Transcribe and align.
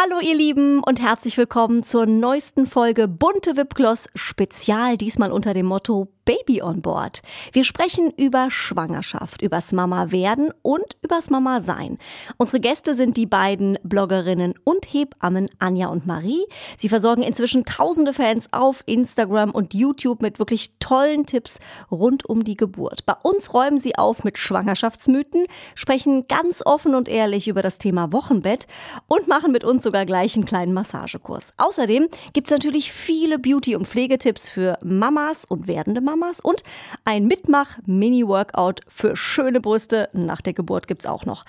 Hallo 0.00 0.20
ihr 0.20 0.36
Lieben 0.36 0.80
und 0.80 1.02
herzlich 1.02 1.36
willkommen 1.36 1.82
zur 1.82 2.06
neuesten 2.06 2.68
Folge 2.68 3.08
Bunte 3.08 3.56
Wipgloss 3.56 4.08
Spezial, 4.14 4.96
diesmal 4.96 5.32
unter 5.32 5.54
dem 5.54 5.66
Motto 5.66 6.06
Baby 6.28 6.60
on 6.60 6.82
Board. 6.82 7.22
Wir 7.52 7.64
sprechen 7.64 8.12
über 8.18 8.50
Schwangerschaft, 8.50 9.40
übers 9.40 9.72
Mama 9.72 10.10
werden 10.10 10.52
und 10.60 10.98
übers 11.00 11.30
Mama 11.30 11.62
sein. 11.62 11.96
Unsere 12.36 12.60
Gäste 12.60 12.94
sind 12.94 13.16
die 13.16 13.24
beiden 13.24 13.78
Bloggerinnen 13.82 14.52
und 14.62 14.84
Hebammen 14.92 15.48
Anja 15.58 15.88
und 15.88 16.06
Marie. 16.06 16.44
Sie 16.76 16.90
versorgen 16.90 17.22
inzwischen 17.22 17.64
tausende 17.64 18.12
Fans 18.12 18.48
auf 18.52 18.82
Instagram 18.84 19.52
und 19.52 19.72
YouTube 19.72 20.20
mit 20.20 20.38
wirklich 20.38 20.72
tollen 20.80 21.24
Tipps 21.24 21.60
rund 21.90 22.28
um 22.28 22.44
die 22.44 22.58
Geburt. 22.58 23.06
Bei 23.06 23.14
uns 23.22 23.54
räumen 23.54 23.78
sie 23.78 23.96
auf 23.96 24.22
mit 24.22 24.36
Schwangerschaftsmythen, 24.36 25.46
sprechen 25.74 26.28
ganz 26.28 26.60
offen 26.62 26.94
und 26.94 27.08
ehrlich 27.08 27.48
über 27.48 27.62
das 27.62 27.78
Thema 27.78 28.12
Wochenbett 28.12 28.66
und 29.06 29.28
machen 29.28 29.50
mit 29.50 29.64
uns 29.64 29.82
sogar 29.82 30.04
gleich 30.04 30.34
einen 30.34 30.44
kleinen 30.44 30.74
Massagekurs. 30.74 31.54
Außerdem 31.56 32.08
gibt's 32.34 32.50
natürlich 32.50 32.92
viele 32.92 33.38
Beauty- 33.38 33.76
und 33.76 33.88
Pflegetipps 33.88 34.50
für 34.50 34.76
Mamas 34.82 35.46
und 35.46 35.66
werdende 35.68 36.02
Mamas. 36.02 36.17
Mamas 36.18 36.40
und 36.40 36.62
ein 37.04 37.26
Mitmach-Mini-Workout 37.26 38.80
für 38.88 39.16
schöne 39.16 39.60
Brüste 39.60 40.08
nach 40.12 40.40
der 40.40 40.52
Geburt 40.52 40.86
gibt's 40.88 41.06
auch 41.06 41.24
noch. 41.24 41.44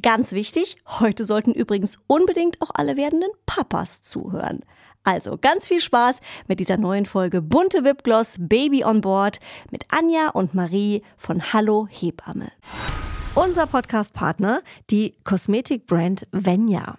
Ganz 0.00 0.32
wichtig, 0.32 0.76
heute 1.00 1.24
sollten 1.24 1.52
übrigens 1.52 1.98
unbedingt 2.06 2.60
auch 2.60 2.70
alle 2.74 2.96
werdenden 2.96 3.30
Papas 3.46 4.02
zuhören. 4.02 4.60
Also 5.02 5.38
ganz 5.40 5.68
viel 5.68 5.80
Spaß 5.80 6.20
mit 6.46 6.60
dieser 6.60 6.76
neuen 6.76 7.06
Folge 7.06 7.40
Bunte 7.40 7.84
Wipgloss 7.84 8.36
Baby 8.38 8.84
on 8.84 9.00
Board 9.00 9.40
mit 9.70 9.86
Anja 9.88 10.28
und 10.28 10.54
Marie 10.54 11.02
von 11.16 11.52
Hallo 11.52 11.88
Hebamme. 11.90 12.52
Unser 13.34 13.66
Podcast-Partner, 13.66 14.60
die 14.90 15.14
Kosmetikbrand 15.24 16.26
Venya. 16.32 16.98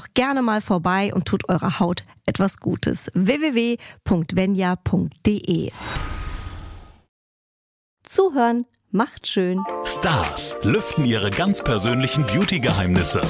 gerne 0.13 0.41
mal 0.41 0.61
vorbei 0.61 1.13
und 1.13 1.25
tut 1.25 1.49
eurer 1.49 1.79
Haut 1.79 2.03
etwas 2.25 2.57
Gutes. 2.57 3.11
www.venya.de 3.13 3.81
Zuhören 8.03 8.65
macht 8.91 9.27
schön. 9.27 9.63
Stars 9.85 10.57
lüften 10.63 11.05
ihre 11.05 11.31
ganz 11.31 11.63
persönlichen 11.63 12.25
Beauty-Geheimnisse. 12.25 13.21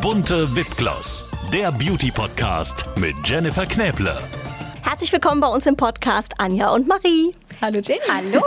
Bunte 0.00 0.54
Wipgloss, 0.54 1.28
der 1.52 1.72
Beauty-Podcast 1.72 2.86
mit 2.96 3.16
Jennifer 3.24 3.66
Knäble. 3.66 4.16
Herzlich 4.82 5.12
willkommen 5.12 5.40
bei 5.40 5.48
uns 5.48 5.66
im 5.66 5.76
Podcast 5.76 6.34
Anja 6.38 6.70
und 6.70 6.86
Marie. 6.86 7.34
Hallo 7.60 7.80
Jenny. 7.80 8.00
Hallo. 8.08 8.42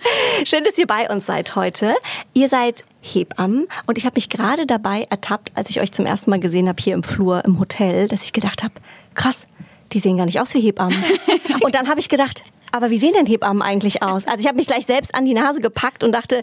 Schön, 0.44 0.64
dass 0.64 0.76
ihr 0.76 0.86
bei 0.86 1.08
uns 1.08 1.26
seid 1.26 1.54
heute. 1.54 1.94
Ihr 2.34 2.48
seid 2.48 2.84
Hebammen 3.02 3.66
und 3.86 3.98
ich 3.98 4.06
habe 4.06 4.14
mich 4.14 4.30
gerade 4.30 4.64
dabei 4.64 5.04
ertappt, 5.10 5.52
als 5.54 5.68
ich 5.68 5.80
euch 5.80 5.92
zum 5.92 6.06
ersten 6.06 6.30
Mal 6.30 6.40
gesehen 6.40 6.68
habe 6.68 6.82
hier 6.82 6.94
im 6.94 7.02
Flur 7.02 7.44
im 7.44 7.58
Hotel, 7.58 8.08
dass 8.08 8.22
ich 8.22 8.32
gedacht 8.32 8.62
habe, 8.62 8.74
krass, 9.14 9.46
die 9.92 9.98
sehen 9.98 10.16
gar 10.16 10.26
nicht 10.26 10.40
aus 10.40 10.54
wie 10.54 10.60
Hebammen. 10.60 10.96
und 11.60 11.74
dann 11.74 11.88
habe 11.88 12.00
ich 12.00 12.08
gedacht, 12.08 12.42
aber 12.70 12.90
wie 12.90 12.98
sehen 12.98 13.12
denn 13.14 13.26
Hebammen 13.26 13.60
eigentlich 13.60 14.02
aus? 14.02 14.26
Also 14.26 14.40
ich 14.40 14.46
habe 14.46 14.56
mich 14.56 14.66
gleich 14.66 14.86
selbst 14.86 15.14
an 15.14 15.26
die 15.26 15.34
Nase 15.34 15.60
gepackt 15.60 16.02
und 16.02 16.12
dachte, 16.12 16.42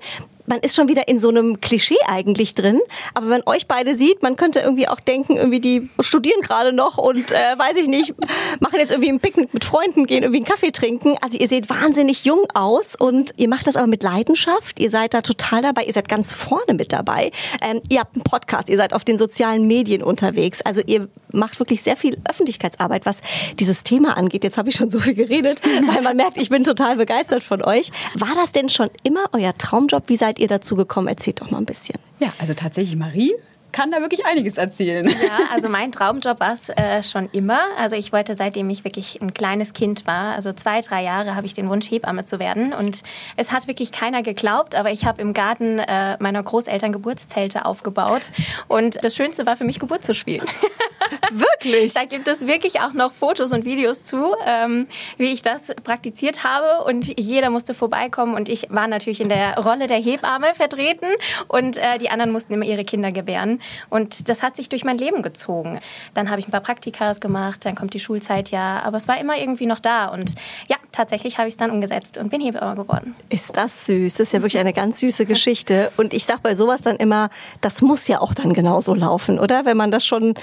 man 0.49 0.59
ist 0.59 0.75
schon 0.75 0.89
wieder 0.89 1.07
in 1.07 1.19
so 1.19 1.29
einem 1.29 1.61
Klischee 1.61 1.99
eigentlich 2.07 2.55
drin. 2.55 2.81
Aber 3.13 3.29
wenn 3.29 3.43
euch 3.45 3.67
beide 3.67 3.95
sieht, 3.95 4.21
man 4.21 4.35
könnte 4.35 4.59
irgendwie 4.59 4.87
auch 4.87 4.99
denken, 4.99 5.37
irgendwie 5.37 5.59
die 5.59 5.89
studieren 5.99 6.41
gerade 6.41 6.73
noch 6.73 6.97
und 6.97 7.31
äh, 7.31 7.57
weiß 7.57 7.77
ich 7.77 7.87
nicht, 7.87 8.15
machen 8.59 8.79
jetzt 8.79 8.91
irgendwie 8.91 9.09
ein 9.09 9.19
Picknick 9.19 9.53
mit 9.53 9.63
Freunden, 9.63 10.05
gehen 10.05 10.23
irgendwie 10.23 10.39
einen 10.39 10.45
Kaffee 10.45 10.71
trinken. 10.71 11.15
Also 11.21 11.37
ihr 11.37 11.47
seht 11.47 11.69
wahnsinnig 11.69 12.25
jung 12.25 12.45
aus 12.55 12.95
und 12.95 13.31
ihr 13.37 13.47
macht 13.47 13.67
das 13.67 13.75
aber 13.75 13.87
mit 13.87 14.03
Leidenschaft. 14.03 14.79
Ihr 14.79 14.89
seid 14.89 15.13
da 15.13 15.21
total 15.21 15.61
dabei. 15.61 15.83
Ihr 15.83 15.93
seid 15.93 16.09
ganz 16.09 16.33
vorne 16.33 16.73
mit 16.73 16.91
dabei. 16.91 17.31
Ähm, 17.61 17.81
ihr 17.89 17.99
habt 17.99 18.15
einen 18.15 18.23
Podcast. 18.23 18.69
Ihr 18.69 18.77
seid 18.77 18.93
auf 18.93 19.05
den 19.05 19.17
sozialen 19.17 19.67
Medien 19.67 20.01
unterwegs. 20.01 20.61
Also 20.63 20.81
ihr 20.85 21.09
macht 21.31 21.59
wirklich 21.59 21.83
sehr 21.83 21.95
viel 21.95 22.17
Öffentlichkeitsarbeit, 22.27 23.05
was 23.05 23.19
dieses 23.59 23.83
Thema 23.83 24.17
angeht. 24.17 24.43
Jetzt 24.43 24.57
habe 24.57 24.69
ich 24.69 24.75
schon 24.75 24.89
so 24.89 24.99
viel 24.99 25.13
geredet, 25.13 25.61
weil 25.93 26.01
man 26.01 26.17
merkt, 26.17 26.37
ich 26.37 26.49
bin 26.49 26.63
total 26.63 26.95
begeistert 26.95 27.43
von 27.43 27.63
euch. 27.63 27.91
War 28.15 28.33
das 28.35 28.51
denn 28.51 28.69
schon 28.69 28.89
immer 29.03 29.25
euer 29.33 29.55
Traumjob? 29.55 30.03
Wie 30.07 30.15
seid 30.15 30.38
ihr 30.39 30.47
dazu 30.47 30.75
gekommen? 30.75 31.07
Erzählt 31.07 31.41
doch 31.41 31.51
mal 31.51 31.57
ein 31.57 31.65
bisschen. 31.65 31.99
Ja, 32.19 32.33
also 32.39 32.53
tatsächlich 32.53 32.95
Marie 32.95 33.33
kann 33.71 33.91
da 33.91 34.01
wirklich 34.01 34.25
einiges 34.25 34.57
erzählen. 34.57 35.07
Ja, 35.07 35.39
also 35.53 35.69
mein 35.69 35.91
Traumjob 35.91 36.39
war 36.39 36.53
es 36.53 36.69
äh, 36.69 37.03
schon 37.03 37.29
immer. 37.31 37.59
Also 37.77 37.95
ich 37.95 38.11
wollte, 38.11 38.35
seitdem 38.35 38.69
ich 38.69 38.83
wirklich 38.83 39.21
ein 39.21 39.33
kleines 39.33 39.73
Kind 39.73 40.07
war, 40.07 40.35
also 40.35 40.53
zwei, 40.53 40.81
drei 40.81 41.03
Jahre, 41.03 41.35
habe 41.35 41.45
ich 41.45 41.53
den 41.53 41.69
Wunsch, 41.69 41.89
Hebamme 41.89 42.25
zu 42.25 42.39
werden. 42.39 42.73
Und 42.73 43.03
es 43.35 43.51
hat 43.51 43.67
wirklich 43.67 43.91
keiner 43.91 44.23
geglaubt, 44.23 44.75
aber 44.75 44.91
ich 44.91 45.05
habe 45.05 45.21
im 45.21 45.33
Garten 45.33 45.79
äh, 45.79 46.17
meiner 46.19 46.41
Großeltern 46.41 46.91
Geburtszelte 46.91 47.65
aufgebaut. 47.65 48.31
Und 48.67 49.03
das 49.03 49.15
Schönste 49.15 49.45
war 49.45 49.57
für 49.57 49.65
mich, 49.65 49.79
Geburt 49.79 50.03
zu 50.03 50.13
spielen. 50.13 50.45
Wirklich? 51.31 51.93
da 51.93 52.05
gibt 52.05 52.27
es 52.27 52.45
wirklich 52.45 52.81
auch 52.81 52.93
noch 52.93 53.11
Fotos 53.11 53.51
und 53.51 53.65
Videos 53.65 54.03
zu, 54.03 54.35
ähm, 54.45 54.87
wie 55.17 55.33
ich 55.33 55.41
das 55.41 55.73
praktiziert 55.83 56.43
habe. 56.43 56.83
Und 56.85 57.19
jeder 57.19 57.49
musste 57.49 57.73
vorbeikommen. 57.73 58.35
Und 58.35 58.49
ich 58.49 58.67
war 58.69 58.87
natürlich 58.87 59.21
in 59.21 59.29
der 59.29 59.57
Rolle 59.57 59.87
der 59.87 59.97
Hebamme 59.97 60.53
vertreten. 60.55 61.07
Und 61.47 61.77
äh, 61.77 61.97
die 61.97 62.09
anderen 62.09 62.31
mussten 62.31 62.53
immer 62.53 62.65
ihre 62.65 62.85
Kinder 62.85 63.11
gebären. 63.11 63.61
Und 63.89 64.29
das 64.29 64.43
hat 64.43 64.55
sich 64.55 64.69
durch 64.69 64.83
mein 64.83 64.97
Leben 64.97 65.21
gezogen. 65.21 65.79
Dann 66.13 66.29
habe 66.29 66.39
ich 66.39 66.47
ein 66.47 66.51
paar 66.51 66.61
Praktikas 66.61 67.19
gemacht, 67.19 67.65
dann 67.65 67.75
kommt 67.75 67.93
die 67.93 67.99
Schulzeit 67.99 68.51
ja. 68.51 68.81
Aber 68.83 68.97
es 68.97 69.07
war 69.07 69.19
immer 69.19 69.37
irgendwie 69.37 69.65
noch 69.65 69.79
da. 69.79 70.07
Und 70.07 70.35
ja, 70.67 70.77
tatsächlich 70.91 71.37
habe 71.37 71.47
ich 71.47 71.53
es 71.53 71.57
dann 71.57 71.71
umgesetzt 71.71 72.17
und 72.17 72.29
bin 72.29 72.41
Hebamme 72.41 72.75
geworden. 72.75 73.15
Ist 73.29 73.55
das 73.55 73.85
süß? 73.85 74.15
Das 74.15 74.27
ist 74.27 74.33
ja 74.33 74.41
wirklich 74.41 74.59
eine 74.59 74.73
ganz 74.73 74.99
süße 74.99 75.25
Geschichte. 75.29 75.91
Und 75.97 76.13
ich 76.13 76.25
sage 76.25 76.39
bei 76.43 76.55
sowas 76.55 76.81
dann 76.81 76.97
immer, 76.97 77.29
das 77.61 77.81
muss 77.81 78.07
ja 78.07 78.21
auch 78.21 78.33
dann 78.33 78.53
genauso 78.53 78.93
laufen, 78.93 79.39
oder? 79.39 79.65
Wenn 79.65 79.77
man 79.77 79.91
das 79.91 80.05
schon, 80.05 80.33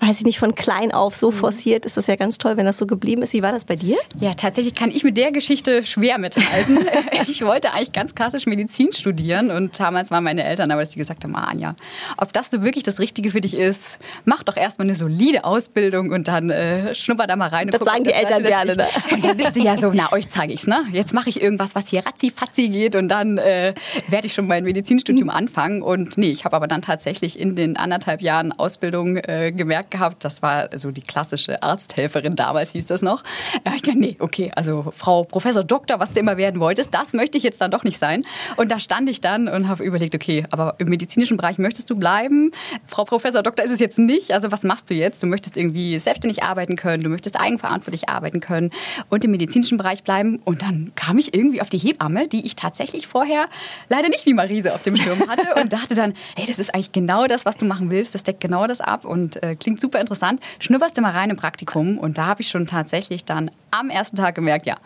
weiß 0.00 0.15
ich 0.18 0.24
nicht, 0.24 0.38
von 0.38 0.54
klein 0.54 0.92
auf 0.92 1.16
so 1.16 1.30
mhm. 1.30 1.36
forciert, 1.36 1.86
ist 1.86 1.96
das 1.96 2.06
ja 2.06 2.16
ganz 2.16 2.38
toll, 2.38 2.56
wenn 2.56 2.66
das 2.66 2.78
so 2.78 2.86
geblieben 2.86 3.22
ist. 3.22 3.32
Wie 3.32 3.42
war 3.42 3.52
das 3.52 3.64
bei 3.64 3.76
dir? 3.76 3.96
Ja, 4.20 4.34
tatsächlich 4.34 4.74
kann 4.74 4.90
ich 4.90 5.04
mit 5.04 5.16
der 5.16 5.32
Geschichte 5.32 5.84
schwer 5.84 6.18
mithalten. 6.18 6.78
ich 7.26 7.42
wollte 7.42 7.72
eigentlich 7.72 7.92
ganz 7.92 8.14
klassisch 8.14 8.46
Medizin 8.46 8.92
studieren 8.92 9.50
und 9.50 9.78
damals 9.78 10.10
waren 10.10 10.24
meine 10.24 10.44
Eltern, 10.44 10.70
aber 10.70 10.82
dass 10.82 10.92
sie 10.92 10.98
gesagt 10.98 11.24
haben, 11.24 11.34
ah, 11.36 11.44
Anja, 11.44 11.74
ob 12.16 12.32
das 12.32 12.50
so 12.50 12.62
wirklich 12.62 12.84
das 12.84 12.98
Richtige 12.98 13.30
für 13.30 13.40
dich 13.40 13.54
ist, 13.54 13.98
mach 14.24 14.42
doch 14.42 14.56
erstmal 14.56 14.86
eine 14.86 14.96
solide 14.96 15.44
Ausbildung 15.44 16.10
und 16.10 16.28
dann 16.28 16.50
äh, 16.50 16.94
schnupper 16.94 17.26
da 17.26 17.36
mal 17.36 17.48
rein. 17.48 17.68
das 17.68 17.78
guck, 17.78 17.88
sagen 17.88 18.04
die 18.04 18.12
Eltern 18.12 18.42
gerne. 18.42 18.76
Ne? 18.76 18.86
Und 19.12 19.24
dann 19.24 19.36
bist 19.36 19.56
du 19.56 19.60
ja 19.60 19.76
so, 19.76 19.90
na, 19.92 20.12
euch 20.12 20.28
zeige 20.28 20.52
ich's, 20.52 20.66
ne? 20.66 20.84
Jetzt 20.92 21.12
mache 21.12 21.28
ich 21.28 21.40
irgendwas, 21.40 21.74
was 21.74 21.88
hier 21.88 22.04
ratzi-fatzi 22.04 22.68
geht 22.68 22.96
und 22.96 23.08
dann 23.08 23.38
äh, 23.38 23.74
werde 24.08 24.26
ich 24.26 24.34
schon 24.34 24.46
mein 24.46 24.64
Medizinstudium 24.64 25.30
anfangen. 25.30 25.82
Und 25.82 26.18
nee, 26.18 26.30
ich 26.30 26.44
habe 26.44 26.56
aber 26.56 26.66
dann 26.66 26.82
tatsächlich 26.82 27.38
in 27.38 27.56
den 27.56 27.76
anderthalb 27.76 28.22
Jahren 28.22 28.52
Ausbildung 28.52 29.16
äh, 29.16 29.52
gemerkt 29.52 29.90
gehabt, 29.90 30.05
das 30.14 30.42
war 30.42 30.68
so 30.76 30.90
die 30.90 31.00
klassische 31.00 31.62
Arzthelferin 31.62 32.36
damals, 32.36 32.72
hieß 32.72 32.86
das 32.86 33.02
noch. 33.02 33.22
Ja, 33.64 33.72
ich 33.74 33.82
dachte, 33.82 33.98
nee, 33.98 34.16
okay, 34.18 34.50
also 34.54 34.92
Frau 34.96 35.24
Professor 35.24 35.64
Doktor, 35.64 36.00
was 36.00 36.12
du 36.12 36.20
immer 36.20 36.36
werden 36.36 36.60
wolltest, 36.60 36.94
das 36.94 37.12
möchte 37.12 37.38
ich 37.38 37.44
jetzt 37.44 37.60
dann 37.60 37.70
doch 37.70 37.84
nicht 37.84 37.98
sein. 37.98 38.22
Und 38.56 38.70
da 38.70 38.80
stand 38.80 39.08
ich 39.08 39.20
dann 39.20 39.48
und 39.48 39.68
habe 39.68 39.84
überlegt, 39.84 40.14
okay, 40.14 40.44
aber 40.50 40.74
im 40.78 40.88
medizinischen 40.88 41.36
Bereich 41.36 41.58
möchtest 41.58 41.90
du 41.90 41.96
bleiben? 41.96 42.52
Frau 42.86 43.04
Professor 43.04 43.42
Doktor 43.42 43.64
ist 43.64 43.72
es 43.72 43.80
jetzt 43.80 43.98
nicht. 43.98 44.32
Also 44.32 44.52
was 44.52 44.62
machst 44.62 44.90
du 44.90 44.94
jetzt? 44.94 45.22
Du 45.22 45.26
möchtest 45.26 45.56
irgendwie 45.56 45.98
selbstständig 45.98 46.42
arbeiten 46.42 46.76
können, 46.76 47.02
du 47.02 47.08
möchtest 47.08 47.38
eigenverantwortlich 47.38 48.08
arbeiten 48.08 48.40
können 48.40 48.70
und 49.08 49.24
im 49.24 49.30
medizinischen 49.30 49.78
Bereich 49.78 50.02
bleiben. 50.02 50.40
Und 50.44 50.62
dann 50.62 50.92
kam 50.94 51.18
ich 51.18 51.34
irgendwie 51.34 51.60
auf 51.60 51.68
die 51.68 51.78
Hebamme, 51.78 52.28
die 52.28 52.44
ich 52.46 52.56
tatsächlich 52.56 53.06
vorher 53.06 53.46
leider 53.88 54.08
nicht 54.08 54.26
wie 54.26 54.34
Marise 54.34 54.74
auf 54.74 54.82
dem 54.82 54.96
Schirm 54.96 55.28
hatte 55.28 55.60
und 55.60 55.72
dachte 55.72 55.94
dann, 55.94 56.14
hey, 56.36 56.46
das 56.46 56.58
ist 56.58 56.74
eigentlich 56.74 56.92
genau 56.92 57.26
das, 57.26 57.44
was 57.44 57.56
du 57.56 57.64
machen 57.64 57.90
willst. 57.90 58.14
Das 58.14 58.22
deckt 58.22 58.40
genau 58.40 58.66
das 58.66 58.80
ab 58.80 59.04
und 59.04 59.42
äh, 59.42 59.54
klingt 59.54 59.80
super 59.80 59.95
interessant. 60.00 60.40
Schnupperst 60.58 60.96
du 60.96 61.02
mal 61.02 61.12
rein 61.12 61.30
im 61.30 61.36
Praktikum 61.36 61.98
und 61.98 62.18
da 62.18 62.26
habe 62.26 62.42
ich 62.42 62.48
schon 62.48 62.66
tatsächlich 62.66 63.24
dann 63.24 63.50
am 63.70 63.90
ersten 63.90 64.16
Tag 64.16 64.34
gemerkt, 64.34 64.66
ja, 64.66 64.76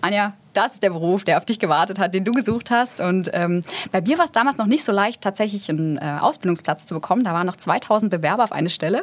Anja, 0.00 0.34
das 0.56 0.74
ist 0.74 0.82
der 0.82 0.90
Beruf, 0.90 1.24
der 1.24 1.36
auf 1.36 1.44
dich 1.44 1.58
gewartet 1.58 1.98
hat, 1.98 2.14
den 2.14 2.24
du 2.24 2.32
gesucht 2.32 2.70
hast. 2.70 3.00
Und 3.00 3.30
ähm, 3.32 3.62
bei 3.92 4.00
mir 4.00 4.16
war 4.18 4.24
es 4.24 4.32
damals 4.32 4.56
noch 4.56 4.66
nicht 4.66 4.84
so 4.84 4.92
leicht, 4.92 5.20
tatsächlich 5.20 5.68
einen 5.68 5.98
äh, 5.98 6.18
Ausbildungsplatz 6.20 6.86
zu 6.86 6.94
bekommen. 6.94 7.24
Da 7.24 7.34
waren 7.34 7.46
noch 7.46 7.56
2000 7.56 8.10
Bewerber 8.10 8.44
auf 8.44 8.52
eine 8.52 8.70
Stelle. 8.70 9.02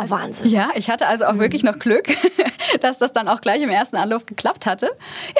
Oh, 0.00 0.08
Wahnsinn. 0.08 0.48
Ja, 0.48 0.70
ich 0.74 0.88
hatte 0.88 1.06
also 1.06 1.26
auch 1.26 1.38
wirklich 1.38 1.62
noch 1.62 1.78
Glück, 1.78 2.08
dass 2.80 2.98
das 2.98 3.12
dann 3.12 3.28
auch 3.28 3.40
gleich 3.42 3.60
im 3.62 3.68
ersten 3.68 3.96
Anlauf 3.96 4.24
geklappt 4.24 4.64
hatte. 4.64 4.90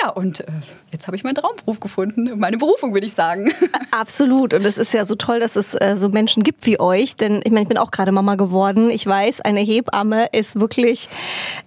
Ja, 0.01 0.11
und 0.11 0.41
äh, 0.41 0.47
jetzt 0.93 1.07
habe 1.07 1.17
ich 1.17 1.25
meinen 1.25 1.37
Traumberuf 1.37 1.81
gefunden, 1.81 2.39
meine 2.39 2.59
Berufung, 2.59 2.93
würde 2.93 3.07
ich 3.07 3.15
sagen. 3.15 3.53
Absolut. 3.91 4.53
Und 4.53 4.67
es 4.67 4.77
ist 4.77 4.93
ja 4.93 5.07
so 5.07 5.15
toll, 5.15 5.41
dass 5.41 5.57
es 5.57 5.75
äh, 5.75 5.97
so 5.97 6.11
Menschen 6.11 6.43
gibt 6.43 6.67
wie 6.67 6.79
euch. 6.79 7.17
Denn 7.17 7.41
ich 7.43 7.51
meine, 7.51 7.63
ich 7.63 7.69
bin 7.69 7.79
auch 7.79 7.91
gerade 7.91 8.13
Mama 8.13 8.35
geworden. 8.35 8.91
Ich 8.91 9.07
weiß, 9.07 9.41
eine 9.41 9.61
Hebamme 9.61 10.27
ist 10.33 10.61
wirklich 10.61 11.09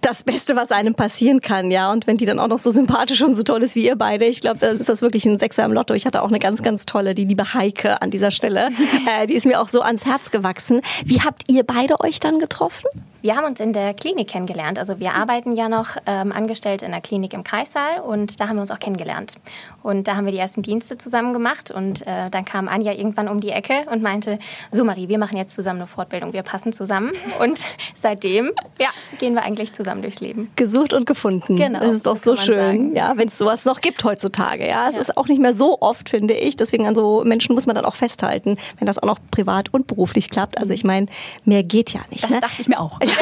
das 0.02 0.22
Beste, 0.22 0.54
was 0.54 0.70
einem 0.70 0.94
passieren 0.94 1.40
kann. 1.40 1.72
Ja, 1.72 1.90
und 1.90 2.06
wenn 2.06 2.16
die 2.16 2.26
dann 2.26 2.38
auch 2.38 2.48
noch 2.48 2.58
so 2.58 2.70
sympathisch 2.70 3.22
und 3.22 3.34
so 3.34 3.42
toll 3.42 3.62
ist 3.62 3.74
wie 3.74 3.87
ihr 3.88 3.96
beide, 3.96 4.26
ich 4.26 4.40
glaube, 4.40 4.58
dann 4.60 4.78
ist 4.78 4.88
das 4.88 5.02
wirklich 5.02 5.24
ein 5.24 5.38
Sechser 5.38 5.64
im 5.64 5.72
Lotto. 5.72 5.94
Ich 5.94 6.06
hatte 6.06 6.22
auch 6.22 6.28
eine 6.28 6.38
ganz, 6.38 6.62
ganz 6.62 6.86
tolle, 6.86 7.14
die 7.14 7.24
liebe 7.24 7.54
Heike 7.54 8.00
an 8.02 8.10
dieser 8.10 8.30
Stelle. 8.30 8.68
Äh, 9.08 9.26
die 9.26 9.34
ist 9.34 9.46
mir 9.46 9.60
auch 9.60 9.68
so 9.68 9.80
ans 9.80 10.04
Herz 10.04 10.30
gewachsen. 10.30 10.80
Wie 11.04 11.20
habt 11.22 11.44
ihr 11.46 11.62
beide 11.62 12.00
euch 12.00 12.20
dann 12.20 12.40
getroffen? 12.40 12.86
Wir 13.20 13.34
haben 13.36 13.44
uns 13.46 13.58
in 13.58 13.72
der 13.72 13.94
Klinik 13.94 14.28
kennengelernt. 14.28 14.78
Also 14.78 15.00
wir 15.00 15.12
arbeiten 15.14 15.56
ja 15.56 15.68
noch 15.68 15.96
ähm, 16.06 16.30
angestellt 16.30 16.82
in 16.82 16.92
der 16.92 17.00
Klinik 17.00 17.34
im 17.34 17.42
Kreissaal 17.42 18.00
und 18.00 18.38
da 18.40 18.48
haben 18.48 18.56
wir 18.56 18.60
uns 18.60 18.70
auch 18.70 18.78
kennengelernt. 18.78 19.34
Und 19.82 20.06
da 20.06 20.14
haben 20.16 20.24
wir 20.24 20.32
die 20.32 20.38
ersten 20.38 20.62
Dienste 20.62 20.98
zusammen 20.98 21.32
gemacht 21.32 21.70
und 21.72 22.06
äh, 22.06 22.30
dann 22.30 22.44
kam 22.44 22.68
Anja 22.68 22.92
irgendwann 22.92 23.26
um 23.28 23.40
die 23.40 23.50
Ecke 23.50 23.86
und 23.90 24.02
meinte, 24.02 24.38
so 24.70 24.84
Marie, 24.84 25.08
wir 25.08 25.18
machen 25.18 25.36
jetzt 25.36 25.54
zusammen 25.54 25.80
eine 25.80 25.86
Fortbildung, 25.88 26.32
wir 26.32 26.42
passen 26.42 26.72
zusammen. 26.72 27.10
Und 27.40 27.60
seitdem, 27.96 28.52
ja, 28.80 28.88
gehen 29.18 29.34
wir 29.34 29.42
eigentlich 29.42 29.72
zusammen 29.72 30.02
durchs 30.02 30.20
Leben. 30.20 30.50
Gesucht 30.56 30.92
und 30.92 31.06
gefunden. 31.06 31.56
Genau, 31.56 31.80
Das 31.80 31.92
ist 31.94 32.06
doch 32.06 32.16
so 32.16 32.36
schön, 32.36 32.54
sagen. 32.56 32.96
ja, 32.96 33.12
wenn 33.16 33.28
es 33.28 33.38
sowas 33.38 33.64
noch 33.64 33.80
gibt 33.80 34.02
heutzutage. 34.04 34.66
Ja, 34.66 34.88
es 34.88 34.94
Ja. 34.96 35.00
ist 35.00 35.16
auch 35.16 35.26
nicht 35.28 35.40
mehr 35.40 35.54
so 35.54 35.78
oft, 35.80 36.08
finde 36.08 36.34
ich. 36.34 36.56
Deswegen 36.56 36.86
an 36.86 36.94
so 36.94 37.22
Menschen 37.24 37.54
muss 37.54 37.66
man 37.66 37.74
dann 37.76 37.84
auch 37.84 37.94
festhalten, 37.94 38.58
wenn 38.78 38.86
das 38.86 38.98
auch 38.98 39.06
noch 39.06 39.18
privat 39.30 39.72
und 39.72 39.86
beruflich 39.86 40.30
klappt. 40.30 40.58
Also 40.58 40.72
ich 40.72 40.84
meine, 40.84 41.06
mehr 41.44 41.62
geht 41.62 41.92
ja 41.92 42.00
nicht. 42.10 42.24
Das 42.24 42.30
Ne? 42.30 42.40
dachte 42.40 42.60
ich 42.60 42.68
mir 42.68 42.78
auch. 42.80 42.98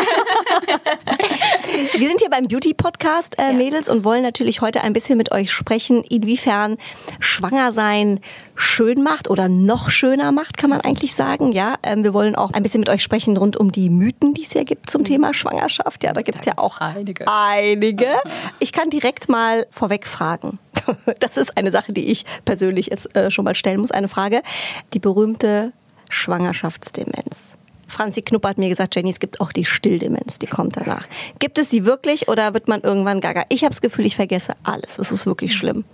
Wir 1.98 2.08
sind 2.08 2.20
hier 2.20 2.30
beim 2.30 2.48
Beauty-Podcast, 2.48 3.36
äh. 3.38 3.52
Mädels, 3.52 3.88
und 3.88 4.04
wollen 4.04 4.22
natürlich 4.22 4.60
heute 4.60 4.82
ein 4.82 4.92
bisschen 4.92 5.16
mit 5.18 5.32
euch 5.32 5.52
sprechen, 5.52 6.02
inwiefern 6.04 6.76
schwanger 7.20 7.72
sein 7.72 8.20
schön 8.54 9.02
macht 9.02 9.28
oder 9.28 9.48
noch 9.48 9.90
schöner 9.90 10.32
macht, 10.32 10.56
kann 10.56 10.70
man 10.70 10.80
eigentlich 10.80 11.14
sagen. 11.14 11.52
Ja, 11.52 11.76
ähm, 11.82 12.04
wir 12.04 12.14
wollen 12.14 12.34
auch 12.34 12.52
ein 12.52 12.62
bisschen 12.62 12.80
mit 12.80 12.88
euch 12.88 13.02
sprechen 13.02 13.36
rund 13.36 13.56
um 13.56 13.70
die 13.70 13.90
Mythen, 13.90 14.34
die 14.34 14.42
es 14.42 14.54
ja 14.54 14.64
gibt 14.64 14.90
zum 14.90 15.04
Thema 15.04 15.34
Schwangerschaft. 15.34 16.02
Ja, 16.02 16.12
da 16.12 16.22
gibt 16.22 16.38
es 16.38 16.44
ja 16.44 16.54
auch 16.56 16.78
einige. 16.80 17.26
einige. 17.28 18.06
Ich 18.58 18.72
kann 18.72 18.90
direkt 18.90 19.28
mal 19.28 19.66
vorweg 19.70 20.06
fragen. 20.06 20.58
Das 21.18 21.36
ist 21.36 21.56
eine 21.56 21.70
Sache, 21.70 21.92
die 21.92 22.06
ich 22.06 22.24
persönlich 22.44 22.86
jetzt 22.86 23.14
äh, 23.16 23.30
schon 23.30 23.44
mal 23.44 23.54
stellen 23.54 23.80
muss. 23.80 23.90
Eine 23.90 24.08
Frage. 24.08 24.42
Die 24.94 24.98
berühmte 24.98 25.72
Schwangerschaftsdemenz. 26.10 27.55
Franzi 27.88 28.22
Knupp 28.22 28.44
hat 28.44 28.58
mir 28.58 28.68
gesagt, 28.68 28.94
Jenny, 28.94 29.10
es 29.10 29.20
gibt 29.20 29.40
auch 29.40 29.52
die 29.52 29.64
Stilldemenz, 29.64 30.38
die 30.38 30.46
kommt 30.46 30.76
danach. 30.76 31.06
Gibt 31.38 31.58
es 31.58 31.68
die 31.68 31.84
wirklich 31.84 32.28
oder 32.28 32.52
wird 32.54 32.68
man 32.68 32.80
irgendwann 32.80 33.20
gaga? 33.20 33.44
Ich 33.48 33.62
habe 33.62 33.70
das 33.70 33.80
Gefühl, 33.80 34.06
ich 34.06 34.16
vergesse 34.16 34.54
alles. 34.64 34.98
Es 34.98 35.12
ist 35.12 35.26
wirklich 35.26 35.54
schlimm. 35.54 35.84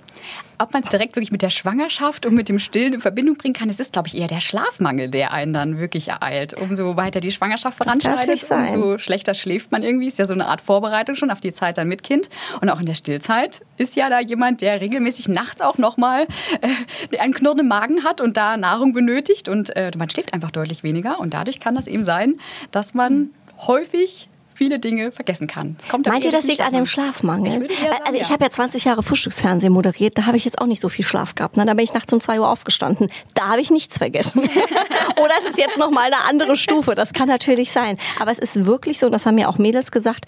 Ob 0.58 0.72
man 0.72 0.82
es 0.82 0.88
direkt 0.90 1.16
wirklich 1.16 1.32
mit 1.32 1.42
der 1.42 1.50
Schwangerschaft 1.50 2.24
und 2.24 2.34
mit 2.34 2.48
dem 2.48 2.58
Stillen 2.58 2.94
in 2.94 3.00
Verbindung 3.00 3.36
bringen 3.36 3.54
kann, 3.54 3.69
es 3.69 3.80
ist, 3.80 3.92
glaube 3.92 4.08
ich, 4.08 4.16
eher 4.16 4.28
der 4.28 4.40
Schlafmangel, 4.40 5.08
der 5.08 5.32
einen 5.32 5.52
dann 5.52 5.78
wirklich 5.78 6.08
ereilt. 6.08 6.54
Umso 6.54 6.96
weiter 6.96 7.20
die 7.20 7.32
Schwangerschaft 7.32 7.76
voranschreitet, 7.76 8.48
umso 8.50 8.98
schlechter 8.98 9.34
schläft 9.34 9.72
man 9.72 9.82
irgendwie. 9.82 10.06
Ist 10.06 10.19
ja 10.19 10.26
so 10.26 10.34
eine 10.34 10.46
Art 10.46 10.60
Vorbereitung 10.60 11.16
schon 11.16 11.30
auf 11.30 11.40
die 11.40 11.52
Zeit 11.52 11.78
dann 11.78 11.88
mit 11.88 12.02
Kind. 12.02 12.28
Und 12.60 12.69
auch 12.70 12.78
in 12.78 12.86
der 12.86 12.94
Stillzeit 12.94 13.62
ist 13.76 13.96
ja 13.96 14.08
da 14.08 14.20
jemand, 14.20 14.60
der 14.60 14.80
regelmäßig 14.80 15.28
nachts 15.28 15.60
auch 15.60 15.78
nochmal 15.78 16.26
äh, 16.60 17.18
einen 17.18 17.34
Knurren 17.34 17.60
im 17.60 17.68
Magen 17.68 18.04
hat 18.04 18.20
und 18.20 18.36
da 18.36 18.56
Nahrung 18.56 18.92
benötigt. 18.92 19.48
Und 19.48 19.75
äh, 19.75 19.90
man 19.96 20.08
schläft 20.10 20.34
einfach 20.34 20.50
deutlich 20.50 20.82
weniger. 20.82 21.18
Und 21.18 21.34
dadurch 21.34 21.60
kann 21.60 21.75
das 21.75 21.86
eben 21.86 22.04
sein, 22.04 22.38
dass 22.70 22.94
man 22.94 23.30
häufig 23.66 24.28
viele 24.62 24.79
Dinge 24.79 25.11
vergessen 25.11 25.49
kann. 25.49 25.76
Meint 26.06 26.25
ihr, 26.25 26.31
das 26.31 26.44
liegt 26.44 26.61
an 26.61 26.73
dem 26.73 26.87
Schlafmangel. 26.87 27.64
Ich 27.64 27.79
sagen, 27.79 27.93
also 28.05 28.14
ich 28.14 28.29
ja. 28.29 28.31
habe 28.31 28.44
ja 28.44 28.50
20 28.50 28.85
Jahre 28.85 29.03
Frühstücksfernsehen 29.03 29.73
moderiert, 29.73 30.17
da 30.17 30.26
habe 30.26 30.37
ich 30.37 30.44
jetzt 30.44 30.61
auch 30.61 30.67
nicht 30.67 30.81
so 30.81 30.88
viel 30.88 31.05
Schlaf 31.05 31.35
gehabt. 31.35 31.56
Ne? 31.56 31.67
Da 31.67 31.75
bin 31.75 31.85
ich 31.85 31.93
nachts 31.94 32.12
um 32.12 32.20
2 32.20 32.41
Uhr 32.41 32.49
aufgestanden. 32.49 33.11
Da 33.35 33.49
habe 33.49 33.61
ich 33.61 33.70
nichts 33.70 33.99
vergessen. 33.99 34.41
Oder 34.41 35.32
es 35.43 35.50
ist 35.50 35.59
jetzt 35.59 35.79
nochmal 35.79 36.06
eine 36.06 36.25
andere 36.29 36.56
Stufe. 36.56 36.94
Das 36.94 37.12
kann 37.12 37.29
natürlich 37.29 37.73
sein. 37.73 37.99
Aber 38.20 38.31
es 38.31 38.38
ist 38.38 38.64
wirklich 38.67 39.00
so, 39.00 39.06
und 39.06 39.12
das 39.12 39.26
haben 39.26 39.35
mir 39.35 39.49
auch 39.49 39.59
Mädels 39.59 39.91
gesagt, 39.91 40.26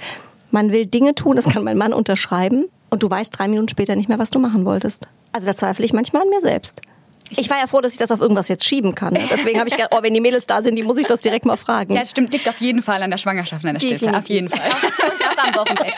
man 0.51 0.73
will 0.73 0.87
Dinge 0.87 1.15
tun, 1.15 1.37
das 1.37 1.47
kann 1.47 1.63
mein 1.63 1.79
Mann 1.79 1.93
unterschreiben, 1.93 2.67
und 2.91 3.03
du 3.03 3.11
weißt 3.11 3.37
drei 3.37 3.49
Minuten 3.49 3.69
später 3.69 3.97
nicht 3.97 4.09
mehr, 4.09 4.19
was 4.19 4.31
du 4.31 4.39
machen 4.39 4.65
wolltest. 4.65 5.09
Also 5.33 5.49
da 5.49 5.57
zweifle 5.57 5.85
ich 5.85 5.93
manchmal 5.93 6.23
an 6.23 6.29
mir 6.29 6.41
selbst. 6.41 6.81
Ich 7.31 7.49
war 7.51 7.59
ja 7.59 7.67
froh, 7.67 7.81
dass 7.81 7.93
ich 7.93 7.99
das 7.99 8.11
auf 8.11 8.21
irgendwas 8.21 8.49
jetzt 8.49 8.65
schieben 8.65 8.95
kann. 8.95 9.15
ne? 9.15 9.27
Deswegen 9.31 9.59
habe 9.59 9.69
ich 9.69 9.75
gedacht, 9.75 9.93
oh, 9.93 10.03
wenn 10.03 10.15
die 10.15 10.21
Mädels 10.21 10.47
da 10.47 10.63
sind, 10.63 10.77
die 10.77 10.83
muss 10.83 10.99
ich 10.99 11.07
das 11.07 11.21
direkt 11.21 11.47
mal 11.47 11.57
fragen. 11.57 11.95
Ja, 11.95 12.01
das 12.01 12.11
stimmt. 12.11 12.33
Liegt 12.33 12.49
auf 12.49 12.61
jeden 12.61 12.83
Fall 12.83 13.03
an 13.03 13.11
der 13.11 13.19
Schwangerschaft 13.19 13.65
an 13.65 13.75
der 13.75 13.81
Stillzeit. 13.81 14.15
Auf 14.15 14.29
jeden 14.29 14.49
Fall. 14.49 14.61
Und 14.61 15.39
am 15.45 15.55
Wochenbett. 15.55 15.95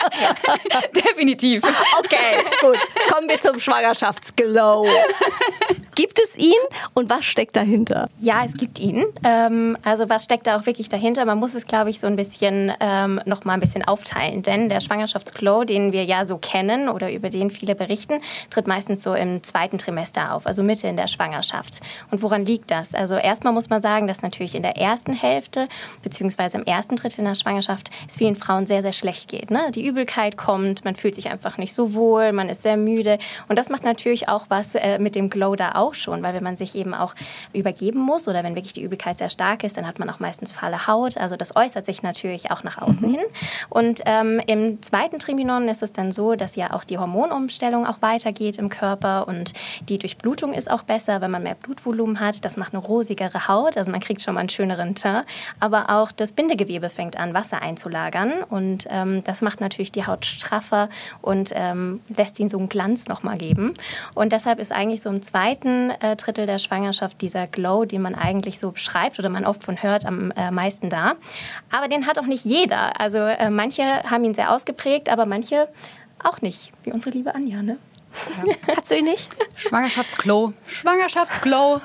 Definitiv. 1.05 1.63
Okay, 1.99 2.37
gut. 2.61 2.77
Kommen 3.11 3.29
wir 3.29 3.39
zum 3.39 3.59
Schwangerschaftsglow. 3.59 4.87
Gibt 5.97 6.19
es 6.19 6.37
ihn 6.37 6.53
und 6.93 7.09
was 7.09 7.25
steckt 7.25 7.55
dahinter? 7.55 8.07
Ja, 8.19 8.43
es 8.45 8.53
gibt 8.53 8.77
ihn. 8.77 9.03
Ähm, 9.23 9.75
also 9.83 10.07
was 10.07 10.23
steckt 10.23 10.45
da 10.45 10.59
auch 10.59 10.67
wirklich 10.67 10.89
dahinter? 10.89 11.25
Man 11.25 11.39
muss 11.39 11.55
es, 11.55 11.65
glaube 11.65 11.89
ich, 11.89 11.99
so 11.99 12.05
ein 12.05 12.15
bisschen 12.15 12.71
ähm, 12.79 13.19
noch 13.25 13.45
mal 13.45 13.53
ein 13.53 13.59
bisschen 13.59 13.83
aufteilen, 13.83 14.43
denn 14.43 14.69
der 14.69 14.79
Schwangerschaftsglow, 14.79 15.63
den 15.63 15.93
wir 15.93 16.03
ja 16.03 16.25
so 16.25 16.37
kennen 16.37 16.87
oder 16.87 17.11
über 17.11 17.31
den 17.31 17.49
viele 17.49 17.73
berichten, 17.73 18.21
tritt 18.51 18.67
meistens 18.67 19.01
so 19.01 19.15
im 19.15 19.41
zweiten 19.41 19.79
Trimester 19.79 20.35
auf, 20.35 20.45
also 20.45 20.61
Mitte 20.61 20.85
in 20.85 20.97
der 20.97 21.07
Schwangerschaft. 21.07 21.79
Und 22.11 22.21
woran 22.21 22.45
liegt 22.45 22.69
das? 22.69 22.93
Also 22.93 23.15
erstmal 23.15 23.53
muss 23.53 23.71
man 23.71 23.81
sagen, 23.81 24.05
dass 24.05 24.21
natürlich 24.21 24.53
in 24.53 24.61
der 24.61 24.77
ersten 24.77 25.13
Hälfte 25.13 25.67
beziehungsweise 26.03 26.57
im 26.57 26.63
ersten 26.65 26.95
Drittel 26.95 27.25
der 27.25 27.33
Schwangerschaft 27.33 27.89
es 28.07 28.17
vielen 28.17 28.35
Frauen 28.35 28.67
sehr 28.67 28.83
sehr 28.83 28.93
schlecht 28.93 29.29
geht. 29.29 29.49
Ne? 29.49 29.71
Die 29.73 29.87
Übelkeit 29.87 30.37
kommt, 30.37 30.85
man 30.85 30.95
fühlt 30.95 31.15
sich 31.15 31.31
einfach 31.31 31.57
nicht 31.57 31.73
so 31.73 31.95
wohl, 31.95 32.33
man 32.33 32.49
ist 32.49 32.61
sehr 32.61 32.77
müde 32.77 33.17
und 33.47 33.57
das 33.57 33.69
macht 33.69 33.83
natürlich 33.83 34.29
auch 34.29 34.45
was 34.49 34.75
äh, 34.75 34.99
mit 34.99 35.15
dem 35.15 35.31
Glow 35.31 35.55
da 35.55 35.71
auch 35.87 35.95
schon, 35.95 36.21
weil 36.23 36.33
wenn 36.33 36.43
man 36.43 36.57
sich 36.57 36.75
eben 36.75 36.93
auch 36.93 37.15
übergeben 37.53 37.99
muss 37.99 38.27
oder 38.27 38.43
wenn 38.43 38.55
wirklich 38.55 38.73
die 38.73 38.81
Übelkeit 38.81 39.17
sehr 39.17 39.29
stark 39.29 39.63
ist, 39.63 39.77
dann 39.77 39.87
hat 39.87 39.99
man 39.99 40.09
auch 40.09 40.19
meistens 40.19 40.51
fahle 40.51 40.87
Haut. 40.87 41.17
Also 41.17 41.35
das 41.35 41.55
äußert 41.55 41.85
sich 41.85 42.03
natürlich 42.03 42.51
auch 42.51 42.63
nach 42.63 42.77
außen 42.77 43.09
hin. 43.09 43.25
Und 43.69 44.01
ähm, 44.05 44.41
im 44.47 44.81
zweiten 44.81 45.19
Triminon 45.19 45.67
ist 45.67 45.81
es 45.81 45.93
dann 45.93 46.11
so, 46.11 46.35
dass 46.35 46.55
ja 46.55 46.73
auch 46.73 46.83
die 46.83 46.97
Hormonumstellung 46.97 47.85
auch 47.85 48.01
weitergeht 48.01 48.57
im 48.57 48.69
Körper 48.69 49.27
und 49.27 49.53
die 49.87 49.97
Durchblutung 49.97 50.53
ist 50.53 50.69
auch 50.69 50.83
besser, 50.83 51.21
wenn 51.21 51.31
man 51.31 51.43
mehr 51.43 51.55
Blutvolumen 51.55 52.19
hat. 52.19 52.43
Das 52.45 52.57
macht 52.57 52.73
eine 52.73 52.83
rosigere 52.83 53.47
Haut, 53.47 53.77
also 53.77 53.91
man 53.91 53.99
kriegt 53.99 54.21
schon 54.21 54.33
mal 54.33 54.41
einen 54.41 54.49
schöneren 54.49 54.95
Teint. 54.95 55.07
Aber 55.59 55.89
auch 55.89 56.11
das 56.11 56.31
Bindegewebe 56.31 56.89
fängt 56.89 57.17
an, 57.17 57.33
Wasser 57.33 57.61
einzulagern 57.61 58.43
und 58.49 58.87
ähm, 58.89 59.23
das 59.23 59.41
macht 59.41 59.61
natürlich 59.61 59.91
die 59.91 60.05
Haut 60.05 60.25
straffer 60.25 60.89
und 61.21 61.51
ähm, 61.53 62.01
lässt 62.15 62.39
ihnen 62.39 62.49
so 62.49 62.57
einen 62.57 62.69
Glanz 62.69 63.07
nochmal 63.07 63.37
geben. 63.37 63.73
Und 64.13 64.33
deshalb 64.33 64.59
ist 64.59 64.71
eigentlich 64.71 65.01
so 65.01 65.09
im 65.09 65.21
zweiten 65.21 65.76
äh, 66.01 66.15
Drittel 66.15 66.45
der 66.45 66.59
Schwangerschaft 66.59 67.21
dieser 67.21 67.47
Glow, 67.47 67.85
den 67.85 68.01
man 68.01 68.15
eigentlich 68.15 68.59
so 68.59 68.71
beschreibt 68.71 69.19
oder 69.19 69.29
man 69.29 69.45
oft 69.45 69.63
von 69.63 69.81
hört, 69.81 70.05
am 70.05 70.31
äh, 70.31 70.51
meisten 70.51 70.89
da. 70.89 71.13
Aber 71.71 71.87
den 71.87 72.07
hat 72.07 72.19
auch 72.19 72.25
nicht 72.25 72.45
jeder. 72.45 72.99
Also 72.99 73.19
äh, 73.19 73.49
manche 73.49 73.83
haben 73.83 74.23
ihn 74.23 74.33
sehr 74.33 74.53
ausgeprägt, 74.53 75.09
aber 75.09 75.25
manche 75.25 75.67
auch 76.23 76.41
nicht, 76.41 76.71
wie 76.83 76.91
unsere 76.91 77.15
liebe 77.15 77.33
Anja. 77.35 77.61
Ne? 77.61 77.77
Hast 78.75 78.91
du 78.91 78.95
ihn 78.97 79.05
nicht? 79.05 79.27
Schwangerschaftsklo. 79.55 80.53
Schwangerschaftsklo. 80.67 81.81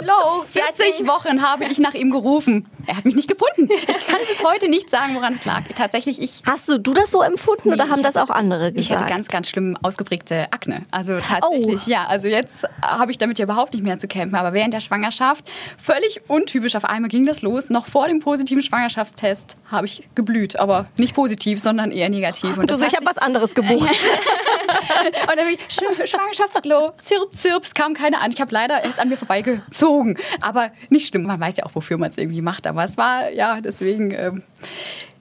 Glow. 0.00 0.44
40 0.46 1.06
Wochen 1.08 1.42
habe 1.42 1.64
ich 1.64 1.78
nach 1.78 1.94
ihm 1.94 2.10
gerufen. 2.10 2.68
Er 2.86 2.96
hat 2.96 3.04
mich 3.04 3.16
nicht 3.16 3.28
gefunden. 3.28 3.68
Ich 3.70 4.06
kann 4.06 4.20
bis 4.28 4.42
heute 4.44 4.68
nicht 4.68 4.88
sagen, 4.90 5.14
woran 5.14 5.34
es 5.34 5.44
lag. 5.44 5.62
Tatsächlich, 5.76 6.22
ich 6.22 6.42
Hast 6.46 6.68
du, 6.68 6.78
du 6.78 6.94
das 6.94 7.10
so 7.10 7.20
empfunden 7.22 7.72
oder 7.72 7.84
Nee, 7.84 7.90
haben 7.90 7.98
ich 8.00 8.06
das 8.06 8.16
auch 8.16 8.30
andere 8.30 8.68
Ich 8.70 8.76
gesagt? 8.88 9.00
hatte 9.02 9.10
ganz, 9.12 9.28
ganz 9.28 9.48
schlimm 9.50 9.76
ausgeprägte 9.82 10.46
Akne. 10.52 10.82
Also 10.90 11.18
tatsächlich, 11.18 11.82
Oh. 11.86 11.90
ja. 11.90 12.06
Also 12.06 12.28
jetzt 12.28 12.64
habe 12.80 13.10
ich 13.10 13.18
damit 13.18 13.38
ja 13.38 13.44
überhaupt 13.44 13.74
nicht 13.74 13.82
mehr 13.82 13.98
zu 13.98 14.06
kämpfen. 14.08 14.36
Aber 14.36 14.52
während 14.52 14.72
der 14.72 14.80
Schwangerschaft, 14.80 15.50
völlig 15.82 16.20
untypisch, 16.28 16.76
auf 16.76 16.84
einmal 16.84 17.08
ging 17.10 17.26
das 17.26 17.42
los. 17.42 17.68
Noch 17.68 17.86
vor 17.86 18.06
dem 18.08 18.20
positiven 18.20 18.62
Schwangerschaftstest 18.62 19.56
habe 19.70 19.86
ich 19.86 20.08
geblüht. 20.14 20.58
Aber 20.60 20.86
nicht 20.96 21.14
positiv, 21.14 21.60
sondern 21.60 21.90
eher 21.90 22.08
negativ. 22.08 22.56
Und 22.56 22.70
du, 22.70 22.74
das 22.74 22.80
ich 22.80 22.86
hat 22.86 22.96
habe 22.96 23.06
was 23.06 23.18
anderes 23.18 23.54
gebucht. 23.54 23.90
und 23.90 25.28
dann 25.36 25.46
bin 25.46 25.54
ich, 25.58 25.67
Sch- 25.68 26.06
Schwangerschaftsglow, 26.06 26.92
Zirp, 27.02 27.34
Zirp, 27.34 27.64
es 27.64 27.74
kam 27.74 27.94
keine 27.94 28.20
an. 28.20 28.30
Ich 28.32 28.40
habe 28.40 28.52
leider 28.52 28.82
erst 28.82 28.98
an 28.98 29.08
mir 29.08 29.16
vorbeigezogen. 29.16 30.18
Aber 30.40 30.70
nicht 30.88 31.08
schlimm, 31.08 31.24
man 31.24 31.38
weiß 31.40 31.56
ja 31.58 31.64
auch, 31.66 31.74
wofür 31.74 31.98
man 31.98 32.10
es 32.10 32.18
irgendwie 32.18 32.42
macht. 32.42 32.66
Aber 32.66 32.84
es 32.84 32.96
war, 32.96 33.30
ja, 33.30 33.60
deswegen... 33.60 34.10
Ähm, 34.12 34.42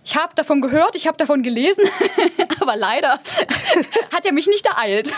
ich 0.09 0.15
habe 0.15 0.33
davon 0.35 0.61
gehört, 0.61 0.95
ich 0.95 1.05
habe 1.05 1.17
davon 1.17 1.43
gelesen, 1.43 1.83
aber 2.61 2.77
leider 2.77 3.19
hat 4.15 4.25
er 4.25 4.31
mich 4.31 4.47
nicht 4.47 4.65
ereilt. 4.65 5.11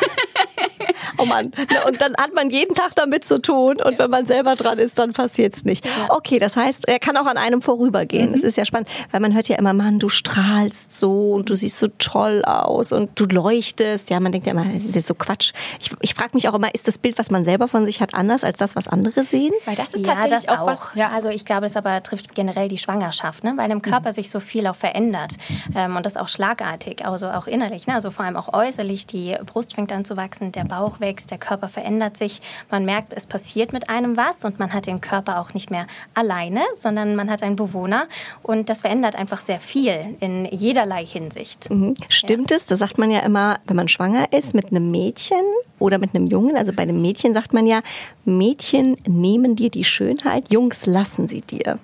Oh 1.18 1.26
Mann. 1.26 1.52
Und 1.88 2.02
dann 2.02 2.16
hat 2.18 2.34
man 2.34 2.50
jeden 2.50 2.76
Tag 2.76 2.96
damit 2.96 3.26
zu 3.26 3.42
tun 3.42 3.82
und 3.82 4.00
wenn 4.00 4.10
man 4.10 4.26
selber 4.26 4.56
dran 4.56 4.80
ist, 4.80 5.00
dann 5.00 5.14
passiert 5.14 5.56
es 5.56 5.66
nicht. 5.66 5.88
Okay, 6.10 6.40
das 6.40 6.56
heißt, 6.56 6.88
er 6.88 7.00
kann 7.00 7.18
auch 7.18 7.26
an 7.26 7.38
einem 7.38 7.62
vorübergehen. 7.62 8.34
Das 8.34 8.42
ist 8.42 8.58
ja 8.58 8.66
spannend, 8.66 8.90
weil 9.12 9.20
man 9.20 9.34
hört 9.34 9.48
ja 9.48 9.58
immer, 9.58 9.74
Mann, 9.74 10.00
du 10.00 10.10
strahlst 10.10 10.96
so 10.96 11.32
und 11.32 11.50
du 11.50 11.56
siehst 11.56 11.78
so 11.78 11.88
toll 11.98 12.44
aus 12.46 12.92
und 12.92 13.12
du 13.20 13.26
leuchtest. 13.26 14.10
Ja, 14.10 14.20
man 14.20 14.32
denkt 14.32 14.48
ja 14.48 14.54
immer, 14.54 14.66
das 14.66 14.86
ist 14.86 14.96
jetzt 14.96 15.08
so 15.08 15.16
Quatsch. 15.16 15.54
Ich, 15.82 15.92
ich 16.02 16.14
frage 16.14 16.32
mich 16.34 16.48
auch 16.48 16.54
immer, 16.54 16.74
ist 16.74 16.88
das 16.88 16.98
Bild, 16.98 17.18
was 17.18 17.30
man 17.30 17.44
selber 17.44 17.68
von 17.68 17.86
sich 17.86 18.02
hat, 18.02 18.14
anders 18.14 18.44
als 18.44 18.58
das, 18.58 18.76
was 18.76 18.88
andere 18.88 19.24
sehen? 19.24 19.54
Weil 19.66 19.76
das 19.76 19.94
ist 19.94 20.06
ja, 20.06 20.14
tatsächlich 20.14 20.46
das 20.46 20.58
auch, 20.58 20.64
auch 20.64 20.68
was. 20.68 20.88
Ja. 20.96 21.10
Also 21.10 21.30
ich 21.30 21.46
glaube, 21.46 21.66
es 21.66 21.76
aber 21.76 22.02
trifft 22.04 22.36
generell 22.36 22.68
die 22.68 22.78
Schwangerschaft, 22.78 23.44
ne? 23.44 23.54
weil 23.56 23.70
im 23.72 23.82
Körper 23.82 24.10
mhm. 24.10 24.14
sich 24.14 24.30
so 24.30 24.40
viel 24.40 24.68
auch 24.68 24.76
verändert 24.76 25.34
ähm, 25.76 25.96
und 25.96 26.06
das 26.06 26.18
auch 26.18 26.28
schlagartig, 26.28 27.06
also 27.06 27.30
auch 27.30 27.48
innerlich, 27.48 27.88
ne? 27.88 27.96
also 27.96 28.12
vor 28.12 28.26
allem 28.26 28.36
auch 28.36 28.54
äußerlich. 28.54 29.08
Die 29.08 29.36
Brust 29.46 29.74
fängt 29.74 29.92
an 29.92 30.06
zu 30.06 30.18
wachsen, 30.18 30.49
der 30.56 30.66
Bauch 30.66 31.00
wächst, 31.00 31.32
der 31.32 31.38
Körper 31.38 31.68
verändert 31.68 32.18
sich. 32.18 32.42
Man 32.70 32.86
merkt, 32.86 33.14
es 33.14 33.26
passiert 33.26 33.74
mit 33.74 33.90
einem 33.90 34.18
was 34.18 34.46
und 34.46 34.60
man 34.60 34.74
hat 34.74 34.86
den 34.86 35.02
Körper 35.02 35.40
auch 35.40 35.54
nicht 35.54 35.72
mehr 35.72 35.88
alleine, 36.14 36.62
sondern 36.76 37.16
man 37.16 37.30
hat 37.30 37.44
einen 37.44 37.56
Bewohner 37.56 38.08
und 38.44 38.70
das 38.70 38.82
verändert 38.82 39.16
einfach 39.16 39.40
sehr 39.40 39.60
viel 39.60 40.18
in 40.20 40.46
jederlei 40.46 41.06
Hinsicht. 41.06 41.70
Mhm. 41.70 41.96
Stimmt 42.10 42.52
ja. 42.52 42.58
es? 42.58 42.66
Da 42.66 42.76
sagt 42.76 42.98
man 42.98 43.12
ja 43.12 43.20
immer, 43.22 43.60
wenn 43.66 43.76
man 43.76 43.88
schwanger 43.88 44.32
ist 44.32 44.54
mit 44.54 44.68
einem 44.68 44.92
Mädchen 44.92 45.44
oder 45.80 45.98
mit 45.98 46.16
einem 46.16 46.28
Jungen, 46.28 46.56
also 46.56 46.74
bei 46.74 46.84
einem 46.84 47.02
Mädchen 47.02 47.34
sagt 47.34 47.54
man 47.54 47.66
ja, 47.66 47.82
Mädchen 48.26 48.96
nehmen 49.08 49.56
dir 49.56 49.70
die 49.70 49.84
Schönheit, 49.84 50.52
Jungs 50.52 50.86
lassen 50.86 51.28
sie 51.28 51.42
dir. 51.42 51.80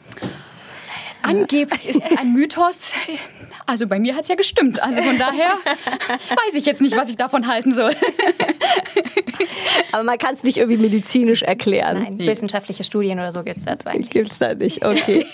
Angeblich 1.25 1.87
ist 1.87 2.01
es 2.09 2.17
ein 2.17 2.33
Mythos. 2.33 2.77
Also 3.67 3.87
bei 3.87 3.99
mir 3.99 4.15
hat 4.15 4.23
es 4.23 4.27
ja 4.27 4.35
gestimmt. 4.35 4.81
Also 4.83 5.01
von 5.01 5.17
daher 5.17 5.57
weiß 5.65 6.53
ich 6.53 6.65
jetzt 6.65 6.81
nicht, 6.81 6.95
was 6.95 7.09
ich 7.09 7.17
davon 7.17 7.47
halten 7.47 7.73
soll. 7.73 7.93
Aber 9.91 10.03
man 10.03 10.17
kann 10.17 10.35
es 10.35 10.43
nicht 10.43 10.57
irgendwie 10.57 10.77
medizinisch 10.77 11.41
erklären. 11.41 12.03
Nein, 12.03 12.15
nee. 12.17 12.27
wissenschaftliche 12.27 12.83
Studien 12.83 13.19
oder 13.19 13.31
so 13.31 13.43
gibt 13.43 13.57
es 13.57 13.65
dazu 13.65 13.87
eigentlich. 13.87 14.09
Gibt 14.09 14.31
es 14.31 14.37
da 14.37 14.53
nicht, 14.53 14.85
okay. 14.85 15.25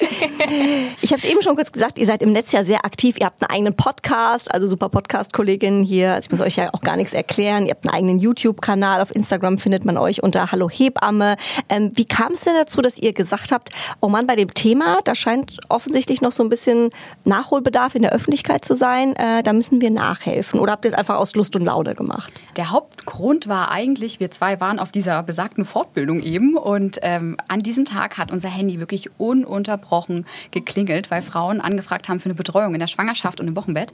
ich 1.01 1.11
habe 1.11 1.21
es 1.21 1.29
eben 1.29 1.41
schon 1.41 1.55
kurz 1.55 1.71
gesagt, 1.71 1.97
ihr 1.97 2.05
seid 2.05 2.21
im 2.21 2.31
Netz 2.31 2.51
ja 2.51 2.63
sehr 2.63 2.85
aktiv. 2.85 3.17
Ihr 3.19 3.25
habt 3.25 3.41
einen 3.41 3.51
eigenen 3.51 3.75
Podcast, 3.75 4.53
also 4.53 4.67
super 4.67 4.89
Podcast-Kollegin 4.89 5.83
hier. 5.83 6.13
Also 6.13 6.27
ich 6.27 6.31
muss 6.31 6.41
euch 6.41 6.55
ja 6.55 6.73
auch 6.73 6.81
gar 6.81 6.95
nichts 6.95 7.13
erklären. 7.13 7.65
Ihr 7.65 7.71
habt 7.71 7.85
einen 7.85 7.93
eigenen 7.93 8.19
YouTube-Kanal. 8.19 9.01
Auf 9.01 9.13
Instagram 9.13 9.57
findet 9.57 9.83
man 9.83 9.97
euch 9.97 10.23
unter 10.23 10.51
Hallo 10.51 10.69
Hebamme. 10.69 11.35
Ähm, 11.69 11.91
wie 11.95 12.05
kam 12.05 12.33
es 12.33 12.41
denn 12.41 12.55
dazu, 12.55 12.81
dass 12.81 12.97
ihr 12.97 13.13
gesagt 13.13 13.51
habt, 13.51 13.71
oh 13.99 14.07
Mann, 14.07 14.25
bei 14.27 14.35
dem 14.35 14.53
Thema, 14.53 14.99
da 15.03 15.15
scheint 15.15 15.57
offensichtlich 15.81 16.21
noch 16.21 16.31
so 16.31 16.43
ein 16.43 16.49
bisschen 16.49 16.91
Nachholbedarf 17.25 17.95
in 17.95 18.03
der 18.03 18.11
Öffentlichkeit 18.11 18.63
zu 18.63 18.75
sein. 18.75 19.15
Äh, 19.15 19.41
da 19.41 19.51
müssen 19.51 19.81
wir 19.81 19.89
nachhelfen. 19.89 20.59
Oder 20.59 20.73
habt 20.73 20.85
ihr 20.85 20.89
es 20.89 20.93
einfach 20.93 21.15
aus 21.15 21.33
Lust 21.33 21.55
und 21.55 21.65
Laune 21.65 21.95
gemacht? 21.95 22.31
Der 22.55 22.69
Hauptgrund 22.69 23.47
war 23.47 23.71
eigentlich, 23.71 24.19
wir 24.19 24.29
zwei 24.29 24.59
waren 24.59 24.77
auf 24.77 24.91
dieser 24.91 25.23
besagten 25.23 25.65
Fortbildung 25.65 26.21
eben 26.21 26.55
und 26.55 26.99
ähm, 27.01 27.37
an 27.47 27.61
diesem 27.61 27.85
Tag 27.85 28.19
hat 28.19 28.31
unser 28.31 28.49
Handy 28.49 28.79
wirklich 28.79 29.09
ununterbrochen 29.17 30.27
geklingelt, 30.51 31.09
weil 31.09 31.23
Frauen 31.23 31.61
angefragt 31.61 32.09
haben 32.09 32.19
für 32.19 32.25
eine 32.25 32.35
Betreuung 32.35 32.75
in 32.75 32.79
der 32.79 32.87
Schwangerschaft 32.87 33.39
und 33.39 33.47
im 33.47 33.55
Wochenbett. 33.55 33.91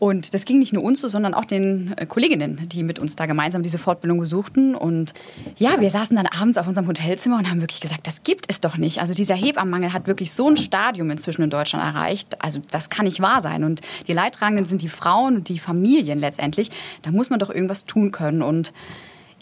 Und 0.00 0.34
das 0.34 0.44
ging 0.44 0.58
nicht 0.58 0.72
nur 0.72 0.82
uns 0.82 1.00
so, 1.00 1.06
sondern 1.06 1.34
auch 1.34 1.44
den 1.44 1.94
äh, 1.96 2.06
Kolleginnen, 2.06 2.68
die 2.68 2.82
mit 2.82 2.98
uns 2.98 3.14
da 3.14 3.26
gemeinsam 3.26 3.62
diese 3.62 3.78
Fortbildung 3.78 4.18
besuchten. 4.18 4.74
Und 4.74 5.14
ja, 5.58 5.80
wir 5.80 5.90
saßen 5.90 6.16
dann 6.16 6.26
abends 6.26 6.58
auf 6.58 6.66
unserem 6.66 6.88
Hotelzimmer 6.88 7.38
und 7.38 7.48
haben 7.48 7.60
wirklich 7.60 7.80
gesagt, 7.80 8.08
das 8.08 8.24
gibt 8.24 8.46
es 8.48 8.60
doch 8.60 8.76
nicht. 8.76 9.00
Also 9.00 9.14
dieser 9.14 9.36
Hebammenmangel 9.36 9.92
hat 9.92 10.08
wirklich 10.08 10.32
so 10.32 10.48
ein 10.48 10.56
Stadium 10.56 11.10
inzwischen 11.20 11.42
in 11.42 11.50
Deutschland 11.50 11.84
erreicht. 11.84 12.42
Also 12.42 12.60
das 12.70 12.88
kann 12.88 13.04
nicht 13.04 13.20
wahr 13.20 13.40
sein. 13.40 13.64
Und 13.64 13.80
die 14.08 14.12
Leidtragenden 14.12 14.66
sind 14.66 14.82
die 14.82 14.88
Frauen 14.88 15.36
und 15.36 15.48
die 15.48 15.58
Familien 15.58 16.18
letztendlich. 16.18 16.70
Da 17.02 17.10
muss 17.10 17.30
man 17.30 17.38
doch 17.38 17.50
irgendwas 17.50 17.84
tun 17.84 18.10
können. 18.10 18.42
Und 18.42 18.72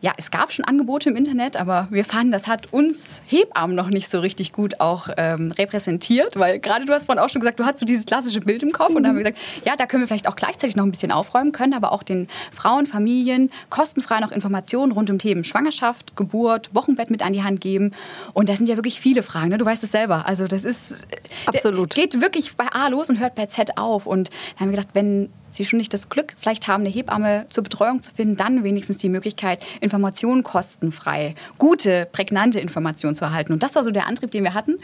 ja, 0.00 0.12
es 0.16 0.30
gab 0.30 0.52
schon 0.52 0.64
Angebote 0.64 1.10
im 1.10 1.16
Internet, 1.16 1.56
aber 1.56 1.88
wir 1.90 2.04
fanden, 2.04 2.30
das 2.30 2.46
hat 2.46 2.72
uns 2.72 3.20
Hebammen 3.26 3.74
noch 3.74 3.88
nicht 3.88 4.08
so 4.08 4.20
richtig 4.20 4.52
gut 4.52 4.80
auch 4.80 5.08
ähm, 5.16 5.52
repräsentiert, 5.58 6.36
weil 6.36 6.60
gerade 6.60 6.84
du 6.84 6.92
hast 6.92 7.06
vorhin 7.06 7.22
auch 7.22 7.28
schon 7.28 7.40
gesagt, 7.40 7.58
du 7.58 7.64
hast 7.64 7.78
so 7.78 7.86
dieses 7.86 8.06
klassische 8.06 8.40
Bild 8.40 8.62
im 8.62 8.70
Kopf 8.70 8.90
mhm. 8.90 8.96
und 8.96 9.02
da 9.02 9.08
haben 9.08 9.16
wir 9.16 9.24
gesagt, 9.24 9.38
ja, 9.64 9.74
da 9.74 9.86
können 9.86 10.04
wir 10.04 10.06
vielleicht 10.06 10.28
auch 10.28 10.36
gleichzeitig 10.36 10.76
noch 10.76 10.84
ein 10.84 10.92
bisschen 10.92 11.10
aufräumen, 11.10 11.50
können 11.50 11.74
aber 11.74 11.90
auch 11.90 12.04
den 12.04 12.28
Frauen, 12.52 12.86
Familien 12.86 13.50
kostenfrei 13.70 14.20
noch 14.20 14.30
Informationen 14.30 14.92
rund 14.92 15.10
um 15.10 15.18
Themen 15.18 15.42
Schwangerschaft, 15.42 16.14
Geburt, 16.14 16.74
Wochenbett 16.74 17.10
mit 17.10 17.22
an 17.22 17.32
die 17.32 17.42
Hand 17.42 17.60
geben 17.60 17.92
und 18.34 18.48
da 18.48 18.54
sind 18.54 18.68
ja 18.68 18.76
wirklich 18.76 19.00
viele 19.00 19.22
Fragen, 19.22 19.48
ne? 19.48 19.58
du 19.58 19.64
weißt 19.64 19.82
es 19.82 19.90
selber, 19.90 20.26
also 20.26 20.46
das 20.46 20.62
ist, 20.62 20.94
absolut, 21.46 21.94
geht 21.94 22.20
wirklich 22.20 22.56
bei 22.56 22.66
A 22.70 22.88
los 22.88 23.10
und 23.10 23.18
hört 23.18 23.34
bei 23.34 23.46
Z 23.46 23.76
auf 23.76 24.06
und 24.06 24.28
da 24.28 24.60
haben 24.60 24.70
wir 24.70 24.76
gedacht, 24.76 24.94
wenn 24.94 25.28
Sie 25.50 25.64
schon 25.64 25.78
nicht 25.78 25.92
das 25.94 26.08
Glück 26.08 26.34
vielleicht 26.38 26.68
haben, 26.68 26.82
eine 26.82 26.92
Hebamme 26.92 27.46
zur 27.50 27.64
Betreuung 27.64 28.02
zu 28.02 28.10
finden, 28.10 28.36
dann 28.36 28.64
wenigstens 28.64 28.98
die 28.98 29.08
Möglichkeit, 29.08 29.60
Informationen 29.80 30.42
kostenfrei, 30.42 31.34
gute, 31.58 32.08
prägnante 32.10 32.60
Informationen 32.60 33.14
zu 33.14 33.24
erhalten. 33.24 33.52
Und 33.52 33.62
das 33.62 33.74
war 33.74 33.84
so 33.84 33.90
der 33.90 34.06
Antrieb, 34.06 34.30
den 34.30 34.44
wir 34.44 34.54
hatten. 34.54 34.78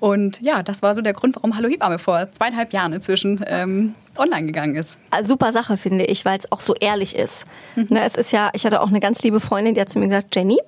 Und 0.00 0.40
ja, 0.40 0.62
das 0.62 0.82
war 0.82 0.94
so 0.94 1.00
der 1.00 1.12
Grund, 1.12 1.36
warum 1.36 1.56
Hallo 1.56 1.68
Hebamme 1.68 1.98
vor 1.98 2.30
zweieinhalb 2.32 2.72
Jahren 2.72 2.92
inzwischen 2.92 3.42
ähm, 3.46 3.94
online 4.16 4.46
gegangen 4.46 4.76
ist. 4.76 4.98
Also 5.10 5.28
super 5.30 5.52
Sache, 5.52 5.76
finde 5.76 6.04
ich, 6.04 6.24
weil 6.24 6.38
es 6.38 6.50
auch 6.52 6.60
so 6.60 6.74
ehrlich 6.74 7.16
ist. 7.16 7.44
Mhm. 7.76 7.86
Ne, 7.90 8.04
es 8.04 8.14
ist 8.14 8.32
ja, 8.32 8.50
ich 8.52 8.64
hatte 8.66 8.80
auch 8.80 8.88
eine 8.88 9.00
ganz 9.00 9.22
liebe 9.22 9.40
Freundin, 9.40 9.74
die 9.74 9.80
hat 9.80 9.88
zu 9.88 9.98
mir 9.98 10.08
gesagt, 10.08 10.34
Jenny, 10.34 10.58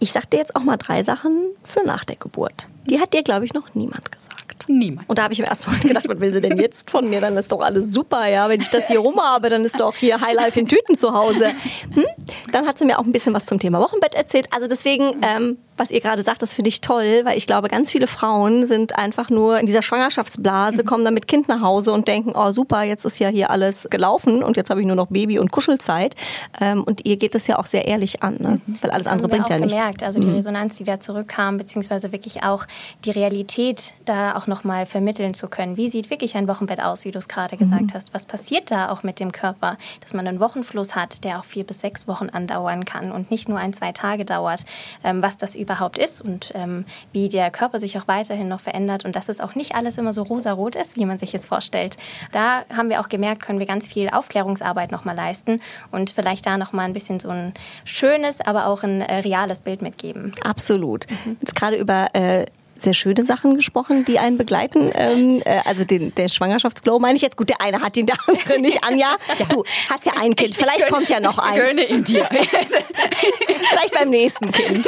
ich 0.00 0.12
sag 0.12 0.30
dir 0.30 0.38
jetzt 0.38 0.56
auch 0.56 0.62
mal 0.62 0.76
drei 0.76 1.02
Sachen 1.02 1.50
für 1.64 1.84
nach 1.84 2.04
der 2.04 2.16
Geburt. 2.16 2.66
Die 2.88 3.00
hat 3.00 3.12
dir, 3.12 3.22
glaube 3.22 3.44
ich, 3.44 3.54
noch 3.54 3.74
niemand 3.74 4.10
gesagt. 4.10 4.42
Niemand. 4.68 5.08
Und 5.08 5.18
da 5.18 5.24
habe 5.24 5.32
ich 5.32 5.40
im 5.40 5.44
ersten 5.44 5.70
Mal 5.70 5.80
gedacht, 5.80 6.08
was 6.08 6.20
will 6.20 6.32
sie 6.32 6.40
denn 6.40 6.58
jetzt 6.58 6.90
von 6.90 7.08
mir? 7.08 7.20
Dann 7.20 7.36
ist 7.36 7.50
doch 7.52 7.60
alles 7.60 7.92
super, 7.92 8.28
ja. 8.28 8.48
Wenn 8.48 8.60
ich 8.60 8.70
das 8.70 8.88
hier 8.88 9.00
rum 9.00 9.20
habe, 9.20 9.48
dann 9.48 9.64
ist 9.64 9.78
doch 9.80 9.94
hier 9.94 10.20
Highlife 10.20 10.58
in 10.58 10.68
Tüten 10.68 10.94
zu 10.94 11.12
Hause. 11.12 11.48
Hm? 11.92 12.04
Dann 12.52 12.66
hat 12.66 12.78
sie 12.78 12.84
mir 12.84 12.98
auch 12.98 13.04
ein 13.04 13.12
bisschen 13.12 13.34
was 13.34 13.44
zum 13.44 13.58
Thema 13.58 13.80
Wochenbett 13.80 14.14
erzählt. 14.14 14.46
Also 14.50 14.66
deswegen, 14.66 15.16
ähm, 15.22 15.58
was 15.76 15.90
ihr 15.90 16.00
gerade 16.00 16.22
sagt, 16.22 16.42
das 16.42 16.54
finde 16.54 16.68
ich 16.68 16.80
toll, 16.80 17.22
weil 17.24 17.36
ich 17.36 17.46
glaube, 17.46 17.68
ganz 17.68 17.90
viele 17.90 18.06
Frauen 18.06 18.66
sind 18.66 18.96
einfach 18.96 19.30
nur 19.30 19.58
in 19.58 19.66
dieser 19.66 19.82
Schwangerschaftsblase, 19.82 20.82
mhm. 20.82 20.86
kommen 20.86 21.04
dann 21.04 21.14
mit 21.14 21.26
Kind 21.26 21.48
nach 21.48 21.60
Hause 21.60 21.92
und 21.92 22.08
denken, 22.08 22.32
oh 22.34 22.52
super, 22.52 22.82
jetzt 22.82 23.04
ist 23.04 23.18
ja 23.18 23.28
hier 23.28 23.50
alles 23.50 23.88
gelaufen 23.90 24.42
und 24.42 24.56
jetzt 24.56 24.70
habe 24.70 24.80
ich 24.80 24.86
nur 24.86 24.96
noch 24.96 25.08
Baby- 25.08 25.38
und 25.38 25.50
Kuschelzeit. 25.50 26.14
Ähm, 26.60 26.84
und 26.84 27.06
ihr 27.06 27.16
geht 27.16 27.34
das 27.34 27.46
ja 27.46 27.58
auch 27.58 27.66
sehr 27.66 27.86
ehrlich 27.86 28.22
an, 28.22 28.36
ne? 28.38 28.60
Mhm. 28.64 28.78
weil 28.80 28.90
alles 28.90 29.06
andere 29.06 29.28
bringt 29.28 29.48
ja 29.48 29.58
nichts. 29.58 29.72
gemerkt, 29.72 30.02
also 30.02 30.20
die 30.20 30.26
mhm. 30.26 30.36
Resonanz, 30.36 30.76
die 30.76 30.84
da 30.84 31.00
zurückkam, 31.00 31.56
beziehungsweise 31.56 32.12
wirklich 32.12 32.42
auch 32.42 32.66
die 33.04 33.10
Realität 33.10 33.94
da 34.04 34.36
auch 34.36 34.46
nochmal 34.46 34.86
vermitteln 34.86 35.34
zu 35.34 35.48
können. 35.48 35.76
Wie 35.76 35.88
sieht 35.88 36.10
wirklich 36.10 36.36
ein 36.36 36.48
Wochenbett 36.48 36.82
aus, 36.82 37.04
wie 37.04 37.10
du 37.10 37.18
es 37.18 37.28
gerade 37.28 37.56
gesagt 37.56 37.82
mhm. 37.82 37.94
hast? 37.94 38.14
Was 38.14 38.26
passiert 38.26 38.70
da 38.70 38.90
auch 38.90 39.02
mit 39.02 39.20
dem 39.20 39.32
Körper, 39.32 39.76
dass 40.00 40.12
man 40.14 40.26
einen 40.26 40.40
Wochenfluss 40.40 40.94
hat, 40.94 41.24
der 41.24 41.38
auch 41.38 41.44
vier 41.44 41.64
bis 41.64 41.80
sechs 41.80 42.08
Wochen 42.08 42.28
andauern 42.28 42.84
kann 42.84 43.12
und 43.12 43.30
nicht 43.30 43.48
nur 43.48 43.58
ein, 43.58 43.72
zwei 43.72 43.92
Tage 43.92 44.24
dauert, 44.24 44.64
ähm, 45.04 45.22
was 45.22 45.36
das 45.36 45.54
überhaupt 45.54 45.98
ist 45.98 46.20
und 46.20 46.52
ähm, 46.54 46.84
wie 47.12 47.28
der 47.28 47.50
Körper 47.50 47.80
sich 47.80 47.98
auch 47.98 48.08
weiterhin 48.08 48.48
noch 48.48 48.60
verändert 48.60 49.04
und 49.04 49.16
dass 49.16 49.28
es 49.28 49.40
auch 49.40 49.54
nicht 49.54 49.74
alles 49.74 49.98
immer 49.98 50.12
so 50.12 50.22
rosarot 50.22 50.76
ist, 50.76 50.96
wie 50.96 51.06
man 51.06 51.18
sich 51.18 51.34
es 51.34 51.46
vorstellt. 51.46 51.96
Da 52.32 52.64
haben 52.74 52.88
wir 52.88 53.00
auch 53.00 53.08
gemerkt, 53.08 53.42
können 53.42 53.58
wir 53.58 53.66
ganz 53.66 53.86
viel 53.86 54.08
Aufklärungsarbeit 54.08 54.92
nochmal 54.92 55.16
leisten 55.16 55.60
und 55.90 56.10
vielleicht 56.10 56.46
da 56.46 56.58
nochmal 56.58 56.86
ein 56.86 56.92
bisschen 56.92 57.20
so 57.20 57.28
ein 57.28 57.52
schönes, 57.84 58.40
aber 58.40 58.66
auch 58.66 58.82
ein 58.82 59.00
äh, 59.00 59.18
reales 59.18 59.60
Bild 59.60 59.82
mitgeben. 59.82 60.32
Absolut. 60.42 61.06
Mhm. 61.10 61.36
Jetzt 61.40 61.54
gerade 61.54 61.76
über 61.76 62.14
äh, 62.14 62.46
sehr 62.82 62.94
schöne 62.94 63.24
Sachen 63.24 63.54
gesprochen, 63.54 64.04
die 64.04 64.18
einen 64.18 64.38
begleiten. 64.38 64.90
Ähm, 64.94 65.42
äh, 65.44 65.60
also 65.64 65.84
den, 65.84 66.14
der 66.14 66.28
Schwangerschaftsglow 66.28 66.98
meine 66.98 67.16
ich 67.16 67.22
jetzt. 67.22 67.36
Gut, 67.36 67.48
der 67.48 67.60
eine 67.60 67.80
hat 67.80 67.96
ihn, 67.96 68.06
der 68.06 68.16
andere 68.26 68.60
nicht. 68.60 68.82
Anja, 68.84 69.16
ja. 69.38 69.44
du 69.46 69.64
hast 69.88 70.04
ja 70.06 70.12
ein 70.20 70.34
Kind. 70.36 70.50
Ich, 70.50 70.56
Vielleicht 70.56 70.80
gönne, 70.80 70.90
kommt 70.90 71.08
ja 71.08 71.20
noch 71.20 71.38
ich 71.38 71.44
eins. 71.44 71.58
Ich 71.58 71.64
gönne 71.64 71.84
ihn 71.84 72.04
dir. 72.04 72.24
Vielleicht 73.70 73.94
beim 73.94 74.10
nächsten 74.10 74.52
Kind. 74.52 74.86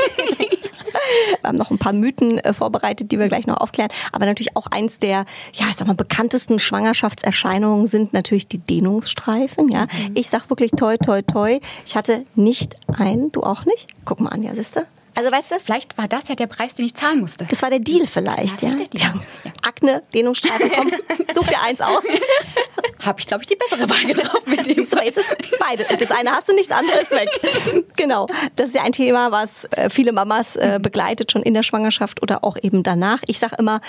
Wir 1.40 1.48
haben 1.48 1.58
noch 1.58 1.70
ein 1.70 1.78
paar 1.78 1.92
Mythen 1.92 2.38
äh, 2.38 2.52
vorbereitet, 2.52 3.10
die 3.10 3.18
wir 3.18 3.28
gleich 3.28 3.46
noch 3.46 3.58
aufklären. 3.58 3.90
Aber 4.12 4.26
natürlich 4.26 4.56
auch 4.56 4.66
eins 4.68 4.98
der, 4.98 5.24
ja, 5.52 5.66
ich 5.70 5.76
sag 5.76 5.86
mal, 5.86 5.94
bekanntesten 5.94 6.58
Schwangerschaftserscheinungen 6.58 7.86
sind 7.86 8.12
natürlich 8.12 8.46
die 8.46 8.58
Dehnungsstreifen. 8.58 9.68
Ja, 9.68 9.82
mhm. 9.82 10.12
ich 10.14 10.28
sag 10.28 10.50
wirklich 10.50 10.70
toi, 10.72 10.96
toi, 10.96 11.22
toi. 11.22 11.60
Ich 11.86 11.96
hatte 11.96 12.24
nicht 12.34 12.76
einen, 12.88 13.32
du 13.32 13.42
auch 13.42 13.64
nicht. 13.64 13.88
Guck 14.04 14.20
mal, 14.20 14.30
Anja, 14.30 14.54
siehste? 14.54 14.86
Also 15.14 15.30
weißt 15.30 15.52
du, 15.52 15.60
vielleicht 15.60 15.96
war 15.96 16.08
das 16.08 16.28
ja 16.28 16.34
der 16.34 16.46
Preis, 16.46 16.74
den 16.74 16.84
ich 16.84 16.94
zahlen 16.94 17.20
musste. 17.20 17.46
Das 17.48 17.62
war 17.62 17.70
der 17.70 17.78
Deal 17.78 18.06
vielleicht, 18.06 18.62
ja. 18.62 18.70
Der 18.70 18.88
Deal. 18.88 19.02
ja. 19.02 19.14
Akne, 19.62 20.02
Dehnungsstrafe, 20.12 20.70
komm, 20.74 20.90
such 21.34 21.46
dir 21.46 21.60
eins 21.62 21.80
aus. 21.80 22.02
Habe 23.04 23.20
ich, 23.20 23.26
glaube 23.26 23.42
ich, 23.42 23.48
die 23.48 23.56
bessere 23.56 23.88
Wahl 23.88 24.04
getroffen 24.04 24.50
mit 24.50 24.66
dem. 24.66 24.74
Siehst 24.74 24.92
du, 24.92 24.98
jetzt 24.98 25.18
ist 25.18 25.36
beide. 25.58 25.84
Das 25.96 26.10
eine 26.10 26.32
hast 26.32 26.48
du 26.48 26.54
nicht, 26.54 26.70
das 26.70 26.78
andere 26.78 26.98
ist 26.98 27.10
weg. 27.10 27.84
genau. 27.96 28.26
Das 28.56 28.68
ist 28.68 28.74
ja 28.74 28.82
ein 28.82 28.92
Thema, 28.92 29.30
was 29.30 29.64
äh, 29.72 29.88
viele 29.90 30.12
Mamas 30.12 30.56
äh, 30.56 30.78
begleitet, 30.82 31.32
schon 31.32 31.42
in 31.42 31.54
der 31.54 31.62
Schwangerschaft 31.62 32.22
oder 32.22 32.44
auch 32.44 32.56
eben 32.60 32.82
danach. 32.82 33.20
Ich 33.26 33.38
sage 33.38 33.56
immer, 33.58 33.80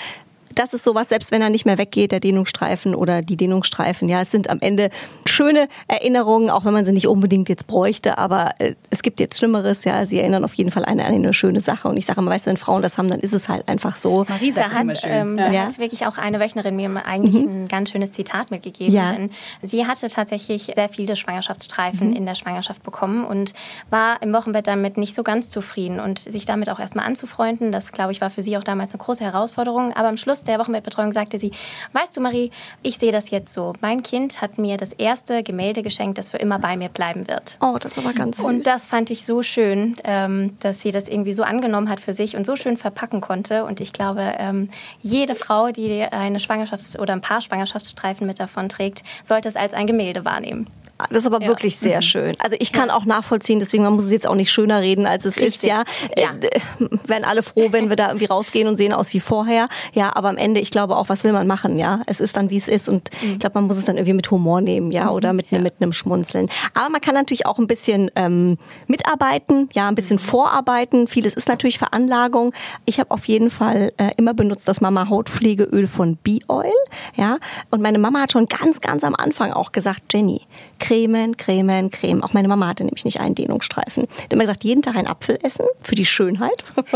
das 0.56 0.72
ist 0.74 0.82
sowas, 0.84 1.08
selbst 1.08 1.30
wenn 1.30 1.42
er 1.42 1.50
nicht 1.50 1.64
mehr 1.66 1.78
weggeht, 1.78 2.12
der 2.12 2.20
Dehnungsstreifen 2.20 2.94
oder 2.94 3.22
die 3.22 3.36
Dehnungsstreifen, 3.36 4.08
ja, 4.08 4.22
es 4.22 4.30
sind 4.30 4.50
am 4.50 4.58
Ende 4.60 4.90
schöne 5.26 5.68
Erinnerungen, 5.86 6.50
auch 6.50 6.64
wenn 6.64 6.72
man 6.72 6.84
sie 6.84 6.92
nicht 6.92 7.06
unbedingt 7.06 7.48
jetzt 7.48 7.66
bräuchte, 7.66 8.18
aber 8.18 8.52
äh, 8.58 8.74
es 8.90 9.02
gibt 9.02 9.20
jetzt 9.20 9.38
Schlimmeres, 9.38 9.84
ja, 9.84 10.04
sie 10.06 10.18
erinnern 10.18 10.44
auf 10.44 10.54
jeden 10.54 10.70
Fall 10.70 10.84
an 10.84 10.98
eine, 11.00 11.04
eine 11.04 11.32
schöne 11.32 11.60
Sache 11.60 11.88
und 11.88 11.96
ich 11.96 12.06
sage 12.06 12.20
immer, 12.20 12.30
weißt 12.30 12.46
du, 12.46 12.50
wenn 12.50 12.56
Frauen 12.56 12.82
das 12.82 12.98
haben, 12.98 13.08
dann 13.08 13.20
ist 13.20 13.32
es 13.32 13.48
halt 13.48 13.68
einfach 13.68 13.96
so. 13.96 14.24
Da 14.24 14.36
immer 14.36 14.72
hat, 14.92 15.00
ähm, 15.04 15.38
Ja. 15.38 15.64
hat 15.66 15.78
wirklich 15.78 16.06
auch 16.06 16.18
eine 16.18 16.40
Wöchnerin 16.40 16.74
mir 16.76 17.04
eigentlich 17.06 17.42
ein 17.42 17.68
ganz 17.68 17.90
schönes 17.90 18.12
Zitat 18.12 18.50
mitgegeben. 18.50 18.92
Ja. 18.94 19.12
Denn 19.12 19.30
sie 19.62 19.86
hatte 19.86 20.08
tatsächlich 20.08 20.72
sehr 20.74 20.88
viele 20.88 21.16
Schwangerschaftsstreifen 21.16 22.10
Mhm. 22.10 22.16
in 22.16 22.26
der 22.26 22.34
Schwangerschaft 22.34 22.82
bekommen 22.82 23.24
und 23.24 23.52
war 23.90 24.22
im 24.22 24.32
Wochenbett 24.32 24.66
damit 24.66 24.96
nicht 24.96 25.14
so 25.14 25.22
ganz 25.22 25.50
zufrieden. 25.50 26.00
Und 26.00 26.18
sich 26.18 26.44
damit 26.46 26.70
auch 26.70 26.78
erstmal 26.80 27.06
anzufreunden, 27.06 27.72
das 27.72 27.92
glaube 27.92 28.12
ich 28.12 28.20
war 28.20 28.30
für 28.30 28.42
sie 28.42 28.56
auch 28.56 28.64
damals 28.64 28.92
eine 28.92 28.98
große 29.02 29.22
Herausforderung. 29.24 29.92
Aber 29.94 30.08
am 30.08 30.16
Schluss 30.16 30.42
der 30.46 30.58
Wochenbettbetreuung 30.58 31.12
sagte 31.12 31.38
sie, 31.38 31.50
weißt 31.92 32.16
du 32.16 32.20
Marie, 32.20 32.50
ich 32.82 32.98
sehe 32.98 33.12
das 33.12 33.30
jetzt 33.30 33.52
so. 33.52 33.72
Mein 33.80 34.02
Kind 34.02 34.40
hat 34.40 34.58
mir 34.58 34.76
das 34.76 34.92
erste 34.92 35.42
Gemälde 35.42 35.82
geschenkt, 35.82 36.18
das 36.18 36.28
für 36.28 36.38
immer 36.38 36.58
bei 36.58 36.76
mir 36.76 36.88
bleiben 36.88 37.28
wird. 37.28 37.56
Oh, 37.60 37.76
das 37.80 37.92
ist 37.92 37.98
aber 37.98 38.12
ganz 38.12 38.38
süß. 38.38 38.46
Und 38.46 38.66
das 38.66 38.86
fand 38.86 39.10
ich 39.10 39.24
so 39.24 39.42
schön, 39.42 39.96
ähm, 40.04 40.56
dass 40.60 40.80
sie 40.80 40.92
das 40.92 41.08
irgendwie 41.08 41.32
so 41.32 41.42
angenommen 41.42 41.88
hat 41.88 42.00
für 42.00 42.12
sich 42.12 42.36
und 42.36 42.46
so 42.46 42.56
schön 42.56 42.76
verpacken 42.76 43.20
konnte. 43.20 43.64
Und 43.64 43.80
ich 43.80 43.92
glaube, 43.92 44.34
ähm, 44.38 44.70
jede 45.00 45.34
Frau, 45.34 45.70
die 45.70 46.02
eine 46.02 46.38
Schwangerschafts- 46.38 46.98
oder 46.98 47.12
ein 47.12 47.20
paar 47.20 47.40
Schwangerschaftsstreifen 47.40 48.26
mit 48.26 48.40
davon 48.40 48.68
trägt, 48.68 49.02
sollte 49.24 49.48
es 49.48 49.56
als 49.56 49.74
ein 49.74 49.86
Gemälde 49.86 50.24
wahrnehmen. 50.24 50.66
Das 51.10 51.18
ist 51.18 51.26
aber 51.26 51.42
Ja. 51.42 51.48
wirklich 51.48 51.76
sehr 51.76 52.00
schön. 52.02 52.36
Also 52.38 52.56
ich 52.58 52.72
kann 52.72 52.90
auch 52.90 53.04
nachvollziehen, 53.04 53.58
deswegen 53.60 53.82
man 53.84 53.94
muss 53.94 54.04
es 54.04 54.10
jetzt 54.12 54.26
auch 54.26 54.34
nicht 54.34 54.50
schöner 54.50 54.80
reden, 54.80 55.06
als 55.06 55.24
es 55.24 55.36
ist. 55.36 55.42
Richtig. 55.46 55.68
Ja, 55.70 55.84
Ja. 56.16 56.30
Äh, 56.40 56.60
werden 57.08 57.24
alle 57.24 57.42
froh, 57.42 57.68
wenn 57.70 57.88
wir 57.88 57.96
da 57.96 58.08
irgendwie 58.08 58.26
rausgehen 58.26 58.66
und 58.68 58.76
sehen 58.76 58.92
aus 58.92 59.12
wie 59.12 59.20
vorher. 59.20 59.68
Ja, 59.94 60.14
aber 60.16 60.28
am 60.28 60.36
Ende, 60.36 60.60
ich 60.60 60.70
glaube 60.70 60.96
auch, 60.96 61.08
was 61.08 61.24
will 61.24 61.32
man 61.32 61.46
machen? 61.46 61.78
Ja, 61.78 62.00
es 62.06 62.20
ist 62.20 62.36
dann 62.36 62.50
wie 62.50 62.56
es 62.56 62.68
ist 62.68 62.88
und 62.88 63.10
ich 63.22 63.38
glaube, 63.38 63.54
man 63.54 63.64
muss 63.66 63.76
es 63.76 63.84
dann 63.84 63.96
irgendwie 63.96 64.14
mit 64.14 64.30
Humor 64.30 64.60
nehmen, 64.60 64.90
ja, 64.90 65.10
oder 65.10 65.32
mit 65.32 65.52
mit 65.52 65.74
einem 65.80 65.92
Schmunzeln. 65.92 66.48
Aber 66.74 66.88
man 66.90 67.00
kann 67.00 67.14
natürlich 67.14 67.46
auch 67.46 67.58
ein 67.58 67.66
bisschen 67.66 68.10
ähm, 68.16 68.58
mitarbeiten, 68.86 69.68
ja, 69.74 69.88
ein 69.88 69.94
bisschen 69.94 70.18
vorarbeiten. 70.18 71.06
Vieles 71.08 71.34
ist 71.34 71.48
natürlich 71.48 71.78
Veranlagung. 71.78 72.52
Ich 72.84 72.98
habe 73.00 73.10
auf 73.10 73.26
jeden 73.26 73.50
Fall 73.50 73.92
äh, 73.96 74.10
immer 74.16 74.34
benutzt 74.34 74.66
das 74.68 74.80
Mama 74.80 75.08
Hautpflegeöl 75.08 75.86
von 75.86 76.16
Bee 76.16 76.40
Oil, 76.48 76.70
ja. 77.14 77.38
Und 77.70 77.82
meine 77.82 77.98
Mama 77.98 78.20
hat 78.22 78.32
schon 78.32 78.46
ganz, 78.46 78.80
ganz 78.80 79.04
am 79.04 79.14
Anfang 79.14 79.52
auch 79.52 79.72
gesagt, 79.72 80.02
Jenny, 80.12 80.42
Cremen, 80.86 81.36
Cremen, 81.36 81.90
Creme. 81.90 82.22
Auch 82.22 82.32
meine 82.32 82.46
Mama 82.46 82.68
hatte 82.68 82.84
nämlich 82.84 83.04
nicht 83.04 83.18
einen 83.18 83.34
Dehnungsstreifen. 83.34 84.06
Die 84.06 84.22
hat 84.22 84.32
immer 84.32 84.44
gesagt, 84.44 84.62
jeden 84.62 84.82
Tag 84.82 84.94
einen 84.94 85.08
Apfel 85.08 85.36
essen 85.42 85.64
für 85.82 85.96
die 85.96 86.04
Schönheit. 86.04 86.64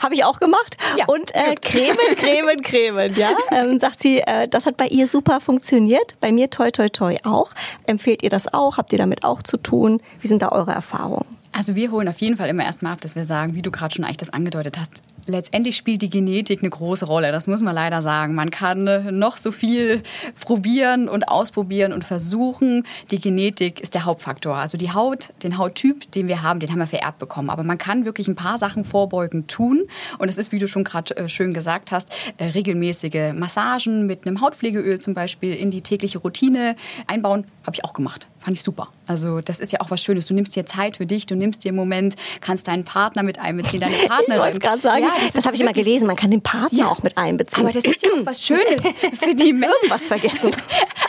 Habe 0.00 0.14
ich 0.14 0.22
auch 0.22 0.38
gemacht. 0.38 0.76
Ja, 0.96 1.06
und 1.06 1.34
äh, 1.34 1.56
Cremen, 1.56 2.14
Cremen, 2.14 2.62
Cremen. 2.62 3.14
Ja, 3.14 3.30
ähm, 3.50 3.80
sagt 3.80 4.00
sie, 4.00 4.20
äh, 4.20 4.46
das 4.46 4.64
hat 4.64 4.76
bei 4.76 4.86
ihr 4.86 5.08
super 5.08 5.40
funktioniert. 5.40 6.14
Bei 6.20 6.30
mir 6.30 6.48
toi, 6.48 6.70
toi, 6.70 6.88
toi 6.88 7.16
auch. 7.24 7.50
Empfehlt 7.84 8.22
ihr 8.22 8.30
das 8.30 8.54
auch? 8.54 8.76
Habt 8.78 8.92
ihr 8.92 8.98
damit 8.98 9.24
auch 9.24 9.42
zu 9.42 9.56
tun? 9.56 10.00
Wie 10.20 10.28
sind 10.28 10.40
da 10.40 10.50
eure 10.50 10.70
Erfahrungen? 10.70 11.26
Also 11.50 11.74
wir 11.74 11.90
holen 11.90 12.06
auf 12.06 12.18
jeden 12.18 12.36
Fall 12.36 12.48
immer 12.48 12.64
erstmal 12.64 12.92
ab, 12.92 13.00
dass 13.00 13.16
wir 13.16 13.24
sagen, 13.24 13.56
wie 13.56 13.62
du 13.62 13.72
gerade 13.72 13.92
schon 13.92 14.04
eigentlich 14.04 14.18
das 14.18 14.30
angedeutet 14.30 14.78
hast, 14.78 14.92
letztendlich 15.26 15.76
spielt 15.76 16.02
die 16.02 16.10
Genetik 16.10 16.60
eine 16.62 16.70
große 16.70 17.04
Rolle. 17.04 17.32
Das 17.32 17.46
muss 17.46 17.60
man 17.60 17.74
leider 17.74 18.02
sagen. 18.02 18.34
Man 18.34 18.50
kann 18.50 18.86
äh, 18.86 19.12
noch 19.12 19.36
so 19.36 19.50
viel 19.50 20.02
probieren 20.40 21.08
und 21.08 21.28
ausprobieren 21.28 21.92
und 21.92 22.04
versuchen. 22.04 22.84
Die 23.10 23.20
Genetik 23.20 23.80
ist 23.80 23.94
der 23.94 24.04
Hauptfaktor. 24.04 24.56
Also 24.56 24.78
die 24.78 24.92
Haut, 24.92 25.32
den 25.42 25.58
Hauttyp, 25.58 26.10
den 26.12 26.28
wir 26.28 26.42
haben, 26.42 26.60
den 26.60 26.70
haben 26.70 26.78
wir 26.78 26.86
vererbt 26.86 27.18
bekommen. 27.18 27.50
Aber 27.50 27.62
man 27.62 27.78
kann 27.78 28.04
wirklich 28.04 28.28
ein 28.28 28.36
paar 28.36 28.58
Sachen 28.58 28.84
vorbeugend 28.84 29.48
tun. 29.48 29.84
Und 30.18 30.28
es 30.28 30.38
ist, 30.38 30.52
wie 30.52 30.58
du 30.58 30.68
schon 30.68 30.84
gerade 30.84 31.16
äh, 31.16 31.28
schön 31.28 31.52
gesagt 31.52 31.92
hast, 31.92 32.08
äh, 32.38 32.44
regelmäßige 32.44 33.32
Massagen 33.34 34.06
mit 34.06 34.26
einem 34.26 34.40
Hautpflegeöl 34.40 35.00
zum 35.00 35.14
Beispiel 35.14 35.54
in 35.54 35.70
die 35.70 35.82
tägliche 35.82 36.18
Routine 36.18 36.76
einbauen. 37.06 37.46
Habe 37.64 37.76
ich 37.76 37.84
auch 37.84 37.92
gemacht. 37.92 38.28
Fand 38.46 38.56
ich 38.56 38.62
super. 38.62 38.88
Also 39.08 39.40
das 39.40 39.58
ist 39.58 39.72
ja 39.72 39.80
auch 39.80 39.90
was 39.90 40.00
Schönes. 40.00 40.26
Du 40.26 40.34
nimmst 40.34 40.54
dir 40.54 40.64
Zeit 40.66 40.98
für 40.98 41.06
dich, 41.06 41.26
du 41.26 41.34
nimmst 41.34 41.64
dir 41.64 41.70
einen 41.70 41.76
Moment, 41.76 42.14
kannst 42.40 42.68
deinen 42.68 42.84
Partner 42.84 43.24
mit 43.24 43.40
einbeziehen, 43.40 43.80
deine 43.80 43.96
Partnerin. 44.08 44.34
Ich 44.34 44.38
wollte 44.38 44.52
es 44.52 44.60
gerade 44.60 44.80
sagen. 44.82 45.02
Ja, 45.02 45.15
das 45.26 45.34
ist 45.34 45.46
habe 45.46 45.54
ich 45.54 45.60
immer 45.60 45.72
gelesen. 45.72 46.06
Man 46.06 46.16
kann 46.16 46.30
den 46.30 46.42
Partner 46.42 46.90
auch 46.90 47.02
mit 47.02 47.16
einbeziehen. 47.16 47.64
Aber 47.64 47.72
das 47.72 47.84
ist 47.84 48.02
ja 48.02 48.10
auch 48.10 48.26
was 48.26 48.42
Schönes 48.46 48.82
für 49.20 49.34
die 49.34 49.52
Männer. 49.52 49.72
Irgendwas 49.74 50.02
vergessen. 50.02 50.50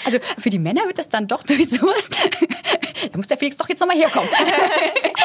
Also 0.06 0.20
für 0.38 0.50
die 0.50 0.60
Männer 0.60 0.86
wird 0.86 0.98
das 1.00 1.10
dann 1.10 1.28
doch 1.28 1.44
durch 1.44 1.68
sowas. 1.68 2.10
Da 3.12 3.18
muss 3.18 3.28
der 3.28 3.38
Felix 3.38 3.58
doch 3.58 3.70
jetzt 3.70 3.80
nochmal 3.80 3.98
herkommen. 3.98 4.30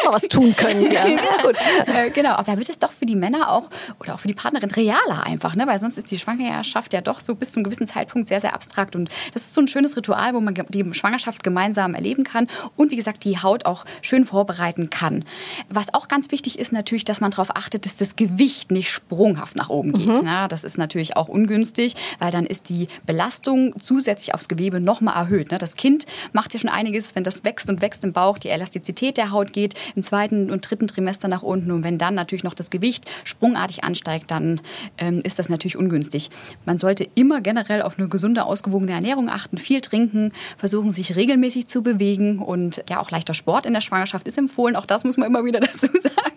Mal 0.05 0.13
was 0.13 0.23
tun 0.23 0.55
können. 0.55 0.91
Ja. 0.93 1.07
Ja, 1.07 1.43
gut. 1.43 1.57
Äh, 1.87 2.11
genau, 2.11 2.33
aber 2.33 2.53
da 2.53 2.59
wird 2.59 2.69
es 2.69 2.79
doch 2.79 2.93
für 2.93 3.07
die 3.07 3.17
Männer 3.17 3.51
auch 3.51 3.71
oder 3.99 4.15
auch 4.15 4.21
für 4.21 4.29
die 4.29 4.35
Partnerin 4.35 4.71
realer 4.71 5.25
einfach, 5.25 5.55
ne? 5.55 5.67
weil 5.67 5.79
sonst 5.79 5.97
ist 5.97 6.11
die 6.11 6.19
Schwangerschaft 6.19 6.93
ja 6.93 7.01
doch 7.01 7.21
so 7.21 7.35
bis 7.35 7.53
zu 7.53 7.57
einem 7.57 7.65
gewissen 7.65 7.87
Zeitpunkt 7.87 8.29
sehr, 8.29 8.41
sehr 8.41 8.55
abstrakt. 8.55 8.95
Und 8.95 9.11
das 9.33 9.43
ist 9.43 9.55
so 9.55 9.61
ein 9.61 9.69
schönes 9.69 9.97
Ritual, 9.97 10.35
wo 10.35 10.41
man 10.41 10.55
die 10.55 10.95
Schwangerschaft 10.95 11.43
gemeinsam 11.43 11.95
erleben 11.95 12.25
kann 12.25 12.49
und 12.77 12.91
wie 12.91 12.97
gesagt 12.97 13.25
die 13.25 13.39
Haut 13.39 13.65
auch 13.65 13.85
schön 14.03 14.25
vorbereiten 14.25 14.91
kann. 14.91 15.25
Was 15.71 15.95
auch 15.95 16.09
ganz 16.09 16.31
wichtig 16.31 16.59
ist 16.59 16.73
natürlich, 16.73 17.05
dass 17.05 17.21
man 17.21 17.31
darauf 17.31 17.57
achtet, 17.57 17.87
dass 17.87 17.97
das 17.97 18.17
Gewicht 18.17 18.71
nicht 18.73 18.91
sprunghaft 18.91 19.57
nach 19.57 19.69
oben 19.69 19.93
geht. 19.93 20.23
Ne? 20.23 20.47
Das 20.49 20.65
ist 20.65 20.79
natürlich 20.79 21.17
auch 21.17 21.29
ungünstig, 21.29 21.95
weil 22.19 22.31
dann 22.31 22.47
ist 22.47 22.69
die 22.69 22.89
Belastung 23.07 23.75
zusätzlich 23.79 24.35
aufs 24.35 24.49
Gewebe 24.49 24.81
nochmal 24.81 25.15
erhöht. 25.15 25.51
Ne? 25.51 25.59
Das 25.59 25.77
Kind 25.77 26.07
macht 26.33 26.55
ja 26.55 26.61
schon 26.61 26.71
einiges, 26.71 27.15
wenn 27.15 27.25
das 27.25 27.45
wächst 27.45 27.69
und 27.69 27.83
wächst 27.83 28.05
im 28.05 28.13
Bauch, 28.13 28.39
die 28.39 28.49
Elastizität 28.49 29.17
der 29.17 29.31
Haut 29.31 29.53
geht 29.53 29.75
im 29.95 30.03
zweiten 30.03 30.51
und 30.51 30.69
dritten 30.69 30.87
Trimester 30.87 31.29
nach 31.29 31.43
unten. 31.43 31.71
Und 31.71 31.85
wenn 31.85 31.99
dann 31.99 32.15
natürlich 32.15 32.45
noch 32.45 32.55
das 32.55 32.71
Gewicht 32.71 33.05
sprungartig 33.25 33.85
ansteigt, 33.85 34.31
dann 34.31 34.61
ähm, 34.99 35.21
ist 35.23 35.39
das 35.39 35.49
natürlich 35.49 35.77
ungünstig. 35.77 36.31
Man 36.65 36.79
sollte 36.79 37.07
immer 37.15 37.41
generell 37.41 37.83
auf 37.83 37.99
eine 37.99 38.09
gesunde, 38.09 38.45
ausgewogene 38.45 38.93
Ernährung 38.93 39.29
achten, 39.29 39.59
viel 39.59 39.81
trinken, 39.81 40.33
versuchen, 40.57 40.93
sich 40.93 41.17
regelmäßig 41.17 41.69
zu 41.69 41.83
bewegen 41.83 42.39
und 42.39 42.85
ja, 42.89 43.01
auch 43.01 43.11
leichter 43.11 43.35
Sport 43.35 43.67
in 43.67 43.75
der 43.75 43.81
Schwangerschaft 43.81 44.27
ist 44.27 44.39
empfohlen. 44.39 44.77
Auch 44.77 44.87
das 44.87 45.05
muss 45.05 45.17
man 45.17 45.29
immer 45.29 45.45
wieder 45.45 45.61
dazu 45.61 45.87
sagen. 45.87 46.33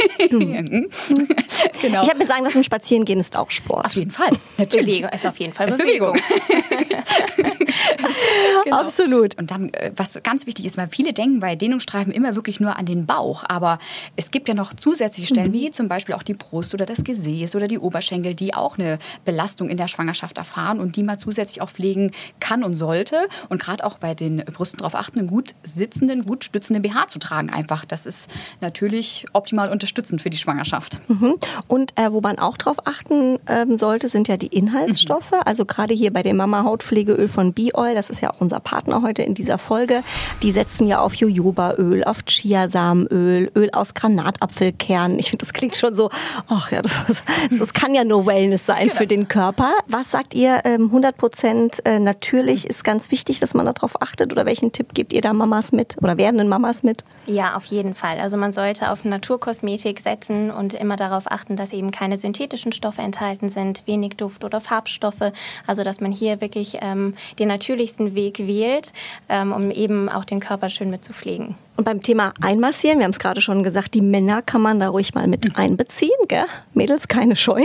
genau. 0.28 2.02
Ich 2.02 2.08
habe 2.08 2.18
mir 2.18 2.26
sagen 2.26 2.44
lassen, 2.44 2.64
Spazierengehen 2.64 3.20
ist 3.20 3.36
auch 3.36 3.50
Sport. 3.50 3.86
auf 3.86 3.92
jeden 3.92 4.10
Fall, 4.10 4.30
natürlich. 4.58 4.96
Bewegung 4.96 5.10
ist 5.10 5.26
auf 5.26 5.38
jeden 5.38 5.52
Fall 5.52 5.68
Ist 5.68 5.78
Bewegung. 5.78 6.16
Genau. 8.64 8.80
Absolut. 8.80 9.38
Und 9.38 9.50
dann, 9.50 9.72
äh, 9.72 9.90
was 9.96 10.20
ganz 10.22 10.46
wichtig 10.46 10.66
ist, 10.66 10.76
weil 10.76 10.88
viele 10.88 11.12
denken 11.14 11.40
bei 11.40 11.56
Dehnungsstreifen 11.56 12.12
immer 12.12 12.36
wirklich 12.36 12.60
nur 12.60 12.76
an 12.76 12.84
den 12.84 13.06
Bauch, 13.06 13.42
aber 13.48 13.78
es 14.16 14.30
gibt 14.30 14.48
ja 14.48 14.54
noch 14.54 14.74
zusätzliche 14.74 15.32
Stellen, 15.32 15.52
wie 15.52 15.70
zum 15.70 15.88
Beispiel 15.88 16.14
auch 16.14 16.22
die 16.22 16.34
Brust 16.34 16.74
oder 16.74 16.84
das 16.84 17.02
Gesäß 17.02 17.54
oder 17.54 17.68
die 17.68 17.78
Oberschenkel, 17.78 18.34
die 18.34 18.52
auch 18.52 18.78
eine 18.78 18.98
Belastung 19.24 19.68
in 19.68 19.76
der 19.76 19.88
Schwangerschaft 19.88 20.36
erfahren 20.36 20.78
und 20.78 20.96
die 20.96 21.02
man 21.02 21.18
zusätzlich 21.18 21.62
auch 21.62 21.70
pflegen 21.70 22.12
kann 22.38 22.62
und 22.62 22.74
sollte. 22.74 23.28
Und 23.48 23.60
gerade 23.60 23.84
auch 23.84 23.98
bei 23.98 24.14
den 24.14 24.38
Brüsten 24.38 24.78
darauf 24.78 24.94
achten, 24.94 25.20
einen 25.20 25.28
gut 25.28 25.54
sitzenden, 25.62 26.22
gut 26.24 26.44
stützenden 26.44 26.82
BH 26.82 27.08
zu 27.08 27.18
tragen 27.18 27.50
einfach. 27.50 27.84
Das 27.84 28.06
ist 28.06 28.28
natürlich 28.60 29.26
optimal 29.32 29.70
unterstützend 29.70 30.20
für 30.22 30.30
die 30.30 30.36
Schwangerschaft. 30.36 31.00
Mhm. 31.08 31.36
Und 31.68 31.98
äh, 31.98 32.12
wo 32.12 32.20
man 32.20 32.38
auch 32.38 32.56
drauf 32.56 32.76
achten 32.86 33.38
ähm, 33.46 33.78
sollte, 33.78 34.08
sind 34.08 34.28
ja 34.28 34.36
die 34.36 34.48
Inhaltsstoffe. 34.48 35.32
Also 35.44 35.64
gerade 35.64 35.94
hier 35.94 36.12
bei 36.12 36.22
dem 36.22 36.36
Mama 36.36 36.64
Hautpflegeöl 36.64 37.28
von 37.28 37.52
Bee 37.52 37.72
Oil, 37.90 37.96
das 37.96 38.08
ist 38.08 38.20
ja 38.20 38.30
auch 38.30 38.40
unser 38.40 38.60
Partner 38.60 39.02
heute 39.02 39.22
in 39.22 39.34
dieser 39.34 39.58
Folge. 39.58 40.02
Die 40.42 40.52
setzen 40.52 40.86
ja 40.86 41.00
auf 41.00 41.14
Jojobaöl, 41.14 42.04
auf 42.04 42.18
Chiasamenöl, 42.26 43.50
Öl 43.56 43.70
aus 43.72 43.94
Granatapfelkernen. 43.94 45.18
Ich 45.18 45.30
finde, 45.30 45.44
das 45.44 45.52
klingt 45.52 45.76
schon 45.76 45.92
so, 45.92 46.10
ach 46.48 46.70
ja, 46.70 46.82
das, 46.82 47.22
das 47.58 47.74
kann 47.74 47.94
ja 47.94 48.04
nur 48.04 48.26
Wellness 48.26 48.66
sein 48.66 48.90
für 48.90 49.06
den 49.06 49.26
Körper. 49.26 49.72
Was 49.88 50.10
sagt 50.10 50.34
ihr? 50.34 50.60
Ähm, 50.64 50.84
100 50.84 51.16
Prozent 51.16 51.84
äh, 51.84 51.98
natürlich 51.98 52.66
ist 52.66 52.84
ganz 52.84 53.10
wichtig, 53.10 53.40
dass 53.40 53.54
man 53.54 53.66
darauf 53.66 54.00
achtet. 54.00 54.32
Oder 54.32 54.46
welchen 54.46 54.70
Tipp 54.70 54.94
gebt 54.94 55.12
ihr 55.12 55.20
da 55.20 55.32
Mamas 55.32 55.72
mit 55.72 55.96
oder 56.00 56.16
werdenden 56.16 56.48
Mamas 56.48 56.82
mit? 56.84 57.04
Ja, 57.26 57.56
auf 57.56 57.64
jeden 57.64 57.94
Fall. 57.94 58.20
Also 58.20 58.36
man 58.36 58.52
sollte 58.52 58.90
auf 58.90 59.04
Naturkosmetik 59.04 60.00
setzen 60.00 60.50
und 60.50 60.74
immer 60.74 60.96
darauf 60.96 61.30
achten, 61.30 61.56
dass 61.56 61.72
eben 61.72 61.90
keine 61.90 62.18
synthetischen 62.18 62.72
Stoffe 62.72 63.02
enthalten 63.02 63.48
sind, 63.48 63.82
wenig 63.86 64.14
Duft 64.16 64.44
oder 64.44 64.60
Farbstoffe. 64.60 65.32
Also 65.66 65.82
dass 65.82 66.00
man 66.00 66.12
hier 66.12 66.40
wirklich 66.40 66.78
ähm, 66.80 67.14
den 67.38 67.48
natürlichsten 67.80 68.14
Weg 68.14 68.38
wählt, 68.38 68.92
ähm, 69.28 69.52
um 69.52 69.70
eben 69.70 70.08
auch 70.08 70.24
den 70.24 70.40
Körper 70.40 70.68
schön 70.68 70.90
mit 70.90 71.02
zu 71.02 71.12
pflegen. 71.12 71.56
Und 71.80 71.84
beim 71.84 72.02
Thema 72.02 72.34
Einmassieren, 72.42 72.98
wir 72.98 73.04
haben 73.04 73.12
es 73.12 73.18
gerade 73.18 73.40
schon 73.40 73.62
gesagt, 73.62 73.94
die 73.94 74.02
Männer 74.02 74.42
kann 74.42 74.60
man 74.60 74.78
da 74.80 74.90
ruhig 74.90 75.14
mal 75.14 75.26
mit 75.26 75.56
einbeziehen, 75.56 76.10
gell? 76.28 76.44
Mädels, 76.74 77.08
keine 77.08 77.36
Scheu. 77.36 77.62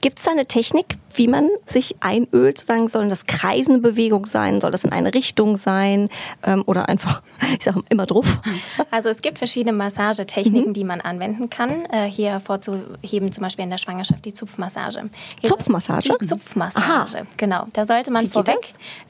Gibt 0.00 0.18
es 0.18 0.24
da 0.24 0.30
eine 0.30 0.46
Technik, 0.46 0.96
wie 1.14 1.28
man 1.28 1.50
sich 1.66 1.96
einölt? 2.00 2.56
Sozusagen, 2.56 2.88
sollen 2.88 3.10
das 3.10 3.26
kreisende 3.26 3.80
Bewegung 3.80 4.24
sein? 4.24 4.62
Soll 4.62 4.70
das 4.70 4.84
in 4.84 4.92
eine 4.92 5.12
Richtung 5.12 5.58
sein? 5.58 6.08
Ähm, 6.42 6.62
oder 6.64 6.88
einfach, 6.88 7.20
ich 7.58 7.64
sage 7.64 7.82
immer 7.90 8.06
drauf. 8.06 8.40
Also 8.90 9.10
es 9.10 9.20
gibt 9.20 9.36
verschiedene 9.36 9.74
Massagetechniken, 9.76 10.72
die 10.72 10.84
man 10.84 11.02
anwenden 11.02 11.50
kann. 11.50 11.84
Äh, 11.86 12.06
hier 12.06 12.30
hervorzuheben 12.30 13.30
zum 13.30 13.42
Beispiel 13.42 13.64
in 13.64 13.70
der 13.70 13.76
Schwangerschaft 13.76 14.24
die 14.24 14.32
Zupfmassage. 14.32 15.10
Hier 15.40 15.50
Zupfmassage? 15.50 16.14
Die 16.18 16.26
Zupfmassage, 16.26 17.26
genau. 17.36 17.66
Da 17.74 17.84
sollte 17.84 18.10
man 18.10 18.30
vorweg 18.30 18.56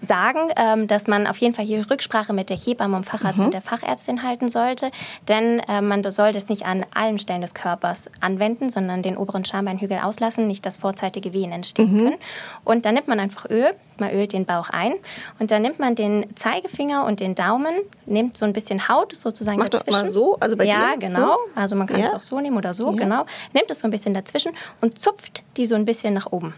sagen, 0.01 0.51
ähm, 0.57 0.89
dass 0.89 1.07
man 1.07 1.29
auf 1.29 1.37
jeden 1.39 1.55
Fall 1.55 1.67
hier 1.67 1.89
Rücksprache 1.89 2.33
mit 2.33 2.51
der 2.51 2.57
Hebamme 2.57 2.97
und 2.97 3.05
Facharzt 3.05 3.39
und 3.39 3.55
der 3.55 3.63
Fachärztin 3.63 4.23
halten 4.25 4.40
anhalten 4.41 4.49
sollte, 4.49 4.91
denn 5.29 5.61
äh, 5.69 5.81
man 5.83 6.03
sollte 6.11 6.39
es 6.39 6.49
nicht 6.49 6.65
an 6.65 6.85
allen 6.95 7.19
Stellen 7.19 7.41
des 7.41 7.55
Körpers 7.55 8.09
anwenden, 8.21 8.71
sondern 8.71 9.03
den 9.03 9.17
oberen 9.17 9.45
Schambeinhügel 9.45 9.99
auslassen, 9.99 10.47
nicht 10.47 10.65
dass 10.67 10.77
vorzeitige 10.77 11.33
Wehen 11.33 11.53
entstehen 11.53 11.89
können. 11.91 12.17
Und 12.65 12.85
dann 12.87 12.95
nimmt 12.95 13.09
man 13.09 13.21
einfach 13.21 13.49
Öl, 13.51 13.71
man 13.99 14.11
ölt 14.13 14.33
den 14.33 14.47
Bauch 14.47 14.71
ein 14.71 14.95
und 15.39 15.51
dann 15.51 15.63
nimmt 15.63 15.79
man 15.79 15.95
den 15.95 16.27
Zeigefinger 16.37 17.05
und 17.05 17.21
den 17.21 17.35
Daumen, 17.35 17.75
nimmt 18.07 18.37
so 18.37 18.45
ein 18.47 18.53
bisschen 18.53 18.89
Haut 18.89 19.15
sozusagen 19.15 19.59
Mach 19.59 19.69
doch 19.69 19.81
dazwischen. 19.81 20.01
mal 20.07 20.11
so, 20.11 20.37
also 20.41 20.57
bei 20.57 20.65
ja, 20.65 20.93
dir, 20.97 21.09
genau. 21.09 21.35
so. 21.35 21.37
Also 21.55 21.77
man 21.77 21.87
kann 21.87 22.01
Ja. 22.01 22.07
es 22.07 22.15
auch 22.15 22.23
so 22.23 22.41
nehmen 22.41 22.57
oder 22.57 22.73
so, 22.73 22.91
Ja. 22.93 22.97
genau. 22.97 23.27
Nimmt 23.53 23.71
es 23.71 23.81
so 23.81 23.87
ein 23.87 23.91
bisschen 23.91 24.15
dazwischen 24.15 24.53
und 24.81 24.99
zupft 24.99 25.43
die 25.57 25.67
so 25.67 25.75
ein 25.75 25.85
bisschen 25.85 26.15
nach 26.15 26.33
oben. 26.33 26.55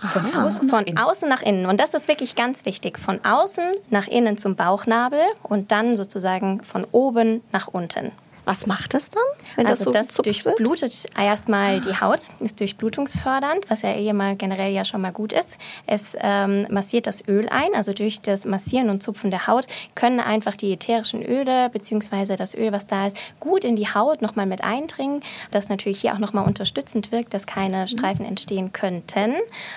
Von 0.00 0.34
außen 0.34 0.66
nach 0.66 0.76
Von 0.76 0.84
innen. 0.84 0.98
außen 0.98 1.28
nach 1.28 1.42
innen. 1.42 1.66
Und 1.66 1.78
das 1.80 1.94
ist 1.94 2.08
wirklich 2.08 2.34
ganz 2.36 2.64
wichtig. 2.64 2.98
Von 2.98 3.20
außen 3.24 3.64
nach 3.90 4.08
innen 4.08 4.38
zum 4.38 4.56
Bauchnabel 4.56 5.20
und 5.42 5.70
dann 5.72 5.96
sozusagen 5.96 6.62
von 6.62 6.86
oben 6.92 7.42
nach 7.52 7.68
unten. 7.68 8.12
Was 8.44 8.66
macht 8.66 8.94
das 8.94 9.10
dann, 9.10 9.22
wenn 9.56 9.66
also 9.66 9.90
das 9.90 10.08
das, 10.08 10.16
so 10.16 10.24
wird? 10.24 10.44
durchblutet 10.58 11.06
erstmal 11.16 11.80
die 11.80 12.00
Haut, 12.00 12.20
ist 12.40 12.60
durchblutungsfördernd, 12.60 13.68
was 13.68 13.82
ja 13.82 13.94
eh 13.94 14.12
mal 14.12 14.36
generell 14.36 14.72
ja 14.72 14.84
schon 14.84 15.00
mal 15.00 15.12
gut 15.12 15.32
ist. 15.32 15.56
Es 15.86 16.16
ähm, 16.20 16.66
massiert 16.70 17.06
das 17.06 17.26
Öl 17.28 17.48
ein, 17.48 17.74
also 17.74 17.92
durch 17.92 18.20
das 18.20 18.44
Massieren 18.44 18.90
und 18.90 19.02
Zupfen 19.02 19.30
der 19.30 19.46
Haut 19.46 19.66
können 19.94 20.20
einfach 20.20 20.56
die 20.56 20.72
ätherischen 20.72 21.22
Öle 21.22 21.70
bzw. 21.70 22.36
das 22.36 22.54
Öl, 22.54 22.72
was 22.72 22.86
da 22.86 23.06
ist, 23.06 23.16
gut 23.40 23.64
in 23.64 23.76
die 23.76 23.88
Haut 23.88 24.22
nochmal 24.22 24.46
mit 24.46 24.64
eindringen, 24.64 25.22
das 25.50 25.68
natürlich 25.68 26.00
hier 26.00 26.14
auch 26.14 26.18
nochmal 26.18 26.46
unterstützend 26.46 27.12
wirkt, 27.12 27.34
dass 27.34 27.46
keine 27.46 27.88
Streifen 27.88 28.24
entstehen 28.24 28.72
könnten. 28.72 29.34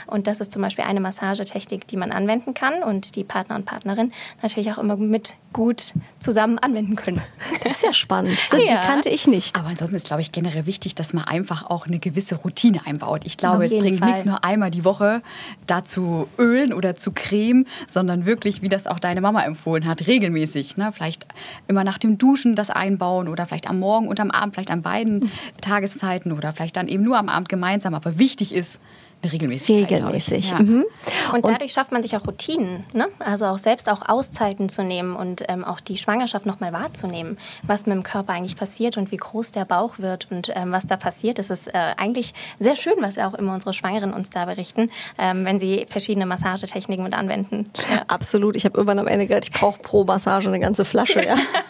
Und 0.08 0.28
das 0.28 0.40
ist 0.40 0.52
zum 0.52 0.62
Beispiel 0.62 0.86
eine 0.86 1.00
Massagetechnik, 1.00 1.88
die 1.88 1.98
man 1.98 2.12
anwenden 2.12 2.54
kann 2.54 2.84
und 2.84 3.16
die 3.16 3.24
Partner 3.24 3.56
und 3.56 3.66
Partnerin 3.66 4.12
natürlich 4.42 4.72
auch 4.72 4.78
immer 4.78 4.96
mit 4.96 5.36
gut 5.52 5.94
zusammen 6.20 6.58
anwenden 6.60 6.96
können. 6.96 7.22
Das 7.64 7.78
ist 7.78 7.84
ja 7.84 7.94
spannend. 7.94 8.38
Die 8.60 8.66
Ja. 8.72 8.86
kannte 8.86 9.10
ich 9.10 9.28
nicht. 9.28 9.56
Aber 9.56 9.68
ansonsten 9.70 9.96
ist, 9.96 10.06
glaube 10.06 10.22
ich, 10.22 10.32
generell 10.32 10.66
wichtig, 10.66 10.96
dass 10.96 11.14
man 11.14 11.26
einfach 11.26 11.70
auch 11.70 11.86
eine 11.88 12.00
gewisse 12.00 12.36
Routine 12.36 12.86
einbaut. 12.86 13.22
Ich 13.26 13.38
glaube, 13.38 13.66
es 13.66 13.72
bringt 13.78 14.00
Fall. 14.00 14.10
nichts 14.10 14.26
nur 14.26 14.44
einmal 14.44 14.72
die 14.72 14.86
Woche 14.86 15.22
da 15.68 15.86
zu 15.86 16.28
ölen 16.38 16.74
oder 16.74 16.96
zu 16.96 17.12
cremen, 17.12 17.68
sondern 17.88 18.26
wirklich, 18.26 18.62
wie 18.62 18.70
das 18.70 18.88
auch 18.88 19.00
deine 19.00 19.22
Mama 19.22 19.44
empfohlen 19.44 19.88
hat, 19.88 20.08
regelmäßig. 20.08 20.78
Ne? 20.78 20.92
Vielleicht 20.94 21.26
immer 21.68 21.84
nach 21.84 21.98
dem 21.98 22.18
Duschen 22.18 22.56
das 22.56 22.70
einbauen 22.70 23.28
oder 23.28 23.46
vielleicht 23.46 23.70
am 23.70 23.80
Morgen 23.80 24.08
und 24.08 24.20
am 24.20 24.32
Abend, 24.32 24.54
vielleicht 24.56 24.72
an 24.72 24.82
beiden 24.82 25.32
Tageszeiten 25.62 26.32
oder 26.32 26.52
vielleicht 26.54 26.76
dann 26.76 26.88
eben 26.88 27.04
nur 27.04 27.18
am 27.18 27.30
Abend 27.30 27.50
gemeinsam. 27.50 27.94
Aber 27.94 28.18
wichtig 28.20 28.54
ist 28.54 28.80
ich. 29.24 29.92
Regelmäßig. 29.92 30.50
Ja. 30.50 30.60
Mhm. 30.60 30.86
Und 31.34 31.46
dadurch 31.46 31.72
schafft 31.72 31.92
man 31.92 32.02
sich 32.02 32.16
auch 32.16 32.28
Routinen, 32.28 32.86
ne? 32.94 33.08
also 33.20 33.46
auch 33.46 33.58
selbst 33.58 33.90
auch 33.90 34.08
Auszeiten 34.08 34.70
zu 34.70 34.84
nehmen 34.84 35.16
und 35.16 35.44
ähm, 35.48 35.64
auch 35.64 35.80
die 35.80 35.98
Schwangerschaft 35.98 36.46
nochmal 36.46 36.74
wahrzunehmen, 36.74 37.38
was 37.64 37.86
mit 37.86 37.96
dem 37.96 38.04
Körper 38.04 38.34
eigentlich 38.34 38.56
passiert 38.56 38.98
und 38.98 39.12
wie 39.12 39.18
groß 39.18 39.52
der 39.52 39.66
Bauch 39.66 40.00
wird 40.00 40.28
und 40.32 40.52
ähm, 40.56 40.72
was 40.72 40.88
da 40.88 40.98
passiert. 40.98 41.40
Das 41.40 41.50
ist 41.50 41.68
äh, 41.68 41.72
eigentlich 41.98 42.34
sehr 42.60 42.76
schön, 42.76 42.96
was 43.00 43.18
auch 43.18 43.34
immer 43.34 43.54
unsere 43.54 43.74
Schwangeren 43.74 44.14
uns 44.14 44.30
da 44.30 44.46
berichten, 44.46 44.90
ähm, 45.18 45.46
wenn 45.46 45.60
sie 45.60 45.86
verschiedene 45.90 46.26
Massagetechniken 46.26 47.04
mit 47.04 47.14
anwenden. 47.14 47.72
Ja. 47.90 48.04
Absolut. 48.08 48.56
Ich 48.56 48.66
habe 48.66 48.78
irgendwann 48.78 49.00
am 49.00 49.08
Ende 49.08 49.28
gedacht, 49.28 49.46
ich 49.46 49.52
brauche 49.52 49.80
pro 49.80 50.04
Massage 50.04 50.50
eine 50.50 50.60
ganze 50.60 50.86
Flasche. 50.86 51.26
Ja. 51.26 51.36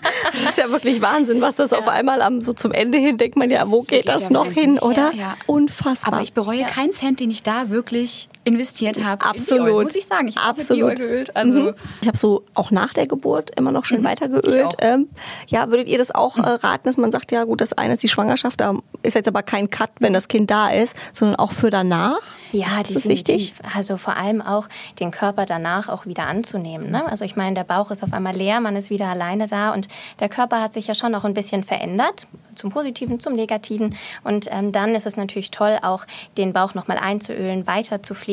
Das 0.43 0.52
ist 0.52 0.58
ja 0.58 0.69
wirklich 0.69 1.02
Wahnsinn, 1.02 1.41
was 1.41 1.56
das 1.56 1.74
auf 1.74 1.88
einmal 1.88 2.22
am 2.22 2.41
so 2.41 2.54
zum 2.54 2.72
Ende 2.72 2.98
hin 2.98 3.17
denkt 3.17 3.38
man 3.38 3.50
ja, 3.50 3.69
wo 3.69 3.82
ist 3.82 3.88
geht 3.89 4.08
das 4.08 4.30
noch 4.30 4.46
Wahnsinn. 4.48 4.63
hin, 4.74 4.80
oder? 4.80 5.12
Ja, 5.13 5.19
ja. 5.19 5.38
Unfassbar. 5.46 6.13
Aber 6.13 6.24
ich 6.24 6.34
bereue 6.34 6.63
keinen 6.65 6.91
Cent, 6.91 7.19
den 7.19 7.30
ich 7.30 7.43
da 7.43 7.69
wirklich 7.69 8.30
investiert 8.45 9.03
habe. 9.03 9.25
Absolut. 9.25 9.65
Biol, 9.67 9.84
muss 9.84 9.95
ich 9.95 10.06
sagen. 10.06 10.27
Ich 10.27 10.38
habe 10.38 10.60
Absolut. 10.60 10.95
Geölt. 10.97 11.36
Also 11.36 11.60
Mhm. 11.60 11.73
Ich 12.01 12.08
habe 12.08 12.17
so 12.17 12.43
auch 12.56 12.71
nach 12.71 12.93
der 12.93 13.08
Geburt 13.08 13.51
immer 13.58 13.71
noch 13.71 13.86
schön 13.86 13.99
Ich 13.99 14.03
weitergeölt. 14.03 14.65
auch. 14.65 14.73
Ähm, 14.79 15.08
ja, 15.47 15.69
würdet 15.69 15.88
ihr 15.88 15.97
das 15.97 16.13
auch 16.13 16.38
äh, 16.38 16.41
raten, 16.41 16.86
dass 16.86 16.97
man 16.97 17.12
sagt, 17.12 17.32
ja 17.32 17.43
gut, 17.45 17.62
das 17.62 17.73
eine 17.73 17.93
ist 17.93 18.03
die 18.03 18.10
Schwangerschaft, 18.10 18.60
da 18.60 18.75
ist 19.01 19.13
jetzt 19.13 19.27
aber 19.27 19.43
kein 19.43 19.69
Cut, 19.69 19.91
wenn 19.99 20.13
das 20.13 20.27
Kind 20.27 20.51
da 20.51 20.69
ist, 20.69 20.95
sondern 21.13 21.38
auch 21.38 21.51
für 21.51 21.69
danach? 21.69 22.19
Ja, 22.51 22.82
ist 22.82 22.95
das 22.95 23.08
wichtig? 23.08 23.53
Also 23.75 23.97
vor 23.97 24.15
allem 24.17 24.41
auch 24.41 24.67
den 24.99 25.10
Körper 25.12 25.45
danach 25.45 25.89
auch 25.89 26.06
wieder 26.06 26.27
anzunehmen. 26.27 26.91
Ne? 26.91 27.03
Also 27.10 27.25
ich 27.25 27.36
meine, 27.36 27.56
der 27.56 27.63
Bauch 27.63 27.89
ist 27.91 28.03
auf 28.03 28.13
einmal 28.13 28.36
leer, 28.36 28.60
man 28.60 28.75
ist 28.75 28.89
wieder 28.91 29.08
alleine 29.08 29.47
da 29.47 29.73
und 29.73 29.88
der 30.19 30.29
Körper 30.29 30.62
hat 30.62 30.73
sich 30.73 30.86
ja 30.88 30.93
schon 30.93 31.12
noch 31.12 31.23
ein 31.23 31.34
bisschen 31.34 31.63
verändert, 31.63 32.27
zum 32.56 32.69
Positiven, 32.69 33.19
zum 33.19 33.34
Negativen. 33.34 33.95
Und 34.23 34.47
ähm, 34.51 34.71
dann 34.71 34.93
ist 34.93 35.08
es 35.08 35.17
natürlich 35.17 35.49
toll, 35.49 35.79
auch 35.82 36.06
den 36.38 36.53
Bauch 36.53 36.75
nochmal 36.75 36.99
einzuölen, 36.99 37.65
weiter 37.65 38.03
zu 38.03 38.13
fliegen, 38.13 38.33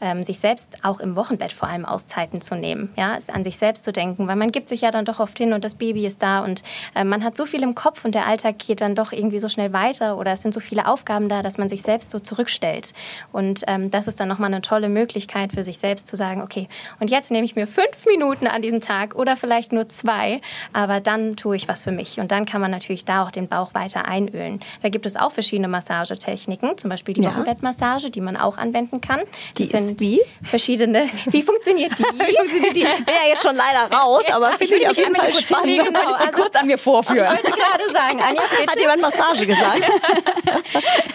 ähm, 0.00 0.22
sich 0.22 0.38
selbst 0.38 0.76
auch 0.82 1.00
im 1.00 1.16
Wochenbett 1.16 1.52
vor 1.52 1.68
allem 1.68 1.84
Auszeiten 1.84 2.40
zu 2.40 2.54
nehmen, 2.54 2.92
ja, 2.96 3.16
es 3.16 3.28
an 3.28 3.44
sich 3.44 3.58
selbst 3.58 3.84
zu 3.84 3.92
denken, 3.92 4.26
weil 4.28 4.36
man 4.36 4.50
gibt 4.52 4.68
sich 4.68 4.80
ja 4.82 4.90
dann 4.90 5.04
doch 5.04 5.20
oft 5.20 5.36
hin 5.38 5.52
und 5.52 5.64
das 5.64 5.74
Baby 5.74 6.06
ist 6.06 6.22
da 6.22 6.40
und 6.44 6.62
äh, 6.94 7.04
man 7.04 7.24
hat 7.24 7.36
so 7.36 7.46
viel 7.46 7.62
im 7.62 7.74
Kopf 7.74 8.04
und 8.04 8.14
der 8.14 8.26
Alltag 8.26 8.58
geht 8.58 8.80
dann 8.80 8.94
doch 8.94 9.12
irgendwie 9.12 9.38
so 9.38 9.48
schnell 9.48 9.72
weiter 9.72 10.16
oder 10.18 10.32
es 10.32 10.42
sind 10.42 10.54
so 10.54 10.60
viele 10.60 10.86
Aufgaben 10.86 11.28
da, 11.28 11.42
dass 11.42 11.58
man 11.58 11.68
sich 11.68 11.82
selbst 11.82 12.10
so 12.10 12.18
zurückstellt. 12.18 12.92
Und 13.32 13.62
ähm, 13.66 13.90
das 13.90 14.06
ist 14.06 14.20
dann 14.20 14.28
nochmal 14.28 14.52
eine 14.52 14.60
tolle 14.62 14.88
Möglichkeit 14.88 15.52
für 15.52 15.62
sich 15.62 15.78
selbst 15.78 16.06
zu 16.06 16.16
sagen, 16.16 16.42
okay, 16.42 16.68
und 17.00 17.10
jetzt 17.10 17.30
nehme 17.30 17.44
ich 17.44 17.56
mir 17.56 17.66
fünf 17.66 18.06
Minuten 18.06 18.46
an 18.46 18.62
diesem 18.62 18.80
Tag 18.80 19.14
oder 19.14 19.36
vielleicht 19.36 19.72
nur 19.72 19.88
zwei, 19.88 20.40
aber 20.72 21.00
dann 21.00 21.36
tue 21.36 21.56
ich 21.56 21.68
was 21.68 21.82
für 21.82 21.92
mich. 21.92 22.20
Und 22.20 22.30
dann 22.30 22.44
kann 22.46 22.60
man 22.60 22.70
natürlich 22.70 23.04
da 23.04 23.24
auch 23.24 23.30
den 23.30 23.48
Bauch 23.48 23.74
weiter 23.74 24.06
einölen. 24.06 24.60
Da 24.82 24.88
gibt 24.88 25.06
es 25.06 25.16
auch 25.16 25.32
verschiedene 25.32 25.68
Massagetechniken, 25.68 26.76
zum 26.78 26.90
Beispiel 26.90 27.14
die 27.14 27.22
Ja. 27.22 27.30
Wochenbettmassage, 27.30 28.10
die 28.10 28.20
man 28.20 28.36
auch 28.36 28.58
anwenden 28.58 29.00
kann. 29.00 29.20
Die 29.58 29.68
Das 29.68 29.80
ist 29.80 29.86
sind 29.88 30.00
wie? 30.00 30.20
Verschiedene. 30.42 31.08
Wie 31.26 31.42
funktioniert 31.42 31.98
die? 31.98 32.02
Wie 32.04 32.36
funktioniert 32.36 32.76
die? 32.76 32.80
Ich 32.82 33.04
bin 33.04 33.14
ja 33.22 33.28
jetzt 33.28 33.42
schon 33.42 33.54
leider 33.56 33.94
raus, 33.94 34.22
aber 34.32 34.52
finde 34.52 34.76
ich 34.76 34.88
auf 34.88 34.96
jeden 34.96 35.14
Fall 35.14 35.32
spannend. 35.34 35.66
Genau, 35.66 35.84
Genau, 35.84 36.12
also 36.14 36.30
kurz 36.32 36.54
an 36.56 36.66
mir 36.66 36.78
vorführen. 36.78 37.28
Ich 37.38 37.44
wollte 37.44 37.58
gerade 37.58 37.92
sagen, 37.92 38.20
Anja, 38.20 38.42
bitte. 38.58 38.70
Hat 38.72 38.80
jemand 38.80 39.02
Massage 39.02 39.46
gesagt? 39.46 39.82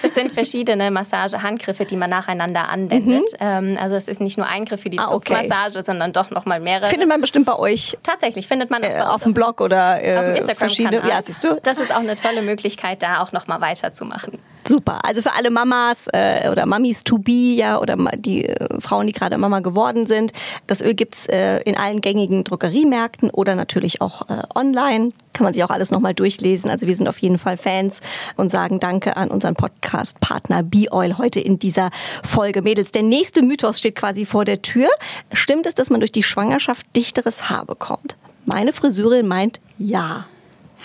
Es 0.01 0.13
sind 0.13 0.31
verschiedene 0.31 0.91
Massagehandgriffe, 0.91 1.85
die 1.85 1.95
man 1.95 2.09
nacheinander 2.09 2.69
anwendet. 2.69 3.29
Ähm, 3.39 3.77
also 3.79 3.95
es 3.95 4.07
ist 4.07 4.21
nicht 4.21 4.37
nur 4.37 4.47
ein 4.47 4.65
Griff 4.65 4.81
für 4.81 4.89
die 4.89 4.97
Mhm. 4.97 5.03
Ah, 5.05 5.13
okay. 5.13 5.35
Zupfmassage, 5.35 5.83
sondern 5.83 6.13
doch 6.13 6.29
nochmal 6.31 6.59
mehrere. 6.59 6.87
Findet 6.87 7.07
man 7.09 7.21
bestimmt 7.21 7.45
bei 7.45 7.57
euch 7.57 7.97
Tatsächlich 8.03 8.47
findet 8.47 8.69
man 8.69 8.83
äh, 8.83 9.01
auf 9.05 9.23
dem 9.23 9.33
Blog 9.33 9.61
oder 9.61 10.03
äh, 10.03 10.17
auf 10.17 10.23
dem 10.25 10.35
Instagram 10.35 10.57
verschiedene. 10.57 11.07
Ja, 11.07 11.21
siehst 11.21 11.43
du? 11.43 11.59
Das 11.63 11.77
ist 11.77 11.91
auch 11.93 11.99
eine 11.99 12.15
tolle 12.15 12.41
Möglichkeit, 12.41 13.01
da 13.03 13.21
auch 13.21 13.31
nochmal 13.31 13.61
weiterzumachen. 13.61 14.39
Super. 14.67 15.03
Also 15.03 15.21
für 15.21 15.33
alle 15.33 15.49
Mamas 15.49 16.07
äh, 16.11 16.49
oder 16.49 16.65
Mamis 16.65 17.03
to 17.03 17.17
be, 17.17 17.55
ja, 17.55 17.79
oder 17.79 17.95
die 18.17 18.45
äh, 18.45 18.79
Frauen, 18.79 19.07
die 19.07 19.13
gerade 19.13 19.37
Mama 19.37 19.61
geworden 19.61 20.05
sind. 20.05 20.31
Das 20.67 20.81
Öl 20.81 20.93
gibt's 20.93 21.25
äh, 21.27 21.61
in 21.61 21.77
allen 21.77 22.01
gängigen 22.01 22.43
Drogeriemärkten 22.43 23.29
oder 23.29 23.55
natürlich 23.55 24.01
auch 24.01 24.29
äh, 24.29 24.43
online. 24.53 25.11
Kann 25.33 25.45
man 25.45 25.53
sich 25.53 25.63
auch 25.63 25.69
alles 25.69 25.91
nochmal 25.91 26.13
durchlesen. 26.13 26.69
Also 26.69 26.87
wir 26.87 26.95
sind 26.95 27.07
auf 27.07 27.17
jeden 27.19 27.37
Fall 27.37 27.57
Fans 27.57 28.01
und 28.35 28.51
sagen 28.51 28.79
Danke 28.79 29.17
an 29.17 29.29
unseren 29.31 29.55
Podcast-Partner 29.55 30.63
B-Oil 30.63 31.17
heute 31.17 31.39
in 31.39 31.59
dieser 31.59 31.89
Folge. 32.23 32.61
Mädels, 32.61 32.91
der 32.91 33.03
nächste 33.03 33.41
Mythos 33.41 33.79
steht 33.79 33.95
quasi 33.95 34.25
vor 34.25 34.45
der 34.45 34.61
Tür. 34.61 34.89
Stimmt 35.33 35.65
es, 35.65 35.75
dass 35.75 35.89
man 35.89 35.99
durch 35.99 36.11
die 36.11 36.23
Schwangerschaft 36.23 36.85
dichteres 36.95 37.49
Haar 37.49 37.65
bekommt? 37.65 38.17
Meine 38.45 38.73
Friseurin 38.73 39.27
meint 39.27 39.59
ja. 39.77 40.25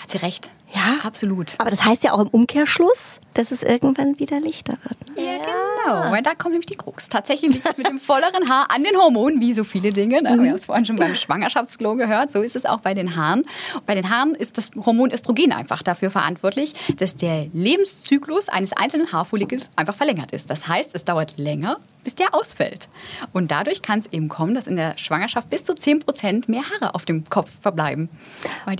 Hat 0.01 0.11
sie 0.11 0.17
recht. 0.17 0.49
Ja? 0.73 0.97
absolut. 1.03 1.53
Aber 1.57 1.69
das 1.69 1.83
heißt 1.83 2.03
ja 2.03 2.13
auch 2.13 2.19
im 2.19 2.27
Umkehrschluss, 2.27 3.19
dass 3.35 3.51
es 3.51 3.61
irgendwann 3.63 4.17
wieder 4.17 4.39
lichter 4.39 4.73
wird. 4.83 5.15
Ne? 5.15 5.23
Ja, 5.25 5.37
genau. 5.37 6.11
Weil 6.11 6.23
da 6.23 6.33
kommt 6.33 6.53
nämlich 6.53 6.65
die 6.65 6.75
Krux. 6.75 7.09
Tatsächlich 7.09 7.51
liegt 7.53 7.69
es 7.69 7.77
mit 7.77 7.87
dem 7.87 7.97
volleren 7.97 8.49
Haar 8.49 8.71
an 8.71 8.83
den 8.83 8.97
Hormonen, 8.97 9.39
wie 9.39 9.53
so 9.53 9.63
viele 9.63 9.93
Dinge. 9.93 10.21
Ne? 10.21 10.29
Wir 10.41 10.49
haben 10.49 10.55
es 10.55 10.65
vorhin 10.65 10.85
schon 10.85 10.95
beim 10.95 11.13
Schwangerschaftsglow 11.13 11.95
gehört. 11.95 12.31
So 12.31 12.41
ist 12.41 12.55
es 12.55 12.65
auch 12.65 12.79
bei 12.79 12.93
den 12.93 13.15
Haaren. 13.15 13.45
Bei 13.85 13.93
den 13.93 14.09
Haaren 14.09 14.33
ist 14.35 14.57
das 14.57 14.71
Hormon 14.75 15.11
Östrogen 15.11 15.51
einfach 15.51 15.83
dafür 15.83 16.09
verantwortlich, 16.09 16.73
dass 16.97 17.15
der 17.15 17.47
Lebenszyklus 17.53 18.49
eines 18.49 18.73
einzelnen 18.73 19.11
Haarfollikels 19.11 19.69
einfach 19.75 19.95
verlängert 19.95 20.31
ist. 20.31 20.49
Das 20.49 20.67
heißt, 20.67 20.95
es 20.95 21.05
dauert 21.05 21.37
länger, 21.37 21.77
bis 22.03 22.15
der 22.15 22.33
ausfällt. 22.33 22.87
Und 23.33 23.51
dadurch 23.51 23.81
kann 23.81 23.99
es 23.99 24.07
eben 24.07 24.29
kommen, 24.29 24.55
dass 24.55 24.67
in 24.67 24.75
der 24.75 24.97
Schwangerschaft 24.97 25.49
bis 25.49 25.63
zu 25.63 25.75
10 25.75 25.99
Prozent 26.01 26.47
mehr 26.47 26.61
Haare 26.61 26.95
auf 26.95 27.03
dem 27.05 27.29
Kopf 27.29 27.51
verbleiben. 27.61 28.09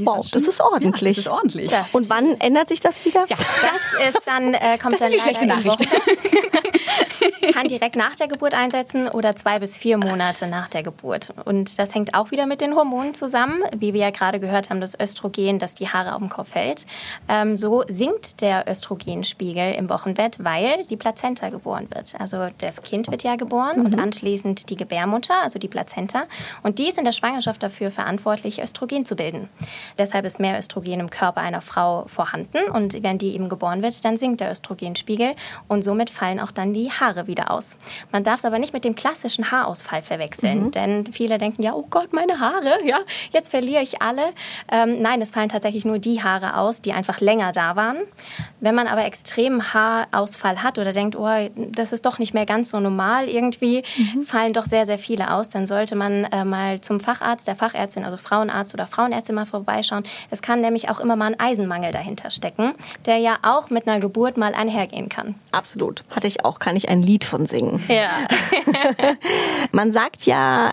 Wow, 0.04 0.26
das 0.32 0.44
ist 0.48 0.62
ordentlich. 0.62 1.02
Ja, 1.02 1.10
das 1.10 1.18
ist 1.18 1.28
ordentlich. 1.28 1.72
Ja. 1.72 1.88
Und 1.92 2.10
wann 2.10 2.40
ändert 2.40 2.70
sich 2.70 2.80
das 2.80 3.04
wieder? 3.04 3.26
Ja, 3.28 3.38
Das 3.38 4.16
ist 4.16 4.28
dann, 4.28 4.45
äh, 4.54 4.78
kommt 4.78 4.94
Das 4.94 5.00
dann 5.00 5.08
ist 5.10 5.16
die 5.16 5.20
schlechte 5.20 5.46
Nachricht. 5.46 5.88
Kann 7.54 7.68
direkt 7.68 7.96
nach 7.96 8.16
der 8.16 8.28
Geburt 8.28 8.54
einsetzen 8.54 9.08
oder 9.08 9.36
zwei 9.36 9.60
bis 9.60 9.78
vier 9.78 9.98
Monate 9.98 10.48
nach 10.48 10.68
der 10.68 10.84
Geburt. 10.84 11.34
Und 11.46 11.80
das 11.80 11.94
hängt 11.94 12.14
auch 12.16 12.32
wieder 12.32 12.46
mit 12.46 12.62
den 12.62 12.76
Hormonen 12.76 13.14
zusammen. 13.14 13.64
Wie 13.78 13.94
wir 13.94 14.02
ja 14.02 14.10
gerade 14.10 14.40
gehört 14.40 14.70
haben, 14.70 14.82
das 14.82 14.98
Östrogen, 15.00 15.60
das 15.60 15.74
die 15.74 15.88
Haare 15.88 16.14
auf 16.14 16.20
dem 16.20 16.30
Kopf 16.30 16.56
hält. 16.56 16.86
Ähm, 17.28 17.58
so 17.58 17.84
sinkt 17.88 18.42
der 18.42 18.66
Östrogenspiegel 18.70 19.74
im 19.74 19.90
Wochenbett, 19.90 20.44
weil 20.44 20.86
die 20.90 20.98
Plazenta 20.98 21.50
geboren 21.50 21.88
wird. 21.94 22.14
Also 22.20 22.48
das 22.58 22.82
Kind 22.82 23.10
wird 23.10 23.24
ja 23.24 23.36
geboren 23.36 23.86
und 23.86 23.98
anschließend 23.98 24.70
die 24.70 24.76
Gebärmutter, 24.76 25.42
also 25.42 25.60
die 25.60 25.68
Plazenta. 25.68 26.24
Und 26.64 26.80
die 26.80 26.90
ist 26.90 26.98
in 26.98 27.06
der 27.06 27.12
Schwangerschaft 27.12 27.64
dafür 27.64 27.92
verantwortlich, 27.92 28.62
Östrogen 28.62 29.06
zu 29.06 29.16
bilden. 29.16 29.50
Deshalb 29.98 30.26
ist 30.26 30.40
mehr 30.40 30.58
Östrogen 30.58 31.00
im 31.00 31.10
Körper 31.10 31.42
einer 31.42 31.62
Frau 31.62 32.06
vorhanden. 32.08 32.70
Und 32.72 33.02
wenn 33.04 33.18
die 33.18 33.34
eben 33.34 33.50
geboren 33.50 33.82
wird, 33.82 34.04
dann 34.04 34.18
sinkt 34.18 34.35
der 34.40 34.52
Östrogenspiegel 34.52 35.36
und 35.68 35.84
somit 35.84 36.10
fallen 36.10 36.40
auch 36.40 36.52
dann 36.52 36.74
die 36.74 36.86
die 36.86 36.92
Haare 36.92 37.28
wieder 37.28 37.52
aus. 37.52 37.76
Man 38.12 38.24
darf 38.24 38.40
es 38.40 38.46
aber 38.46 38.60
nicht 38.60 38.74
mit 38.74 38.84
dem 38.84 38.96
klassischen 38.96 39.52
Haarausfall 39.52 40.04
verwechseln, 40.04 40.66
mhm. 40.66 40.72
denn 40.72 41.08
viele 41.12 41.38
denken, 41.38 41.64
ja, 41.64 41.74
oh 41.74 41.86
Gott, 41.90 42.14
meine 42.14 42.40
Haare, 42.40 42.78
ja, 42.86 43.00
jetzt 43.32 43.50
verliere 43.50 43.82
ich 43.82 44.02
alle. 44.02 44.34
Ähm, 44.72 45.02
nein, 45.02 45.22
es 45.22 45.32
fallen 45.32 45.50
tatsächlich 45.50 45.84
nur 45.84 45.98
die 45.98 46.22
Haare 46.22 46.58
aus, 46.58 46.82
die 46.82 46.94
einfach 46.94 47.22
länger 47.22 47.52
da 47.52 47.76
waren. 47.76 47.98
Wenn 48.60 48.76
man 48.76 48.88
aber 48.88 49.06
extremen 49.06 49.74
Haarausfall 49.74 50.62
hat 50.62 50.78
oder 50.78 50.94
denkt, 50.94 51.16
oh, 51.16 51.28
das 51.56 51.92
ist 51.92 52.06
doch 52.06 52.20
nicht 52.20 52.34
mehr 52.34 52.46
ganz 52.46 52.70
so 52.70 52.80
normal, 52.80 53.28
irgendwie 53.28 53.84
mhm. 53.98 54.24
fallen 54.24 54.54
doch 54.54 54.66
sehr, 54.66 54.86
sehr 54.86 55.00
viele 55.00 55.34
aus, 55.34 55.50
dann 55.50 55.66
sollte 55.66 55.96
man 55.96 56.26
äh, 56.26 56.46
mal 56.46 56.82
zum 56.82 57.00
Facharzt, 57.00 57.48
der 57.48 57.56
Fachärztin, 57.56 58.06
also 58.06 58.18
Frauenarzt 58.18 58.74
oder 58.74 58.86
Frauenärztin 58.86 59.34
mal 59.34 59.46
vorbeischauen. 59.46 60.04
Es 60.30 60.42
kann 60.42 60.62
nämlich 60.62 60.90
auch 60.90 61.00
immer 61.00 61.16
mal 61.16 61.34
ein 61.34 61.40
Eisenmangel 61.40 61.92
dahinter 61.92 62.30
stecken, 62.30 62.74
der 63.06 63.18
ja 63.18 63.38
auch 63.42 63.72
mit 63.72 63.88
einer 63.88 64.00
Geburt 64.00 64.25
mal 64.38 64.54
einhergehen 64.54 65.10
kann. 65.10 65.36
Absolut. 65.52 66.04
Hatte 66.10 66.28
ich 66.28 66.44
auch, 66.44 66.60
kann 66.60 66.76
ich 66.76 66.90
ein 66.90 67.02
Lied 67.02 67.24
von 67.24 67.46
singen. 67.46 67.84
Ja. 67.88 68.28
man 69.72 69.92
sagt 69.92 70.26
ja, 70.26 70.72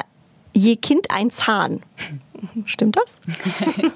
je 0.55 0.77
Kind 0.77 1.11
ein 1.11 1.31
Zahn. 1.31 1.83
Stimmt 2.67 2.97
das? 2.97 3.19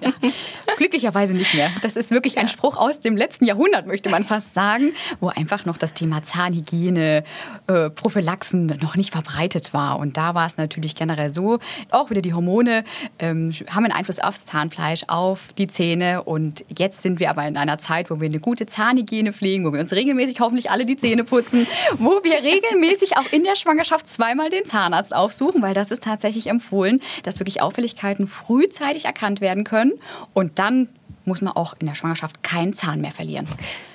Glücklicherweise 0.76 1.34
nicht 1.34 1.52
mehr. 1.54 1.70
Das 1.82 1.96
ist 1.96 2.10
wirklich 2.10 2.38
ein 2.38 2.48
Spruch 2.48 2.76
aus 2.76 3.00
dem 3.00 3.16
letzten 3.16 3.44
Jahrhundert, 3.44 3.86
möchte 3.86 4.08
man 4.08 4.24
fast 4.24 4.54
sagen, 4.54 4.92
wo 5.20 5.28
einfach 5.28 5.64
noch 5.64 5.78
das 5.78 5.94
Thema 5.94 6.22
Zahnhygiene, 6.22 7.24
äh, 7.66 7.90
Prophylaxen 7.90 8.66
noch 8.80 8.94
nicht 8.94 9.12
verbreitet 9.12 9.74
war. 9.74 9.98
Und 9.98 10.16
da 10.16 10.34
war 10.34 10.46
es 10.46 10.56
natürlich 10.58 10.94
generell 10.94 11.30
so, 11.30 11.58
auch 11.90 12.10
wieder 12.10 12.22
die 12.22 12.34
Hormone 12.34 12.84
ähm, 13.18 13.52
haben 13.70 13.84
einen 13.84 13.92
Einfluss 13.92 14.20
aufs 14.20 14.44
Zahnfleisch, 14.44 15.04
auf 15.08 15.52
die 15.58 15.66
Zähne. 15.66 16.22
Und 16.22 16.64
jetzt 16.68 17.02
sind 17.02 17.18
wir 17.18 17.30
aber 17.30 17.46
in 17.46 17.56
einer 17.56 17.78
Zeit, 17.78 18.10
wo 18.10 18.20
wir 18.20 18.28
eine 18.28 18.38
gute 18.38 18.66
Zahnhygiene 18.66 19.32
pflegen, 19.32 19.64
wo 19.64 19.72
wir 19.72 19.80
uns 19.80 19.92
regelmäßig 19.92 20.38
hoffentlich 20.40 20.70
alle 20.70 20.86
die 20.86 20.96
Zähne 20.96 21.24
putzen, 21.24 21.66
wo 21.98 22.22
wir 22.22 22.42
regelmäßig 22.44 23.16
auch 23.16 23.32
in 23.32 23.42
der 23.42 23.56
Schwangerschaft 23.56 24.08
zweimal 24.08 24.50
den 24.50 24.64
Zahnarzt 24.64 25.14
aufsuchen, 25.14 25.62
weil 25.62 25.74
das 25.74 25.90
ist 25.90 26.04
tatsächlich 26.04 26.46
empfohlen, 26.46 27.00
dass 27.24 27.40
wirklich 27.40 27.60
Auffälligkeiten 27.60 28.28
frühzeitig 28.36 29.04
erkannt 29.04 29.40
werden 29.40 29.64
können 29.64 29.92
und 30.34 30.58
dann 30.58 30.88
muss 31.26 31.42
man 31.42 31.54
auch 31.54 31.74
in 31.78 31.86
der 31.86 31.94
Schwangerschaft 31.94 32.42
keinen 32.42 32.72
Zahn 32.72 33.00
mehr 33.00 33.10
verlieren. 33.10 33.46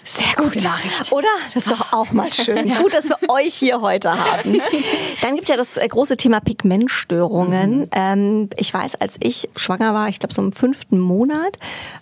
Sehr 0.03 0.43
gute 0.43 0.61
Nachricht. 0.63 1.11
Oder? 1.11 1.27
Das 1.53 1.65
ist 1.65 1.71
doch 1.71 1.93
auch 1.93 2.11
mal 2.11 2.31
schön. 2.31 2.67
ja. 2.69 2.81
Gut, 2.81 2.93
dass 2.93 3.07
wir 3.07 3.17
euch 3.29 3.53
hier 3.53 3.81
heute 3.81 4.11
haben. 4.11 4.59
Dann 5.21 5.35
gibt 5.35 5.43
es 5.43 5.47
ja 5.47 5.57
das 5.57 5.77
äh, 5.77 5.87
große 5.87 6.17
Thema 6.17 6.39
Pigmentstörungen. 6.39 7.81
Mhm. 7.81 7.89
Ähm, 7.91 8.49
ich 8.57 8.73
weiß, 8.73 8.95
als 8.95 9.15
ich 9.19 9.49
schwanger 9.55 9.93
war, 9.93 10.09
ich 10.09 10.19
glaube 10.19 10.33
so 10.33 10.41
im 10.41 10.51
fünften 10.51 10.99
Monat, 10.99 11.57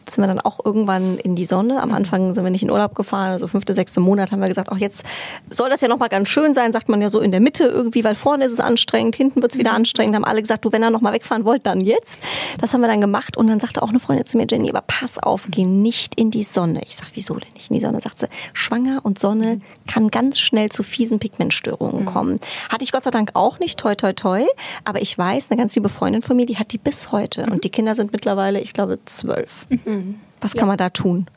sind 0.10 0.24
wir 0.24 0.28
dann 0.28 0.40
auch 0.40 0.66
irgendwann 0.66 1.18
in 1.18 1.36
die 1.36 1.46
Sonne. 1.46 1.82
Am 1.82 1.94
Anfang 1.94 2.34
sind 2.34 2.44
wir 2.44 2.52
nicht 2.52 2.64
in 2.64 2.72
Urlaub 2.72 2.96
gefahren, 2.96 3.30
also 3.30 3.48
fünfte, 3.48 3.74
sechste 3.74 4.00
Monat 4.00 4.32
haben 4.32 4.42
wir 4.42 4.48
gesagt, 4.48 4.72
auch 4.72 4.78
jetzt 4.78 5.04
soll 5.50 5.70
das 5.70 5.82
ja 5.82 5.88
noch 5.88 6.00
mal 6.00 6.08
ganz 6.08 6.30
schön 6.30 6.54
sein, 6.54 6.72
sagt 6.72 6.90
man 6.90 7.02
ja 7.02 7.10
so 7.10 7.20
in 7.20 7.32
der 7.32 7.42
Mitte 7.42 7.66
irgendwie, 7.66 8.04
weil 8.04 8.16
vorne 8.16 8.46
ist 8.46 8.54
es 8.54 8.60
anstrengend, 8.60 9.16
hinten 9.16 9.42
wird 9.42 9.52
es 9.52 9.58
wieder 9.58 9.72
mhm. 9.72 9.78
anstrengend. 9.78 10.16
Haben 10.16 10.26
alle 10.26 10.42
gesagt, 10.42 10.66
du, 10.66 10.72
wenn 10.72 10.82
er 10.82 10.90
noch 10.90 11.02
mal 11.02 11.14
wegfahren 11.14 11.46
wollt, 11.46 11.66
dann 11.66 11.82
jetzt. 11.82 12.22
Das 12.60 12.74
haben 12.74 12.82
wir 12.82 12.88
dann 12.88 13.02
gemacht 13.02 13.38
und 13.38 13.48
dann 13.48 13.60
sagte 13.60 13.84
auch 13.84 13.90
eine 13.90 14.00
Freundin 14.00 14.26
zu 14.26 14.38
mir, 14.38 14.48
Jenny, 14.50 14.70
aber 14.70 14.82
pass 14.88 15.19
auf, 15.24 15.48
geh 15.50 15.66
nicht 15.66 16.16
in 16.16 16.32
die 16.32 16.44
Sonne. 16.44 16.82
Ich 16.84 16.96
sag, 16.96 17.08
wieso 17.14 17.36
denn 17.36 17.52
nicht 17.54 17.70
in 17.70 17.76
die 17.76 17.82
Sonne? 17.82 18.02
Sagt 18.02 18.20
sie, 18.20 18.28
schwanger 18.54 19.02
und 19.04 19.20
Sonne 19.20 19.62
kann 19.88 20.10
ganz 20.10 20.40
schnell 20.40 20.70
zu 20.70 20.84
fiesen 20.84 21.20
Pigmentstörungen 21.20 22.02
mhm. 22.02 22.06
kommen. 22.06 22.40
Hatte 22.70 22.84
ich 22.84 22.92
Gott 22.92 23.04
sei 23.04 23.12
Dank 23.12 23.32
auch 23.34 23.60
nicht, 23.60 23.80
toi 23.80 23.96
toi 23.96 24.14
toi, 24.14 24.46
aber 24.84 25.02
ich 25.02 25.18
weiß, 25.18 25.50
eine 25.50 25.60
ganz 25.60 25.76
liebe 25.76 25.90
Freundin 25.90 26.22
von 26.22 26.36
mir, 26.36 26.46
die 26.46 26.58
hat 26.58 26.72
die 26.72 26.78
bis 26.78 27.12
heute 27.12 27.46
mhm. 27.46 27.54
und 27.54 27.64
die 27.64 27.70
Kinder 27.70 27.96
sind 27.96 28.12
mittlerweile, 28.12 28.60
ich 28.60 28.74
glaube, 28.74 29.00
zwölf. 29.06 29.66
Mhm. 29.70 30.20
Was 30.42 30.54
kann 30.54 30.62
ja. 30.62 30.68
man 30.68 30.78
da 30.78 30.90
tun? 30.90 31.28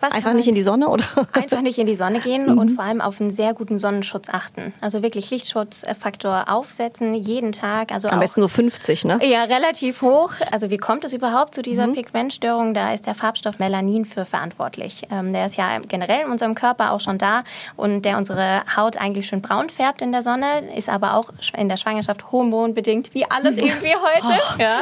Was 0.00 0.12
einfach 0.12 0.32
nicht 0.32 0.48
in 0.48 0.54
die 0.54 0.62
Sonne 0.62 0.88
oder? 0.88 1.04
Einfach 1.32 1.60
nicht 1.60 1.78
in 1.78 1.86
die 1.86 1.94
Sonne 1.94 2.18
gehen 2.20 2.52
mhm. 2.52 2.58
und 2.58 2.70
vor 2.70 2.84
allem 2.84 3.00
auf 3.00 3.20
einen 3.20 3.30
sehr 3.30 3.54
guten 3.54 3.78
Sonnenschutz 3.78 4.28
achten. 4.28 4.74
Also 4.80 5.02
wirklich 5.02 5.30
Lichtschutzfaktor 5.30 6.44
aufsetzen, 6.48 7.14
jeden 7.14 7.52
Tag. 7.52 7.92
Also 7.92 8.08
Am 8.08 8.20
besten 8.20 8.40
so 8.40 8.48
50, 8.48 9.04
ne? 9.04 9.18
Ja, 9.22 9.44
relativ 9.44 10.02
hoch. 10.02 10.32
Also 10.50 10.70
wie 10.70 10.78
kommt 10.78 11.04
es 11.04 11.12
überhaupt 11.12 11.54
zu 11.54 11.62
dieser 11.62 11.86
mhm. 11.86 11.94
Pigmentstörung? 11.94 12.74
Da 12.74 12.92
ist 12.92 13.06
der 13.06 13.14
Farbstoff 13.14 13.58
Melanin 13.58 14.04
für 14.04 14.24
verantwortlich. 14.24 15.02
Ähm, 15.10 15.32
der 15.32 15.46
ist 15.46 15.56
ja 15.56 15.78
generell 15.78 16.24
in 16.24 16.30
unserem 16.30 16.54
Körper 16.54 16.92
auch 16.92 17.00
schon 17.00 17.18
da 17.18 17.44
und 17.76 18.02
der 18.02 18.18
unsere 18.18 18.62
Haut 18.76 18.96
eigentlich 18.96 19.26
schön 19.26 19.42
braun 19.42 19.70
färbt 19.70 20.02
in 20.02 20.12
der 20.12 20.22
Sonne, 20.22 20.74
ist 20.76 20.88
aber 20.88 21.14
auch 21.14 21.30
in 21.56 21.68
der 21.68 21.76
Schwangerschaft 21.76 22.32
hormonbedingt, 22.32 23.14
wie 23.14 23.24
alles 23.30 23.56
irgendwie 23.56 23.94
heute. 23.94 24.26
Oh. 24.26 24.60
Ja. 24.60 24.80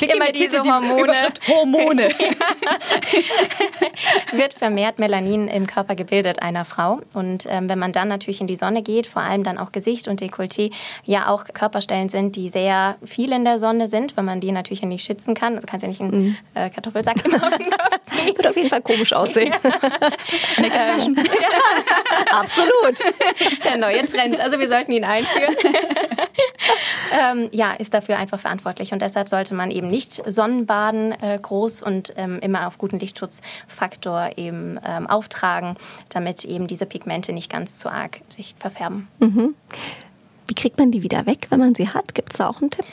Immer 0.00 0.32
diese 0.32 0.62
Hormone. 0.62 1.12
Die 1.46 1.52
Hormone. 1.52 2.08
wird 4.40 4.54
vermehrt 4.54 4.98
Melanin 4.98 5.48
im 5.48 5.66
Körper 5.66 5.94
gebildet 5.94 6.42
einer 6.42 6.64
Frau. 6.64 7.00
Und 7.12 7.44
ähm, 7.46 7.68
wenn 7.68 7.78
man 7.78 7.92
dann 7.92 8.08
natürlich 8.08 8.40
in 8.40 8.46
die 8.46 8.56
Sonne 8.56 8.82
geht, 8.82 9.06
vor 9.06 9.20
allem 9.20 9.44
dann 9.44 9.58
auch 9.58 9.70
Gesicht 9.70 10.08
und 10.08 10.22
Dekolleté, 10.22 10.72
ja 11.04 11.28
auch 11.28 11.44
Körperstellen 11.44 12.08
sind, 12.08 12.36
die 12.36 12.48
sehr 12.48 12.96
viel 13.04 13.32
in 13.32 13.44
der 13.44 13.58
Sonne 13.58 13.86
sind, 13.86 14.16
wenn 14.16 14.24
man 14.24 14.40
die 14.40 14.50
natürlich 14.50 14.82
nicht 14.82 15.04
schützen 15.04 15.34
kann. 15.34 15.56
Also 15.56 15.66
kannst 15.66 15.82
ja 15.82 15.88
nicht 15.88 16.00
einen 16.00 16.24
mhm. 16.24 16.36
äh, 16.54 16.70
Kartoffelsack 16.70 17.22
im. 17.24 17.32
Wird 18.36 18.46
auf 18.46 18.56
jeden 18.56 18.70
Fall 18.70 18.80
komisch 18.82 19.12
aussehen. 19.12 19.52
ähm, 20.58 21.14
ja. 21.14 21.22
Absolut. 22.40 22.98
Der 23.64 23.76
neue 23.76 24.04
Trend. 24.06 24.40
Also 24.40 24.58
wir 24.58 24.68
sollten 24.68 24.92
ihn 24.92 25.04
einführen. 25.04 25.54
ähm, 27.12 27.48
ja, 27.52 27.72
ist 27.72 27.92
dafür 27.94 28.18
einfach 28.18 28.40
verantwortlich. 28.40 28.92
Und 28.92 29.02
deshalb 29.02 29.28
sollte 29.28 29.54
man 29.54 29.70
eben 29.70 29.88
nicht 29.88 30.22
Sonnenbaden 30.26 31.12
äh, 31.22 31.38
groß 31.40 31.82
und 31.82 32.14
ähm, 32.16 32.38
immer 32.40 32.66
auf 32.66 32.78
guten 32.78 32.98
Lichtschutzfaktor 32.98 34.29
eben 34.36 34.78
ähm, 34.84 35.06
auftragen, 35.06 35.76
damit 36.08 36.44
eben 36.44 36.66
diese 36.66 36.86
Pigmente 36.86 37.32
nicht 37.32 37.50
ganz 37.50 37.76
zu 37.76 37.90
arg 37.90 38.20
sich 38.28 38.54
verfärben. 38.58 39.08
Mhm. 39.18 39.54
Wie 40.46 40.54
kriegt 40.54 40.78
man 40.78 40.90
die 40.90 41.02
wieder 41.02 41.26
weg, 41.26 41.46
wenn 41.50 41.60
man 41.60 41.74
sie 41.74 41.88
hat? 41.88 42.14
Gibt 42.14 42.32
es 42.32 42.38
da 42.38 42.48
auch 42.48 42.60
einen 42.60 42.70
Tipp? 42.70 42.86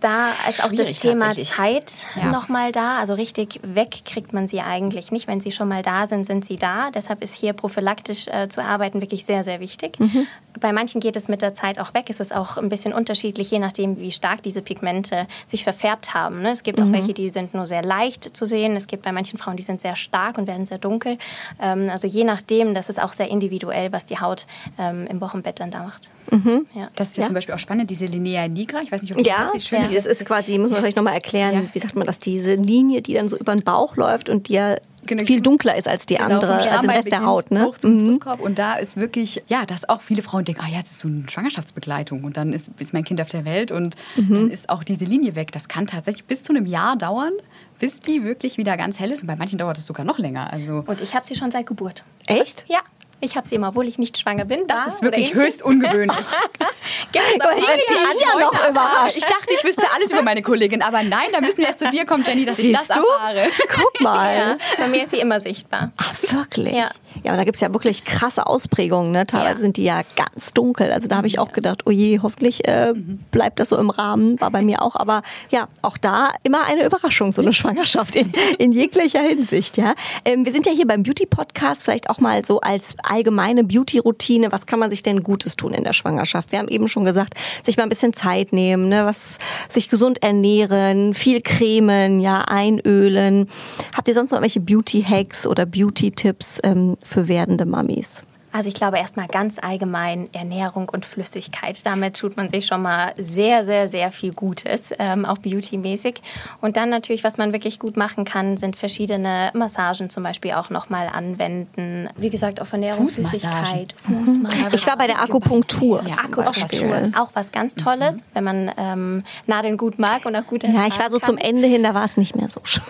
Da 0.00 0.32
ist 0.48 0.62
auch 0.62 0.72
das 0.72 0.92
Thema 0.98 1.34
Zeit 1.34 1.92
ja. 2.16 2.30
nochmal 2.30 2.72
da. 2.72 2.98
Also 2.98 3.14
richtig 3.14 3.60
weg 3.62 4.02
kriegt 4.04 4.32
man 4.32 4.48
sie 4.48 4.60
eigentlich 4.60 5.10
nicht. 5.10 5.26
Wenn 5.26 5.40
sie 5.40 5.52
schon 5.52 5.68
mal 5.68 5.82
da 5.82 6.06
sind, 6.06 6.24
sind 6.24 6.44
sie 6.44 6.56
da. 6.56 6.90
Deshalb 6.90 7.22
ist 7.22 7.34
hier 7.34 7.52
prophylaktisch 7.52 8.28
äh, 8.28 8.48
zu 8.48 8.62
arbeiten 8.62 9.00
wirklich 9.00 9.24
sehr, 9.24 9.44
sehr 9.44 9.60
wichtig. 9.60 9.98
Mhm. 9.98 10.26
Bei 10.60 10.72
manchen 10.72 11.00
geht 11.00 11.16
es 11.16 11.28
mit 11.28 11.42
der 11.42 11.54
Zeit 11.54 11.78
auch 11.78 11.94
weg. 11.94 12.06
Es 12.08 12.20
ist 12.20 12.34
auch 12.34 12.56
ein 12.56 12.68
bisschen 12.68 12.92
unterschiedlich, 12.92 13.50
je 13.50 13.58
nachdem, 13.58 13.98
wie 13.98 14.10
stark 14.10 14.42
diese 14.42 14.62
Pigmente 14.62 15.26
sich 15.46 15.64
verfärbt 15.64 16.14
haben. 16.14 16.42
Ne? 16.42 16.52
Es 16.52 16.62
gibt 16.62 16.78
mhm. 16.78 16.88
auch 16.88 16.92
welche, 16.92 17.14
die 17.14 17.28
sind 17.28 17.54
nur 17.54 17.66
sehr 17.66 17.82
leicht 17.82 18.36
zu 18.36 18.44
sehen. 18.44 18.76
Es 18.76 18.86
gibt 18.86 19.02
bei 19.02 19.12
manchen 19.12 19.38
Frauen, 19.38 19.56
die 19.56 19.62
sind 19.62 19.80
sehr 19.80 19.96
stark 19.96 20.38
und 20.38 20.46
werden 20.46 20.66
sehr 20.66 20.78
dunkel. 20.78 21.18
Ähm, 21.60 21.88
also 21.90 22.06
je 22.06 22.24
nachdem, 22.24 22.74
das 22.74 22.88
ist 22.88 23.00
auch 23.00 23.12
sehr 23.12 23.28
individuell, 23.28 23.92
was 23.92 24.06
die 24.06 24.18
Haut 24.18 24.46
ähm, 24.78 25.06
im 25.06 25.20
Wochenbett 25.20 25.60
dann 25.60 25.70
da 25.70 25.82
macht. 25.82 26.10
Mhm. 26.30 26.66
Ja. 26.74 26.88
Das 26.94 27.08
ist 27.08 27.16
ja, 27.16 27.22
ja, 27.22 27.26
zum 27.26 27.34
Beispiel 27.34 27.54
auch 27.54 27.58
spannend, 27.58 27.90
diese 27.90 28.04
Linea 28.04 28.48
nigra. 28.48 28.82
Ich 28.82 28.92
weiß 28.92 29.02
nicht, 29.02 29.12
ob 29.12 29.18
du 29.18 29.28
ja, 29.28 29.50
das 29.52 29.64
schön 29.64 29.87
ja. 29.90 29.96
Das 29.96 30.06
ist 30.06 30.24
quasi, 30.24 30.58
muss 30.58 30.70
man 30.70 30.80
vielleicht 30.80 30.96
nochmal 30.96 31.14
erklären, 31.14 31.54
ja. 31.54 31.62
wie 31.72 31.78
sagt 31.78 31.96
man 31.96 32.06
das, 32.06 32.18
diese 32.18 32.54
Linie, 32.54 33.02
die 33.02 33.14
dann 33.14 33.28
so 33.28 33.36
über 33.36 33.54
den 33.54 33.64
Bauch 33.64 33.96
läuft 33.96 34.28
und 34.28 34.48
die 34.48 34.54
ja 34.54 34.76
Genau. 35.08 35.24
viel 35.24 35.40
dunkler 35.40 35.74
ist 35.76 35.88
als 35.88 36.04
die 36.04 36.16
genau, 36.16 36.34
andere, 36.34 36.54
also 36.54 36.86
der 36.86 36.96
Rest 36.96 37.10
der 37.10 37.24
Haut. 37.24 37.50
Ne? 37.50 37.72
Mhm. 37.82 38.18
Und 38.40 38.58
da 38.58 38.74
ist 38.74 38.96
wirklich, 38.96 39.42
ja, 39.48 39.64
dass 39.64 39.88
auch 39.88 40.02
viele 40.02 40.22
Frauen 40.22 40.44
denken, 40.44 40.60
ah 40.62 40.68
ja, 40.68 40.80
das 40.80 40.90
ist 40.90 40.98
so 40.98 41.08
eine 41.08 41.24
Schwangerschaftsbegleitung 41.30 42.24
und 42.24 42.36
dann 42.36 42.52
ist, 42.52 42.68
ist 42.78 42.92
mein 42.92 43.04
Kind 43.04 43.20
auf 43.20 43.28
der 43.28 43.46
Welt 43.46 43.70
und 43.70 43.94
mhm. 44.16 44.34
dann 44.34 44.50
ist 44.50 44.68
auch 44.68 44.84
diese 44.84 45.06
Linie 45.06 45.34
weg. 45.34 45.50
Das 45.52 45.68
kann 45.68 45.86
tatsächlich 45.86 46.24
bis 46.24 46.42
zu 46.42 46.52
einem 46.52 46.66
Jahr 46.66 46.96
dauern, 46.96 47.32
bis 47.78 48.00
die 48.00 48.22
wirklich 48.22 48.58
wieder 48.58 48.76
ganz 48.76 48.98
hell 48.98 49.10
ist. 49.10 49.22
Und 49.22 49.28
bei 49.28 49.36
manchen 49.36 49.56
dauert 49.56 49.78
es 49.78 49.86
sogar 49.86 50.04
noch 50.04 50.18
länger. 50.18 50.52
Also 50.52 50.84
und 50.86 51.00
ich 51.00 51.14
habe 51.14 51.26
sie 51.26 51.36
schon 51.36 51.50
seit 51.50 51.66
Geburt. 51.66 52.04
Echt? 52.26 52.66
Ja. 52.68 52.80
Ich 53.20 53.36
habe 53.36 53.48
sie 53.48 53.56
immer, 53.56 53.68
obwohl 53.68 53.88
ich 53.88 53.98
nicht 53.98 54.16
schwanger 54.18 54.44
bin. 54.44 54.66
Das 54.66 54.84
da 54.84 54.92
ist 54.94 55.02
wirklich 55.02 55.34
höchst 55.34 55.62
ungewöhnlich. 55.62 56.16
Auch 56.18 57.54
die 57.54 57.96
Anja 57.96 58.40
noch 58.40 58.68
überrascht. 58.68 59.16
Ich 59.16 59.24
dachte, 59.24 59.54
ich 59.54 59.64
wüsste 59.64 59.90
alles 59.94 60.10
über 60.10 60.22
meine 60.22 60.42
Kollegin, 60.42 60.82
aber 60.82 61.02
nein, 61.02 61.28
da 61.32 61.40
müssen 61.40 61.58
wir 61.58 61.66
erst 61.66 61.80
zu 61.80 61.90
dir 61.90 62.06
kommen, 62.06 62.24
Jenny, 62.24 62.44
dass 62.44 62.56
Siehst 62.56 62.80
ich 62.80 62.86
das 62.88 62.96
du? 62.96 63.04
erfahre. 63.04 63.48
Guck 63.74 64.00
mal. 64.00 64.28
Ja, 64.38 64.56
bei 64.76 64.88
mir 64.88 65.04
ist 65.04 65.10
sie 65.10 65.18
immer 65.18 65.40
sichtbar. 65.40 65.90
Ach, 65.96 66.12
wirklich? 66.30 66.74
Ja. 66.74 66.88
Ja, 67.24 67.32
aber 67.32 67.38
da 67.38 67.44
gibt 67.44 67.56
es 67.56 67.60
ja 67.60 67.72
wirklich 67.72 68.04
krasse 68.04 68.46
Ausprägungen. 68.46 69.10
Ne? 69.12 69.26
Teilweise 69.26 69.54
ja. 69.54 69.60
sind 69.60 69.76
die 69.76 69.84
ja 69.84 70.02
ganz 70.16 70.52
dunkel. 70.52 70.92
Also 70.92 71.08
da 71.08 71.16
habe 71.16 71.26
ich 71.26 71.38
auch 71.38 71.52
gedacht, 71.52 71.82
oh 71.86 71.90
je, 71.90 72.20
hoffentlich 72.20 72.66
äh, 72.68 72.94
bleibt 73.30 73.60
das 73.60 73.70
so 73.70 73.78
im 73.78 73.90
Rahmen. 73.90 74.40
War 74.40 74.50
bei 74.50 74.62
mir 74.62 74.82
auch. 74.82 74.96
Aber 74.96 75.22
ja, 75.50 75.68
auch 75.82 75.96
da 75.96 76.30
immer 76.42 76.64
eine 76.66 76.84
Überraschung, 76.84 77.32
so 77.32 77.42
eine 77.42 77.52
Schwangerschaft 77.52 78.16
in, 78.16 78.32
in 78.58 78.72
jeglicher 78.72 79.20
Hinsicht. 79.20 79.76
Ja, 79.76 79.94
ähm, 80.24 80.44
Wir 80.44 80.52
sind 80.52 80.66
ja 80.66 80.72
hier 80.72 80.86
beim 80.86 81.02
Beauty-Podcast, 81.02 81.84
vielleicht 81.84 82.10
auch 82.10 82.18
mal 82.18 82.44
so 82.44 82.60
als 82.60 82.94
allgemeine 83.02 83.64
Beauty-Routine. 83.64 84.52
Was 84.52 84.66
kann 84.66 84.78
man 84.78 84.90
sich 84.90 85.02
denn 85.02 85.22
Gutes 85.22 85.56
tun 85.56 85.74
in 85.74 85.84
der 85.84 85.92
Schwangerschaft? 85.92 86.52
Wir 86.52 86.58
haben 86.58 86.68
eben 86.68 86.88
schon 86.88 87.04
gesagt, 87.04 87.34
sich 87.64 87.76
mal 87.76 87.84
ein 87.84 87.88
bisschen 87.88 88.12
Zeit 88.12 88.52
nehmen, 88.52 88.88
ne? 88.88 89.04
was, 89.04 89.38
sich 89.68 89.88
gesund 89.88 90.22
ernähren, 90.22 91.14
viel 91.14 91.40
cremen, 91.40 92.20
ja, 92.20 92.42
einölen. 92.42 93.48
Habt 93.96 94.08
ihr 94.08 94.14
sonst 94.14 94.30
noch 94.30 94.38
irgendwelche 94.38 94.60
Beauty-Hacks 94.60 95.46
oder 95.46 95.66
Beauty-Tipps 95.66 96.58
ähm, 96.62 96.96
für 97.02 97.28
werdende 97.28 97.64
Mamis? 97.64 98.22
Also 98.52 98.68
ich 98.68 98.74
glaube 98.74 98.98
erstmal 98.98 99.28
ganz 99.28 99.58
allgemein 99.60 100.28
Ernährung 100.32 100.88
und 100.88 101.04
Flüssigkeit. 101.04 101.84
Damit 101.84 102.16
tut 102.16 102.36
man 102.36 102.48
sich 102.48 102.66
schon 102.66 102.82
mal 102.82 103.12
sehr, 103.18 103.64
sehr, 103.64 103.88
sehr 103.88 104.10
viel 104.10 104.32
Gutes, 104.32 104.90
ähm, 104.98 105.24
auch 105.24 105.38
beautymäßig. 105.38 106.22
Und 106.60 106.76
dann 106.76 106.88
natürlich, 106.88 107.24
was 107.24 107.36
man 107.36 107.52
wirklich 107.52 107.78
gut 107.78 107.96
machen 107.96 108.24
kann, 108.24 108.56
sind 108.56 108.76
verschiedene 108.76 109.50
Massagen 109.54 110.08
zum 110.08 110.22
Beispiel 110.22 110.52
auch 110.52 110.70
nochmal 110.70 111.08
anwenden. 111.12 112.08
Wie 112.16 112.30
gesagt, 112.30 112.60
auf 112.60 112.72
Ernährung, 112.72 113.08
Flüssigkeit, 113.10 113.94
Fußmassagen. 114.02 114.74
Ich 114.74 114.86
war 114.86 114.96
bei 114.96 115.06
der 115.06 115.20
Akupunktur. 115.22 116.02
Ja, 116.06 116.14
Akupunktur 116.24 116.96
ist 116.96 117.18
auch 117.18 117.30
was 117.34 117.52
ganz 117.52 117.74
Tolles, 117.74 118.18
wenn 118.32 118.44
man 118.44 118.72
ähm, 118.76 119.22
Nadeln 119.46 119.76
gut 119.76 119.98
mag 119.98 120.24
und 120.24 120.34
auch 120.34 120.46
gut 120.46 120.62
Ja, 120.62 120.86
ich 120.86 120.98
war 120.98 121.10
so 121.10 121.18
zum 121.18 121.36
Ende 121.36 121.68
hin, 121.68 121.82
da 121.82 121.94
war 121.94 122.04
es 122.04 122.16
nicht 122.16 122.34
mehr 122.34 122.48
so 122.48 122.60
schön. 122.64 122.82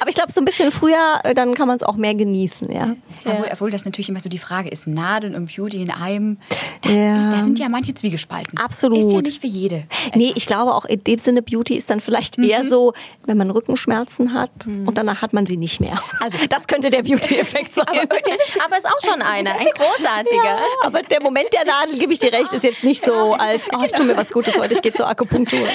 Aber 0.00 0.08
ich 0.08 0.14
glaube, 0.14 0.32
so 0.32 0.40
ein 0.40 0.44
bisschen 0.44 0.70
früher, 0.70 1.20
äh, 1.24 1.34
dann 1.34 1.54
kann 1.54 1.66
man 1.68 1.76
es 1.76 1.82
auch 1.82 1.96
mehr 1.96 2.14
genießen, 2.14 2.70
ja. 2.70 2.94
Obwohl, 3.24 3.48
obwohl 3.52 3.70
das 3.70 3.84
natürlich 3.84 4.03
immer 4.08 4.20
so 4.20 4.28
die 4.28 4.38
Frage 4.38 4.68
ist, 4.68 4.86
Nadeln 4.86 5.34
und 5.34 5.54
Beauty 5.54 5.82
in 5.82 5.90
einem, 5.90 6.38
das 6.82 6.92
Ja. 6.92 7.18
ist, 7.18 7.32
da 7.36 7.42
sind 7.42 7.58
ja 7.58 7.68
manche 7.68 7.94
zwiegespalten. 7.94 8.58
Absolut. 8.58 8.98
Ist 9.04 9.12
ja 9.12 9.20
nicht 9.22 9.40
für 9.40 9.46
jede. 9.46 9.84
Nee, 10.14 10.32
ich 10.34 10.46
glaube 10.46 10.74
auch 10.74 10.84
in 10.84 11.02
dem 11.04 11.18
Sinne, 11.18 11.42
Beauty 11.42 11.74
ist 11.74 11.90
dann 11.90 12.00
vielleicht 12.00 12.38
eher 12.38 12.64
so, 12.64 12.92
wenn 13.26 13.36
man 13.36 13.50
Rückenschmerzen 13.50 14.32
hat 14.34 14.50
und 14.66 14.96
danach 14.96 15.22
hat 15.22 15.32
man 15.32 15.46
sie 15.46 15.56
nicht 15.56 15.80
mehr. 15.80 16.00
Also 16.20 16.36
das 16.48 16.66
könnte 16.66 16.90
der 16.90 17.02
Beauty-Effekt 17.02 17.72
sein. 17.74 17.84
Aber 17.86 18.78
ist 18.78 18.86
auch 18.86 19.00
schon 19.10 19.22
einer, 19.22 19.52
ein 19.52 19.66
großartiger. 19.74 20.44
Ja, 20.44 20.58
aber 20.84 21.02
der 21.02 21.22
Moment 21.22 21.48
der 21.52 21.64
Nadel, 21.64 21.98
gebe 21.98 22.12
ich 22.12 22.18
dir 22.18 22.32
recht, 22.32 22.52
ist 22.52 22.64
jetzt 22.64 22.84
nicht 22.84 23.04
so, 23.04 23.34
als 23.34 23.62
oh, 23.72 23.82
ich 23.84 23.92
tue 23.92 24.06
mir 24.06 24.16
was 24.16 24.30
Gutes 24.32 24.58
heute, 24.58 24.74
ich 24.74 24.82
gehe 24.82 24.92
zur 24.92 25.08
Akupunktur. 25.08 25.66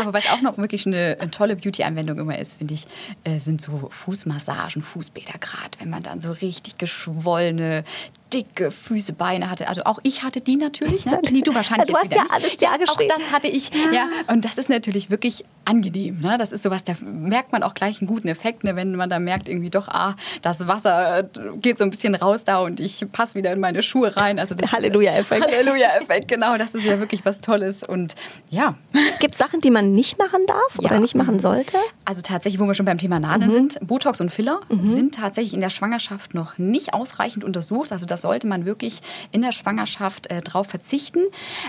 Aber 0.00 0.12
was 0.12 0.26
auch 0.30 0.40
noch 0.40 0.58
wirklich 0.58 0.86
eine, 0.86 1.16
eine 1.20 1.30
tolle 1.30 1.56
Beauty-Anwendung 1.56 2.18
immer 2.18 2.38
ist, 2.38 2.56
finde 2.56 2.74
ich, 2.74 2.86
äh, 3.24 3.38
sind 3.38 3.60
so 3.60 3.88
Fußmassagen, 4.04 4.82
Fußbäder 4.82 5.34
gerade, 5.40 5.70
wenn 5.78 5.90
man 5.90 6.02
dann 6.02 6.20
so 6.20 6.32
richtig 6.42 6.78
geschwollene, 6.78 7.84
dicke 8.32 8.70
Füße, 8.70 9.12
Beine 9.12 9.50
hatte. 9.50 9.68
Also 9.68 9.82
auch 9.84 9.98
ich 10.02 10.22
hatte 10.22 10.40
die 10.40 10.56
natürlich. 10.56 11.06
Ne? 11.06 11.20
Nee, 11.30 11.40
du 11.42 11.54
wahrscheinlich 11.54 11.88
Du 11.88 11.94
hast 11.96 12.12
ja 12.14 12.22
nicht. 12.24 12.68
alles 12.68 12.88
Auch 12.88 12.96
geschrieben. 12.96 13.12
das 13.16 13.30
hatte 13.32 13.46
ich. 13.48 13.70
Ja. 13.92 14.08
Und 14.28 14.44
das 14.44 14.58
ist 14.58 14.68
natürlich 14.68 15.10
wirklich 15.10 15.44
angenehm. 15.64 16.20
Ne? 16.20 16.36
Das 16.38 16.52
ist 16.52 16.62
sowas, 16.62 16.84
da 16.84 16.94
merkt 17.02 17.52
man 17.52 17.62
auch 17.62 17.74
gleich 17.74 18.00
einen 18.00 18.08
guten 18.08 18.28
Effekt, 18.28 18.64
ne? 18.64 18.76
wenn 18.76 18.94
man 18.94 19.10
da 19.10 19.18
merkt 19.18 19.48
irgendwie 19.48 19.70
doch, 19.70 19.88
ah, 19.88 20.14
das 20.42 20.66
Wasser 20.66 21.28
geht 21.60 21.78
so 21.78 21.84
ein 21.84 21.90
bisschen 21.90 22.14
raus 22.14 22.44
da 22.44 22.58
und 22.60 22.80
ich 22.80 23.04
passe 23.12 23.34
wieder 23.34 23.52
in 23.52 23.60
meine 23.60 23.82
Schuhe 23.82 24.16
rein. 24.16 24.38
Also 24.38 24.54
Halleluja-Effekt. 24.70 25.44
Halleluja-Effekt, 25.44 26.28
genau. 26.28 26.56
Das 26.58 26.74
ist 26.74 26.84
ja 26.84 26.98
wirklich 26.98 27.24
was 27.24 27.40
Tolles. 27.40 27.82
Und 27.82 28.14
ja, 28.50 28.74
Gibt 29.20 29.34
es 29.34 29.38
Sachen, 29.38 29.60
die 29.60 29.70
man 29.70 29.92
nicht 29.92 30.18
machen 30.18 30.42
darf 30.46 30.78
oder 30.78 30.94
Ja. 30.94 31.00
nicht 31.00 31.14
machen 31.14 31.38
sollte? 31.40 31.76
also 32.04 32.22
tatsächlich, 32.22 32.60
wo 32.60 32.66
wir 32.66 32.74
schon 32.74 32.86
beim 32.86 32.98
Thema 32.98 33.18
Nadeln 33.18 33.50
sind, 33.50 33.78
Botox 33.82 34.20
und 34.20 34.30
Filler 34.30 34.60
sind 34.70 35.14
tatsächlich 35.16 35.54
in 35.54 35.60
der 35.60 35.70
Schwangerschaft 35.70 36.34
noch 36.34 36.56
nicht 36.58 36.94
ausreichend 36.94 37.42
untersucht. 37.44 37.90
Also 37.92 38.06
das 38.06 38.15
sollte 38.16 38.46
man 38.46 38.64
wirklich 38.64 39.00
in 39.32 39.42
der 39.42 39.52
Schwangerschaft 39.52 40.30
äh, 40.30 40.42
drauf 40.42 40.68
verzichten. 40.68 41.20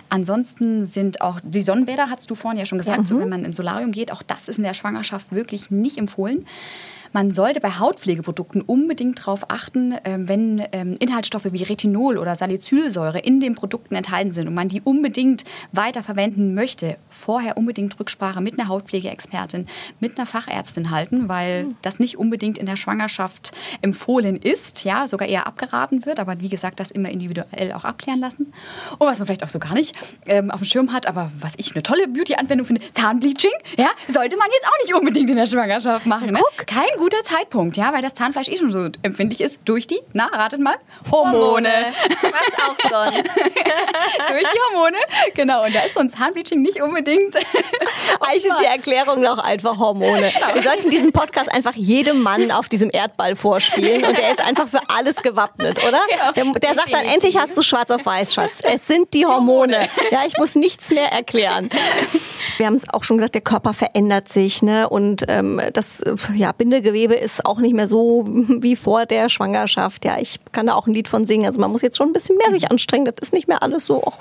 Ansonsten 0.09 0.85
sind 0.85 1.21
auch 1.21 1.39
die 1.43 1.61
Sonnenbäder, 1.61 2.09
hast 2.09 2.29
du 2.29 2.35
vorhin 2.35 2.59
ja 2.59 2.65
schon 2.65 2.77
gesagt, 2.77 3.07
so 3.07 3.19
wenn 3.19 3.29
man 3.29 3.45
ins 3.45 3.57
Solarium 3.57 3.91
geht, 3.91 4.11
auch 4.11 4.23
das 4.23 4.47
ist 4.47 4.57
in 4.57 4.63
der 4.63 4.73
Schwangerschaft 4.73 5.31
wirklich 5.31 5.71
nicht 5.71 5.97
empfohlen. 5.97 6.45
Man 7.13 7.31
sollte 7.31 7.59
bei 7.59 7.71
Hautpflegeprodukten 7.71 8.61
unbedingt 8.61 9.19
darauf 9.19 9.49
achten, 9.49 9.95
ähm, 10.03 10.27
wenn 10.27 10.63
ähm, 10.71 10.95
Inhaltsstoffe 10.99 11.51
wie 11.51 11.63
Retinol 11.63 12.17
oder 12.17 12.35
Salicylsäure 12.35 13.19
in 13.19 13.39
den 13.39 13.55
Produkten 13.55 13.95
enthalten 13.95 14.31
sind 14.31 14.47
und 14.47 14.53
man 14.53 14.69
die 14.69 14.81
unbedingt 14.81 15.43
weiter 15.71 16.03
verwenden 16.03 16.53
möchte, 16.53 16.97
vorher 17.09 17.57
unbedingt 17.57 17.99
Rücksprache 17.99 18.41
mit 18.41 18.59
einer 18.59 18.67
Hautpflegeexpertin, 18.67 19.67
mit 19.99 20.17
einer 20.17 20.27
Fachärztin 20.27 20.91
halten, 20.91 21.29
weil 21.29 21.75
das 21.81 21.99
nicht 21.99 22.17
unbedingt 22.17 22.57
in 22.57 22.65
der 22.65 22.75
Schwangerschaft 22.75 23.51
empfohlen 23.81 24.37
ist, 24.37 24.83
ja, 24.83 25.07
sogar 25.07 25.27
eher 25.27 25.47
abgeraten 25.47 26.05
wird, 26.05 26.19
aber 26.19 26.39
wie 26.39 26.49
gesagt, 26.49 26.79
das 26.79 26.91
immer 26.91 27.09
individuell 27.09 27.71
auch 27.73 27.85
abklären 27.85 28.19
lassen. 28.19 28.53
Und 28.97 29.07
was 29.07 29.19
man 29.19 29.25
vielleicht 29.25 29.43
auch 29.43 29.49
so 29.49 29.59
gar 29.59 29.73
nicht 29.73 29.95
ähm, 30.25 30.51
auf 30.51 30.61
dem 30.61 30.65
Schirm 30.65 30.93
hat, 30.93 31.07
aber 31.07 31.31
was 31.39 31.53
ich 31.57 31.73
eine 31.73 31.83
tolle 31.83 32.07
Beauty-Anwendung 32.07 32.67
finde, 32.67 32.81
Zahnbleaching, 32.93 33.51
ja, 33.77 33.89
sollte 34.07 34.37
man 34.37 34.47
jetzt 34.47 34.67
auch 34.67 34.83
nicht 34.83 34.93
unbedingt 34.93 35.29
in 35.29 35.35
der 35.35 35.45
Schwangerschaft 35.45 36.05
machen. 36.05 36.31
Ne? 36.31 36.41
Kein 36.65 36.87
guter 36.97 37.23
Zeitpunkt, 37.23 37.77
ja, 37.77 37.93
weil 37.93 38.01
das 38.01 38.13
Zahnfleisch 38.13 38.47
eh 38.47 38.57
schon 38.57 38.71
so 38.71 38.89
empfindlich 39.01 39.41
ist 39.41 39.61
durch 39.65 39.87
die, 39.87 39.99
na, 40.13 40.25
ratet 40.25 40.59
mal, 40.59 40.75
Hormone. 41.11 41.69
Was 42.21 42.33
auch 42.63 42.89
sonst. 42.89 43.29
durch 44.27 44.43
die 44.43 44.59
Hormone. 44.69 44.97
Genau, 45.33 45.65
und 45.65 45.73
da 45.73 45.81
ist 45.81 45.93
so 45.93 45.99
ein 45.99 46.09
Zahnbleaching 46.09 46.61
nicht 46.61 46.81
unbedingt. 46.81 47.35
Eigentlich 48.19 48.45
ist 48.45 48.59
die 48.59 48.65
Erklärung 48.65 49.21
doch 49.21 49.37
einfach 49.39 49.77
Hormone. 49.77 50.31
Wir 50.53 50.61
sollten 50.61 50.89
diesen 50.89 51.11
Podcast 51.11 51.51
einfach 51.51 51.75
jedem 51.75 52.21
Mann 52.21 52.51
auf 52.51 52.69
diesem 52.69 52.89
Erdball 52.91 53.35
vorspielen 53.35 54.03
und 54.03 54.17
der 54.17 54.31
ist 54.31 54.39
einfach 54.39 54.67
für 54.67 54.81
alles 54.89 55.17
gewappnet, 55.17 55.79
oder? 55.87 55.99
Der, 56.35 56.45
der 56.45 56.73
sagt 56.73 56.93
dann, 56.93 57.05
endlich 57.05 57.37
hast 57.37 57.55
du 57.55 57.61
schwarz 57.61 57.91
auf 57.91 58.05
weiß, 58.05 58.33
Schatz. 58.33 58.59
Es 58.63 58.87
sind 58.87 59.13
die 59.13 59.25
Hormone. 59.25 59.89
Ja, 60.11 60.25
ich 60.25 60.37
muss 60.37 60.55
nichts 60.55 60.89
mehr 60.89 61.11
erklären. 61.11 61.69
Wir 62.57 62.65
haben 62.65 62.75
es 62.75 62.89
auch 62.89 63.03
schon 63.03 63.17
gesagt, 63.17 63.35
der 63.35 63.41
Körper 63.41 63.73
verändert 63.73 64.29
sich, 64.29 64.61
ne? 64.61 64.89
Und 64.89 65.25
ähm, 65.27 65.61
das 65.73 66.01
ja, 66.35 66.51
Bindegewebe 66.51 67.15
ist 67.15 67.45
auch 67.45 67.59
nicht 67.59 67.73
mehr 67.73 67.87
so 67.87 68.25
wie 68.27 68.75
vor 68.75 69.05
der 69.05 69.29
Schwangerschaft. 69.29 70.05
Ja, 70.05 70.19
ich 70.19 70.39
kann 70.51 70.67
da 70.67 70.73
auch 70.73 70.87
ein 70.87 70.93
Lied 70.93 71.07
von 71.07 71.25
singen. 71.25 71.45
Also 71.45 71.59
man 71.59 71.71
muss 71.71 71.81
jetzt 71.81 71.97
schon 71.97 72.09
ein 72.09 72.13
bisschen 72.13 72.37
mehr 72.37 72.51
sich 72.51 72.71
anstrengen. 72.71 73.05
Das 73.05 73.15
ist 73.19 73.33
nicht 73.33 73.47
mehr 73.47 73.61
alles 73.61 73.85
so, 73.85 74.03
ach, 74.05 74.19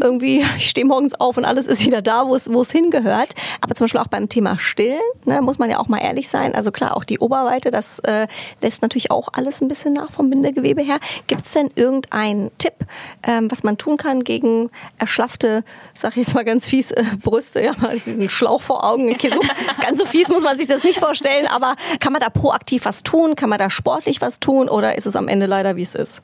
irgendwie, 0.00 0.44
ich 0.56 0.70
stehe 0.70 0.86
morgens 0.86 1.14
auf 1.14 1.36
und 1.36 1.44
alles 1.44 1.66
ist 1.66 1.84
wieder 1.84 2.02
da, 2.02 2.26
wo 2.26 2.34
es, 2.34 2.52
wo 2.52 2.60
es 2.60 2.70
hingehört. 2.70 3.34
Aber 3.60 3.74
zum 3.74 3.84
Beispiel 3.84 4.00
auch 4.00 4.08
beim 4.08 4.28
Thema 4.28 4.58
Stillen, 4.58 5.00
ne, 5.24 5.40
muss 5.40 5.58
man 5.58 5.70
ja 5.70 5.78
auch 5.78 5.88
mal 5.88 5.98
ehrlich 5.98 6.28
sein. 6.28 6.54
Also 6.54 6.70
klar, 6.70 6.96
auch 6.96 7.04
die 7.04 7.18
Oberweite, 7.18 7.70
das 7.70 7.98
äh, 8.00 8.26
lässt 8.60 8.82
natürlich 8.82 9.10
auch 9.10 9.28
alles 9.32 9.60
ein 9.60 9.68
bisschen 9.68 9.92
nach 9.92 10.12
vom 10.12 10.30
Bindegewebe 10.30 10.82
her. 10.82 10.98
Gibt 11.26 11.46
es 11.46 11.52
denn 11.52 11.70
irgendeinen 11.74 12.50
Tipp, 12.58 12.74
ähm, 13.22 13.50
was 13.50 13.62
man 13.62 13.78
tun 13.78 13.96
kann 13.96 14.24
gegen 14.24 14.70
erschlaffte, 14.98 15.64
sag 15.94 16.10
ich 16.12 16.26
jetzt 16.26 16.34
mal 16.34 16.44
ganz 16.44 16.66
fies, 16.66 16.90
äh, 16.90 17.04
Brüste, 17.30 17.60
ja, 17.60 17.74
mal 17.78 17.96
diesen 18.00 18.28
Schlauch 18.28 18.60
vor 18.60 18.84
Augen. 18.84 19.16
So, 19.20 19.40
ganz 19.80 19.98
so 20.00 20.04
fies 20.04 20.28
muss 20.28 20.42
man 20.42 20.58
sich 20.58 20.66
das 20.66 20.82
nicht 20.82 20.98
vorstellen, 20.98 21.46
aber 21.46 21.76
kann 22.00 22.12
man 22.12 22.20
da 22.20 22.28
proaktiv 22.28 22.84
was 22.84 23.04
tun? 23.04 23.36
Kann 23.36 23.48
man 23.48 23.60
da 23.60 23.70
sportlich 23.70 24.20
was 24.20 24.40
tun 24.40 24.68
oder 24.68 24.98
ist 24.98 25.06
es 25.06 25.14
am 25.14 25.28
Ende 25.28 25.46
leider, 25.46 25.76
wie 25.76 25.82
es 25.82 25.94
ist? 25.94 26.22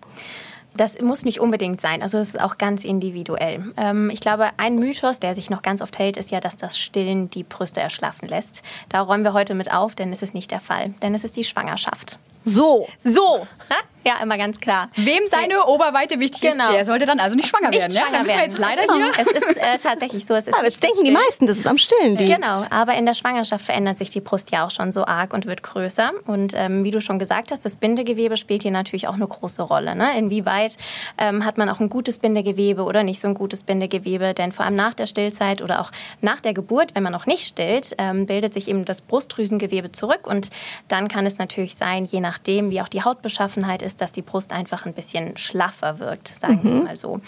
Das 0.75 1.01
muss 1.01 1.25
nicht 1.25 1.40
unbedingt 1.40 1.81
sein. 1.81 2.03
Also 2.03 2.19
es 2.19 2.29
ist 2.31 2.40
auch 2.40 2.59
ganz 2.59 2.85
individuell. 2.85 3.73
Ähm, 3.77 4.11
ich 4.11 4.21
glaube, 4.21 4.51
ein 4.57 4.79
Mythos, 4.79 5.21
der 5.21 5.37
sich 5.37 5.49
noch 5.49 5.62
ganz 5.62 5.81
oft 5.81 5.97
hält, 5.97 6.16
ist 6.16 6.33
ja, 6.33 6.40
dass 6.40 6.57
das 6.57 6.77
Stillen 6.77 7.31
die 7.31 7.45
Brüste 7.45 7.81
erschlaffen 7.81 8.29
lässt. 8.29 8.62
Da 8.88 9.01
räumen 9.01 9.23
wir 9.23 9.33
heute 9.33 9.55
mit 9.55 9.73
auf, 9.73 9.95
denn 9.95 10.12
es 10.12 10.23
ist 10.23 10.35
nicht 10.35 10.51
der 10.51 10.61
Fall. 10.61 10.92
Denn 11.03 11.14
es 11.14 11.23
ist 11.23 11.37
die 11.37 11.45
Schwangerschaft. 11.45 12.19
So. 12.45 12.88
So? 13.03 13.47
Ja, 14.07 14.14
immer 14.23 14.38
ganz 14.38 14.61
klar. 14.61 14.88
wem 14.95 15.25
seine 15.29 15.64
Oberweite 15.66 16.21
wichtig 16.21 16.40
Genau. 16.40 16.64
ist, 16.64 16.73
der 16.73 16.85
sollte 16.85 17.07
dann 17.07 17.19
also 17.19 17.35
nicht 17.35 17.49
schwanger 17.49 17.71
Nicht 17.71 17.81
werden. 17.81 17.92
Ja? 17.95 18.03
Da 18.03 18.07
schwanger 18.07 18.23
müssen 18.23 18.29
wir 18.29 18.37
werden. 18.37 18.51
jetzt 18.51 18.59
leider 18.61 18.83
es 18.83 18.95
hier. 18.95 19.27
ist, 19.27 19.42
es 19.42 19.49
ist 19.51 19.57
äh, 19.57 19.79
tatsächlich 19.83 20.27
so. 20.27 20.35
Es 20.35 20.47
ist 20.47 20.55
Aber 20.55 20.62
nicht 20.62 20.73
jetzt 20.75 20.83
denken 20.85 20.99
die 21.01 21.07
Stillen. 21.11 21.14
meisten, 21.27 21.47
dass 21.49 21.59
es 21.59 21.66
am 21.66 21.77
Stillen 21.79 22.16
liegt. 22.16 22.33
Genau, 22.35 22.62
aber 22.71 22.95
in 22.95 23.05
der 23.05 23.14
Schwangerschaft 23.14 23.64
verändert 23.64 23.99
sich 23.99 24.11
die 24.11 24.21
Brust 24.21 24.51
ja 24.53 24.64
auch 24.64 24.71
schon 24.71 24.92
so 24.92 25.05
arg 25.07 25.33
und 25.35 25.47
wird 25.47 25.62
größer. 25.64 26.12
Und 26.27 26.53
ähm, 26.55 26.85
wie 26.85 26.92
du 26.92 27.01
schon 27.01 27.19
gesagt 27.19 27.51
hast, 27.51 27.64
das 27.64 27.75
Bindegewebe 27.77 28.37
spielt 28.37 28.62
hier 28.62 28.71
natürlich 28.71 29.09
auch 29.09 29.14
eine 29.14 29.27
große 29.27 29.62
Rolle. 29.62 29.97
Ne? 29.97 30.16
Inwieweit 30.16 30.77
ähm, 31.19 31.45
hat 31.45 31.59
man 31.59 31.69
auch 31.69 31.81
ein 31.81 31.88
gutes 31.90 32.21
Bindegewebe 32.21 32.85
oder 32.85 33.03
nicht 33.03 33.21
so 33.21 33.27
ein 33.27 33.35
gutes 33.35 33.64
Bindegewebe? 33.64 34.35
Denn 34.35 34.53
vor 34.53 34.64
allem 34.66 34.77
nach 34.77 34.95
der 34.95 35.07
Stillzeit 35.07 35.62
oder 35.62 35.81
auch 35.81 35.90
nach 36.21 36.38
der 36.40 36.55
Geburt, 36.55 36.95
wenn 36.95 37.03
man 37.03 37.12
noch 37.12 37.27
nicht 37.27 37.45
stillt, 37.47 37.95
ähm, 37.99 38.27
bildet 38.27 38.55
sich 38.55 38.69
eben 38.69 38.85
das 38.85 39.01
Brustdrüsengewebe 39.01 39.90
zurück. 39.90 40.27
Und 40.29 40.51
dann 40.87 41.09
kann 41.09 41.27
es 41.27 41.38
natürlich 41.38 41.75
sein, 41.75 42.05
je 42.05 42.21
nachdem, 42.21 42.71
wie 42.71 42.81
auch 42.81 42.88
die 42.88 43.03
Hautbeschaffenheit 43.03 43.83
ist, 43.83 43.95
dass 44.00 44.12
die 44.12 44.22
Brust 44.22 44.52
einfach 44.52 44.87
ein 44.87 44.94
bisschen 44.94 45.37
schlaffer 45.37 45.98
wirkt, 45.98 46.32
sagen 46.40 46.61
wir 46.62 46.70
es 46.72 46.80
mal 46.80 46.96
so. 46.96 47.20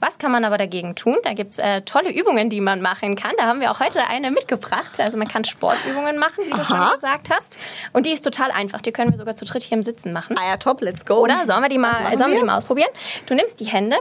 Was 0.00 0.18
kann 0.18 0.32
man 0.32 0.44
aber 0.44 0.58
dagegen 0.58 0.94
tun? 0.94 1.16
Da 1.22 1.34
gibt 1.34 1.52
es 1.52 1.58
äh, 1.58 1.82
tolle 1.82 2.12
Übungen, 2.12 2.50
die 2.50 2.60
man 2.60 2.80
machen 2.80 3.16
kann. 3.16 3.32
Da 3.38 3.44
haben 3.44 3.60
wir 3.60 3.70
auch 3.70 3.80
heute 3.80 4.06
eine 4.06 4.30
mitgebracht. 4.30 4.98
Also 4.98 5.16
man 5.16 5.28
kann 5.28 5.44
Sportübungen 5.44 6.18
machen, 6.18 6.44
wie 6.46 6.50
du 6.50 6.64
schon 6.64 6.76
Aha. 6.76 6.94
gesagt 6.94 7.30
hast. 7.30 7.58
Und 7.92 8.06
die 8.06 8.12
ist 8.12 8.22
total 8.22 8.50
einfach. 8.50 8.80
Die 8.80 8.92
können 8.92 9.10
wir 9.10 9.18
sogar 9.18 9.36
zu 9.36 9.44
dritt 9.44 9.62
hier 9.62 9.76
im 9.76 9.82
Sitzen 9.82 10.12
machen. 10.12 10.36
Ah 10.38 10.48
ja, 10.48 10.56
top, 10.56 10.80
let's 10.80 11.04
go. 11.04 11.16
Oder 11.16 11.46
sollen 11.46 11.62
wir 11.62 11.68
die 11.68 11.78
mal, 11.78 12.06
sollen 12.16 12.30
wir 12.30 12.36
wir? 12.36 12.40
die 12.40 12.44
mal 12.46 12.58
ausprobieren? 12.58 12.90
Du 13.26 13.34
nimmst 13.34 13.60
die 13.60 13.66
Hände 13.66 13.96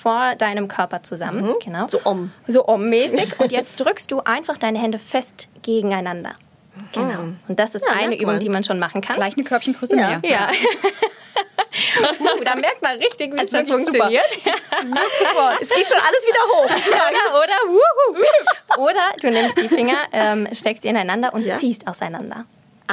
vor 0.00 0.34
deinem 0.36 0.68
Körper 0.68 1.02
zusammen. 1.02 1.54
Genau. 1.62 1.86
So 1.88 2.00
um. 2.04 2.32
So 2.46 2.64
um-mäßig. 2.64 3.38
Und 3.38 3.52
jetzt 3.52 3.78
drückst 3.80 4.10
du 4.10 4.20
einfach 4.20 4.56
deine 4.56 4.78
Hände 4.78 4.98
fest 4.98 5.48
gegeneinander. 5.62 6.34
Genau. 6.92 7.20
Und 7.48 7.58
das 7.58 7.74
ist 7.74 7.84
Ja, 7.86 7.92
eine 7.92 8.14
Übung, 8.16 8.26
man. 8.32 8.40
die 8.40 8.48
man 8.48 8.64
schon 8.64 8.78
machen 8.78 9.00
kann. 9.00 9.16
Gleich 9.16 9.34
eine 9.36 9.44
Körbchengröße 9.44 9.96
Ja. 9.96 10.18
mehr. 10.18 10.20
Ja. 10.22 10.48
uh, 12.20 12.44
da 12.44 12.56
merkt 12.56 12.82
man 12.82 12.96
richtig, 12.98 13.32
wie 13.32 13.42
es 13.42 13.50
schon 13.50 13.66
wirklich 13.66 13.74
funktioniert. 13.86 14.24
Es 15.60 15.68
geht 15.68 15.88
schon 15.88 15.98
alles 15.98 16.24
wieder 16.26 16.42
hoch. 16.52 16.64
Oder, 16.86 17.42
oder, 17.42 17.58
wuhu. 17.66 18.82
oder 18.82 19.00
du 19.20 19.30
nimmst 19.30 19.60
die 19.60 19.68
Finger, 19.68 19.96
ähm, 20.12 20.48
steckst 20.52 20.84
die 20.84 20.88
ineinander 20.88 21.32
und 21.34 21.44
Ja. 21.44 21.58
ziehst 21.58 21.86
auseinander. 21.86 22.44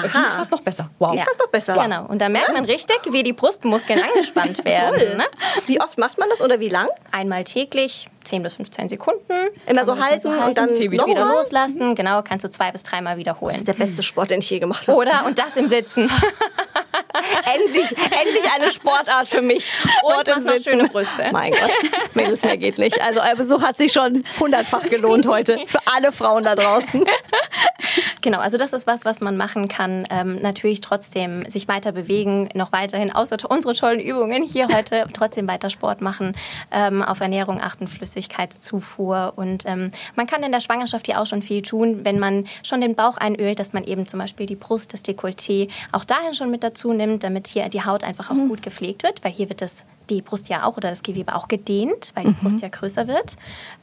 Und 0.04 0.16
die 0.16 0.20
ist 0.20 0.34
fast 0.34 0.52
noch 0.52 0.62
besser. 0.62 0.90
Wow. 1.00 1.12
Die 1.12 1.18
ist 1.18 1.24
fast 1.26 1.40
noch 1.40 1.48
besser. 1.48 1.74
Genau. 1.74 2.06
Und 2.06 2.20
da 2.20 2.30
merkt 2.30 2.54
man 2.54 2.66
richtig, 2.66 3.00
wie 3.12 3.24
die 3.24 3.34
Brustmuskeln 3.34 4.02
angespannt 4.02 4.64
werden. 4.66 5.18
Ne? 5.18 5.26
Wie 5.66 5.80
oft 5.82 5.98
macht 5.98 6.18
man 6.18 6.30
das 6.30 6.42
oder 6.42 6.60
wie 6.60 6.70
lang? 6.70 6.88
Einmal 7.12 7.44
täglich, 7.44 8.08
10 8.26 8.44
bis 8.44 8.54
15 8.56 8.90
Sekunden. 8.90 9.50
Immer 9.66 9.86
so 9.86 9.96
man 9.96 10.02
das 10.02 10.26
halten 10.26 10.28
und 10.48 10.58
dann 10.58 10.70
wieder 10.70 10.98
noch 10.98 11.08
Wieder 11.08 11.26
loslassen. 11.26 11.96
Genau, 11.96 12.22
kannst 12.22 12.46
du 12.46 12.50
zwei 12.50 12.72
bis 12.72 12.84
dreimal 12.84 13.18
wiederholen. 13.18 13.54
Das 13.54 13.62
ist 13.62 13.68
der 13.68 13.74
beste 13.74 14.04
Sport, 14.04 14.30
den 14.30 14.40
ich 14.40 14.50
je 14.50 14.60
gemacht 14.60 14.88
habe. 14.88 14.98
Oder, 14.98 15.26
und 15.26 15.40
das 15.40 15.56
im 15.56 15.68
Sitzen. 15.68 16.10
endlich, 17.56 17.92
endlich 17.92 18.52
eine 18.54 18.72
Sportart 18.72 19.28
für 19.28 19.42
mich. 19.42 19.72
Sport 20.00 20.28
Und 20.28 20.44
mach 20.46 20.54
noch 20.54 20.62
schöne 20.62 20.90
Brüste. 20.90 21.30
Mein 21.32 21.52
Gott, 21.52 21.72
Mädels, 22.14 22.42
mehr 22.42 22.58
geht 22.58 22.78
nicht. 22.78 23.02
Also 23.02 23.22
euer 23.22 23.36
Besuch 23.36 23.62
hat 23.62 23.78
sich 23.78 23.92
schon 23.92 24.24
hundertfach 24.40 24.84
gelohnt 24.90 25.28
heute 25.28 25.60
für 25.66 25.80
alle 25.86 26.12
Frauen 26.12 26.44
da 26.44 26.56
draußen. 26.56 27.06
Genau, 28.28 28.40
also 28.40 28.58
das 28.58 28.74
ist 28.74 28.86
was, 28.88 29.06
was 29.06 29.22
man 29.22 29.38
machen 29.38 29.70
kann. 29.70 30.04
Ähm, 30.10 30.42
natürlich 30.42 30.82
trotzdem 30.82 31.50
sich 31.50 31.70
weiter 31.70 31.94
bewegen, 31.94 32.50
noch 32.56 32.74
weiterhin 32.74 33.10
außer 33.10 33.38
unsere 33.50 33.74
tollen 33.74 34.02
Übungen 34.02 34.44
hier 34.44 34.68
heute 34.68 35.08
trotzdem 35.14 35.48
weiter 35.48 35.70
Sport 35.70 36.02
machen, 36.02 36.36
ähm, 36.70 37.02
auf 37.02 37.22
Ernährung 37.22 37.62
achten, 37.62 37.88
Flüssigkeitszufuhr 37.88 39.32
und 39.38 39.64
ähm, 39.66 39.94
man 40.18 40.28
kann 40.28 40.44
in 40.44 40.52
der 40.52 40.60
Schwangerschaft 40.60 41.08
ja 41.08 41.22
auch 41.22 41.26
schon 41.26 41.42
viel 41.42 41.62
tun, 41.62 42.04
wenn 42.04 42.20
man 42.20 42.48
schon 42.64 42.82
den 42.82 42.96
Bauch 42.96 43.16
einölt, 43.16 43.60
dass 43.60 43.72
man 43.72 43.86
eben 43.86 44.08
zum 44.08 44.20
Beispiel 44.20 44.46
die 44.46 44.58
Brust, 44.58 44.92
das 44.92 45.06
Dekolleté 45.06 45.70
auch 45.94 46.04
dahin 46.04 46.34
schon 46.34 46.52
mit 46.52 46.66
dazu 46.66 46.92
nimmt, 46.92 47.24
damit 47.24 47.48
hier 47.48 47.70
die 47.70 47.86
Haut 47.86 48.04
einfach 48.04 48.30
auch 48.30 48.36
gut 48.50 48.62
gepflegt 48.62 49.04
wird, 49.04 49.24
weil 49.24 49.32
hier 49.32 49.48
wird 49.48 49.62
das 49.62 49.86
die 50.10 50.22
Brust 50.22 50.50
ja 50.50 50.64
auch 50.64 50.78
oder 50.78 50.90
das 50.90 51.04
Gewebe 51.04 51.36
auch 51.36 51.48
gedehnt, 51.48 52.12
weil 52.16 52.26
die 52.26 52.32
Brust 52.32 52.62
ja 52.62 52.70
größer 52.70 53.08
wird. 53.08 53.36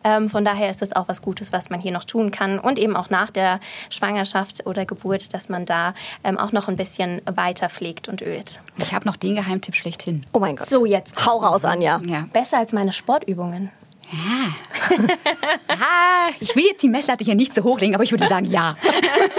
Ähm, 0.02 0.28
von 0.28 0.44
daher 0.44 0.70
ist 0.70 0.82
das 0.82 0.92
auch 0.92 1.08
was 1.08 1.22
Gutes, 1.22 1.52
was 1.52 1.70
man 1.70 1.80
hier 1.80 1.92
noch 1.92 2.04
tun 2.04 2.30
kann 2.30 2.58
und 2.58 2.78
eben 2.78 2.96
auch 2.96 3.10
nach 3.10 3.30
der 3.30 3.60
Schwangerschaft 3.90 4.66
oder 4.66 4.84
Geburt, 4.84 5.34
dass 5.34 5.48
man 5.48 5.64
da 5.64 5.94
ähm, 6.22 6.38
auch 6.38 6.52
noch 6.52 6.68
ein 6.68 6.76
bisschen 6.76 7.20
weiter 7.26 7.68
pflegt 7.68 8.08
und 8.08 8.22
ölt. 8.22 8.60
Ich 8.78 8.92
habe 8.92 9.06
noch 9.06 9.16
den 9.16 9.34
Geheimtipp 9.36 9.74
schlechthin. 9.74 10.22
Oh 10.32 10.38
mein 10.38 10.56
Gott. 10.56 10.68
So, 10.68 10.84
jetzt 10.86 11.26
Hau 11.26 11.38
raus, 11.38 11.64
Anja. 11.64 12.00
Ja. 12.06 12.26
Besser 12.32 12.58
als 12.58 12.72
meine 12.72 12.92
Sportübungen. 12.92 13.70
Ah, 15.68 16.30
ich 16.40 16.54
will 16.56 16.64
jetzt 16.64 16.82
die 16.82 16.88
Messlatte 16.88 17.24
hier 17.24 17.34
nicht 17.34 17.54
so 17.54 17.62
hochlegen, 17.62 17.94
aber 17.94 18.04
ich 18.04 18.10
würde 18.12 18.26
sagen 18.28 18.46
ja. 18.46 18.76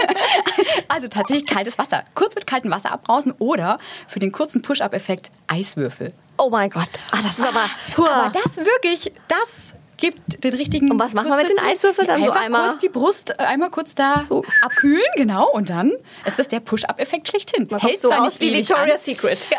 also 0.88 1.08
tatsächlich 1.08 1.46
kaltes 1.46 1.78
Wasser. 1.78 2.04
Kurz 2.14 2.34
mit 2.34 2.46
kaltem 2.46 2.70
Wasser 2.70 2.92
abbrausen 2.92 3.32
oder 3.38 3.78
für 4.08 4.18
den 4.18 4.32
kurzen 4.32 4.62
Push-Up-Effekt 4.62 5.30
Eiswürfel. 5.48 6.12
Oh 6.38 6.50
mein 6.50 6.70
Gott. 6.70 6.88
Ah, 7.10 7.18
das 7.22 7.38
ist 7.38 7.40
aber. 7.46 7.64
Hua. 7.96 8.08
Aber 8.26 8.30
das 8.32 8.56
wirklich, 8.56 9.12
das 9.28 9.48
gibt 9.96 10.44
den 10.44 10.54
richtigen. 10.54 10.90
Und 10.90 10.98
was 10.98 11.14
machen 11.14 11.30
wir 11.30 11.36
mit 11.36 11.48
den 11.48 11.58
Eiswürfeln? 11.64 12.06
Dann 12.06 12.22
so 12.22 12.30
einmal- 12.32 12.68
kurz 12.70 12.80
die 12.80 12.88
Brust 12.88 13.30
äh, 13.30 13.34
einmal 13.42 13.70
kurz 13.70 13.94
da 13.94 14.22
So. 14.24 14.44
abkühlen, 14.62 15.00
genau. 15.16 15.50
Und 15.50 15.70
dann 15.70 15.92
ist 16.26 16.38
das 16.38 16.48
der 16.48 16.60
Push-Up-Effekt 16.60 17.28
schlechthin. 17.28 17.66
Man 17.70 17.80
kommt 17.80 17.98
so 17.98 18.12
aus 18.12 18.38
wie 18.40 18.52
Victoria's 18.52 19.00
an, 19.00 19.04
Secret. 19.04 19.48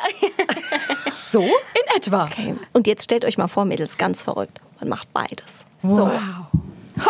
So 1.38 1.44
in 1.44 1.96
etwa. 1.96 2.24
Okay. 2.26 2.56
Und 2.74 2.88
jetzt 2.88 3.04
stellt 3.04 3.24
euch 3.24 3.38
mal 3.38 3.48
vor, 3.48 3.66
Mädels, 3.66 3.98
ganz 3.98 4.24
verrückt. 4.24 4.60
Man 4.80 4.90
macht 4.90 5.14
beides. 5.14 5.66
So. 5.84 6.10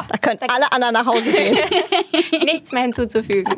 Da 0.09 0.17
können 0.17 0.39
alle 0.49 0.69
anderen 0.73 0.93
nach 0.95 1.05
Hause 1.05 1.31
gehen. 1.31 1.57
Nichts 2.43 2.73
mehr 2.73 2.81
hinzuzufügen. 2.81 3.55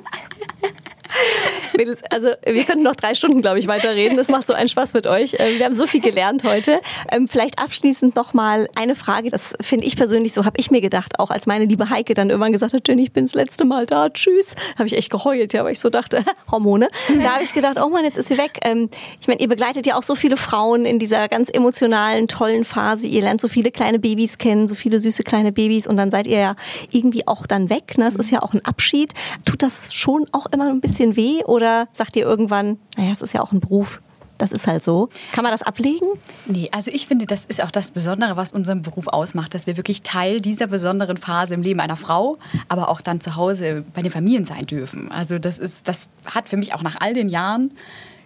Mädels, 1.78 2.02
also 2.10 2.30
wir 2.46 2.64
könnten 2.66 2.84
noch 2.84 2.96
drei 2.96 3.16
Stunden, 3.16 3.42
glaube 3.42 3.60
ich, 3.60 3.68
weiterreden. 3.68 4.18
Es 4.20 4.28
macht 4.28 4.48
so 4.48 4.54
einen 4.54 4.70
Spaß 4.70 4.94
mit 4.94 5.08
euch. 5.08 5.36
Ähm, 5.40 5.58
Wir 5.58 5.66
haben 5.66 5.76
so 5.76 5.88
viel 5.88 6.02
gelernt 6.02 6.44
heute. 6.44 6.82
Ähm, 7.12 7.28
Vielleicht 7.28 7.60
abschließend 7.60 8.16
noch 8.16 8.34
mal 8.34 8.68
eine 8.76 8.96
Frage. 8.96 9.30
Das 9.32 9.54
finde 9.62 9.86
ich 9.86 9.96
persönlich 9.96 10.34
so, 10.34 10.46
habe 10.46 10.60
ich 10.60 10.72
mir 10.72 10.82
gedacht, 10.82 11.20
auch 11.20 11.30
als 11.30 11.46
meine 11.48 11.66
liebe 11.66 11.90
Heike 11.90 12.14
dann 12.14 12.30
irgendwann 12.30 12.52
gesagt 12.52 12.74
hat, 12.74 12.88
Jenny, 12.88 13.04
ich 13.04 13.12
bin 13.14 13.26
das 13.26 13.34
letzte 13.34 13.66
Mal 13.66 13.86
da, 13.86 14.10
tschüss. 14.10 14.56
Habe 14.78 14.88
ich 14.88 14.98
echt 14.98 15.10
geheult, 15.10 15.54
ja, 15.54 15.64
weil 15.64 15.74
ich 15.74 15.80
so 15.80 15.90
dachte, 15.90 16.24
Hormone. 16.52 16.90
Da 17.22 17.34
habe 17.36 17.44
ich 17.44 17.54
gedacht, 17.54 17.78
oh 17.84 17.90
Mann, 17.90 18.04
jetzt 18.04 18.18
ist 18.18 18.28
sie 18.30 18.38
weg. 18.38 18.60
Ähm, 18.64 18.90
Ich 19.22 19.28
meine, 19.28 19.40
ihr 19.40 19.48
begleitet 19.48 19.86
ja 19.86 19.96
auch 19.98 20.04
so 20.04 20.16
viele 20.16 20.38
Frauen 20.38 20.86
in 20.86 21.00
dieser 21.00 21.28
ganz 21.28 21.50
emotionalen, 21.50 22.28
tollen 22.28 22.66
Phase. 22.66 23.08
Ihr 23.08 23.22
lernt 23.22 23.42
so 23.42 23.48
viele 23.48 23.72
kleine 23.72 24.00
Babys 24.00 24.38
kennen, 24.38 24.68
so 24.68 24.76
viele 24.76 25.00
süße 25.00 25.24
kleine 25.24 25.52
Babys 25.52 25.88
und 25.88 25.98
dann 25.98 26.12
seid 26.12 26.28
ihr 26.28 26.40
ja 26.40 26.56
irgendwie 26.92 27.28
auch 27.28 27.46
dann 27.48 27.70
weg. 27.70 27.98
Ne? 27.98 28.08
Es 28.08 28.16
ist 28.16 28.32
ja 28.32 28.42
auch 28.42 28.54
ein 28.54 28.64
Abschied. 28.66 29.14
Tut 29.46 29.62
das 29.62 29.94
schon 29.94 30.28
auch 30.32 30.46
immer 30.48 30.68
ein 30.70 30.82
bisschen 30.82 31.09
weh 31.16 31.44
oder 31.44 31.88
sagt 31.92 32.16
ihr 32.16 32.24
irgendwann, 32.24 32.78
naja, 32.98 33.12
es 33.12 33.22
ist 33.22 33.34
ja 33.34 33.42
auch 33.42 33.52
ein 33.52 33.60
Beruf, 33.60 34.02
das 34.40 34.52
ist 34.52 34.66
halt 34.66 34.84
so. 34.84 35.10
Kann 35.34 35.44
man 35.44 35.52
das 35.52 35.62
ablegen? 35.62 36.08
Nee, 36.48 36.70
also 36.72 36.90
ich 36.92 37.08
finde, 37.08 37.26
das 37.26 37.46
ist 37.46 37.62
auch 37.62 37.72
das 37.72 37.92
Besondere, 37.92 38.38
was 38.38 38.52
unseren 38.52 38.82
Beruf 38.82 39.08
ausmacht, 39.08 39.54
dass 39.54 39.68
wir 39.68 39.78
wirklich 39.78 40.02
Teil 40.02 40.40
dieser 40.40 40.68
besonderen 40.68 41.18
Phase 41.18 41.54
im 41.54 41.62
Leben 41.62 41.80
einer 41.80 41.98
Frau, 41.98 42.38
aber 42.70 42.90
auch 42.90 43.02
dann 43.02 43.22
zu 43.22 43.36
Hause 43.36 43.84
bei 43.94 44.02
den 44.02 44.12
Familien 44.12 44.46
sein 44.46 44.66
dürfen. 44.66 45.12
Also 45.12 45.40
das 45.40 45.60
ist, 45.60 45.88
das 45.88 46.08
hat 46.26 46.50
für 46.50 46.58
mich 46.58 46.74
auch 46.74 46.82
nach 46.82 46.96
all 47.00 47.14
den 47.14 47.30
Jahren 47.30 47.72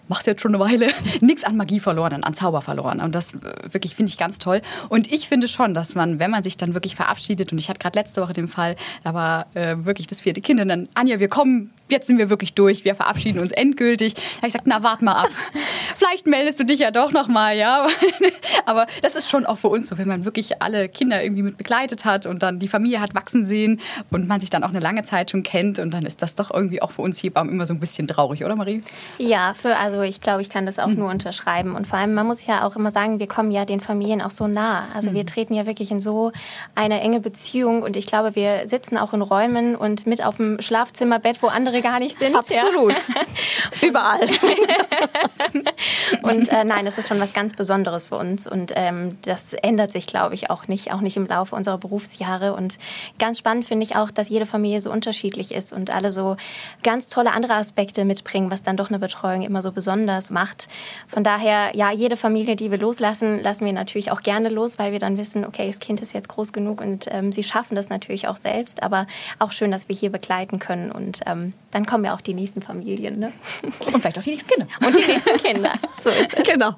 macht 0.07 0.27
jetzt 0.27 0.41
schon 0.41 0.53
eine 0.53 0.63
Weile, 0.63 0.89
nichts 1.21 1.43
an 1.43 1.55
Magie 1.55 1.79
verloren, 1.79 2.23
an 2.23 2.33
Zauber 2.33 2.61
verloren. 2.61 3.01
Und 3.01 3.15
das 3.15 3.33
äh, 3.33 3.73
wirklich 3.73 3.95
finde 3.95 4.09
ich 4.11 4.17
ganz 4.17 4.37
toll. 4.37 4.61
Und 4.89 5.11
ich 5.11 5.27
finde 5.27 5.47
schon, 5.47 5.73
dass 5.73 5.95
man, 5.95 6.19
wenn 6.19 6.31
man 6.31 6.43
sich 6.43 6.57
dann 6.57 6.73
wirklich 6.73 6.95
verabschiedet, 6.95 7.51
und 7.51 7.57
ich 7.57 7.69
hatte 7.69 7.79
gerade 7.79 7.97
letzte 7.97 8.21
Woche 8.21 8.33
den 8.33 8.47
Fall, 8.47 8.75
da 9.03 9.13
war 9.13 9.47
äh, 9.55 9.77
wirklich 9.85 10.07
das 10.07 10.21
vierte 10.21 10.41
Kind 10.41 10.59
und 10.59 10.67
dann, 10.67 10.89
Anja, 10.93 11.19
wir 11.19 11.29
kommen, 11.29 11.71
jetzt 11.93 12.07
sind 12.07 12.17
wir 12.17 12.29
wirklich 12.29 12.53
durch, 12.53 12.83
wir 12.83 12.95
verabschieden 12.95 13.39
uns 13.39 13.53
endgültig. 13.53 14.15
Da 14.15 14.21
habe 14.21 14.47
ich 14.47 14.53
gesagt, 14.53 14.67
na, 14.67 14.83
wart 14.83 15.01
mal 15.01 15.13
ab. 15.13 15.29
Vielleicht 15.95 16.27
meldest 16.27 16.59
du 16.59 16.65
dich 16.65 16.79
ja 16.79 16.91
doch 16.91 17.11
noch 17.11 17.27
mal, 17.27 17.55
ja. 17.55 17.87
Aber 18.65 18.87
das 19.01 19.15
ist 19.15 19.29
schon 19.29 19.45
auch 19.45 19.57
für 19.59 19.69
uns 19.69 19.87
so, 19.87 19.97
wenn 19.97 20.07
man 20.07 20.25
wirklich 20.25 20.61
alle 20.61 20.89
Kinder 20.89 21.23
irgendwie 21.23 21.43
mit 21.43 21.57
begleitet 21.57 22.03
hat 22.03 22.25
und 22.25 22.43
dann 22.43 22.59
die 22.59 22.67
Familie 22.67 22.99
hat 22.99 23.15
wachsen 23.15 23.45
sehen 23.45 23.79
und 24.11 24.27
man 24.27 24.41
sich 24.41 24.49
dann 24.49 24.63
auch 24.63 24.69
eine 24.69 24.79
lange 24.79 25.03
Zeit 25.03 25.31
schon 25.31 25.43
kennt 25.43 25.79
und 25.79 25.91
dann 25.91 26.05
ist 26.05 26.21
das 26.21 26.35
doch 26.35 26.51
irgendwie 26.51 26.81
auch 26.81 26.91
für 26.91 27.01
uns 27.01 27.21
Hebammen 27.23 27.53
immer 27.53 27.65
so 27.65 27.73
ein 27.73 27.79
bisschen 27.79 28.07
traurig, 28.07 28.43
oder 28.43 28.55
Marie? 28.55 28.83
Ja, 29.17 29.53
für, 29.53 29.77
also 29.77 30.01
ich 30.01 30.19
glaube, 30.19 30.41
ich 30.41 30.49
kann 30.49 30.65
das 30.65 30.79
auch 30.79 30.87
nur 30.87 31.09
unterschreiben. 31.09 31.75
Und 31.75 31.87
vor 31.87 31.99
allem, 31.99 32.13
man 32.13 32.27
muss 32.27 32.45
ja 32.45 32.65
auch 32.65 32.75
immer 32.75 32.91
sagen, 32.91 33.19
wir 33.19 33.27
kommen 33.27 33.51
ja 33.51 33.65
den 33.65 33.79
Familien 33.79 34.21
auch 34.21 34.31
so 34.31 34.47
nah. 34.47 34.87
Also 34.93 35.13
wir 35.13 35.25
treten 35.25 35.53
ja 35.53 35.65
wirklich 35.65 35.91
in 35.91 35.99
so 35.99 36.31
eine 36.75 37.01
enge 37.01 37.19
Beziehung 37.19 37.83
und 37.83 37.95
ich 37.95 38.07
glaube, 38.07 38.35
wir 38.35 38.67
sitzen 38.67 38.97
auch 38.97 39.13
in 39.13 39.21
Räumen 39.21 39.75
und 39.75 40.07
mit 40.07 40.23
auf 40.23 40.37
dem 40.37 40.59
Schlafzimmerbett, 40.61 41.43
wo 41.43 41.47
andere 41.47 41.81
gar 41.83 41.99
nicht 41.99 42.17
sind. 42.17 42.35
Absolut. 42.35 42.95
Überall. 43.81 44.27
Und 46.23 46.49
äh, 46.49 46.63
nein, 46.63 46.85
das 46.85 46.97
ist 46.97 47.07
schon 47.07 47.19
was 47.19 47.33
ganz 47.33 47.53
Besonderes 47.53 48.05
für 48.05 48.17
uns 48.17 48.47
und 48.47 48.71
ähm, 48.75 49.17
das 49.23 49.53
ändert 49.53 49.91
sich, 49.91 50.07
glaube 50.07 50.35
ich, 50.35 50.49
auch 50.49 50.67
nicht, 50.67 50.93
auch 50.93 51.01
nicht 51.01 51.17
im 51.17 51.27
Laufe 51.27 51.55
unserer 51.55 51.77
Berufsjahre. 51.77 52.53
Und 52.53 52.77
ganz 53.19 53.39
spannend 53.39 53.65
finde 53.65 53.83
ich 53.83 53.95
auch, 53.95 54.09
dass 54.09 54.29
jede 54.29 54.45
Familie 54.45 54.81
so 54.81 54.91
unterschiedlich 54.91 55.51
ist 55.51 55.73
und 55.73 55.93
alle 55.93 56.11
so 56.11 56.37
ganz 56.81 57.09
tolle 57.09 57.33
andere 57.33 57.53
Aspekte 57.55 58.05
mitbringen, 58.05 58.51
was 58.51 58.63
dann 58.63 58.77
doch 58.77 58.89
eine 58.89 58.99
Betreuung 58.99 59.41
immer 59.43 59.61
so 59.61 59.71
besonders 59.71 60.29
macht. 60.29 60.67
Von 61.07 61.23
daher, 61.23 61.75
ja, 61.75 61.91
jede 61.91 62.17
Familie, 62.17 62.55
die 62.55 62.71
wir 62.71 62.77
loslassen, 62.77 63.41
lassen 63.41 63.65
wir 63.65 63.73
natürlich 63.73 64.11
auch 64.11 64.21
gerne 64.21 64.49
los, 64.49 64.79
weil 64.79 64.91
wir 64.91 64.99
dann 64.99 65.17
wissen, 65.17 65.45
okay, 65.45 65.67
das 65.67 65.79
Kind 65.79 66.01
ist 66.01 66.13
jetzt 66.13 66.29
groß 66.29 66.53
genug 66.53 66.81
und 66.81 67.07
ähm, 67.11 67.31
sie 67.31 67.43
schaffen 67.43 67.75
das 67.75 67.89
natürlich 67.89 68.27
auch 68.27 68.37
selbst. 68.37 68.81
Aber 68.81 69.07
auch 69.39 69.51
schön, 69.51 69.71
dass 69.71 69.89
wir 69.89 69.95
hier 69.95 70.11
begleiten 70.11 70.59
können 70.59 70.91
und 70.91 71.19
ähm, 71.25 71.53
dann 71.73 71.85
kommen 71.85 72.05
ja 72.05 72.13
auch 72.13 72.21
die 72.21 72.33
nächsten 72.35 72.61
Familien. 72.61 73.19
Ne? 73.19 73.33
Und 73.63 73.99
vielleicht 73.99 74.19
auch 74.19 74.23
die 74.23 74.31
nächsten 74.31 74.49
Kinder. 74.49 74.67
Und 74.85 74.95
die 74.95 75.11
nächsten 75.11 75.37
Kinder. 75.37 75.73
So 76.03 76.09
ist 76.09 76.33
es. 76.33 76.43
Genau. 76.47 76.75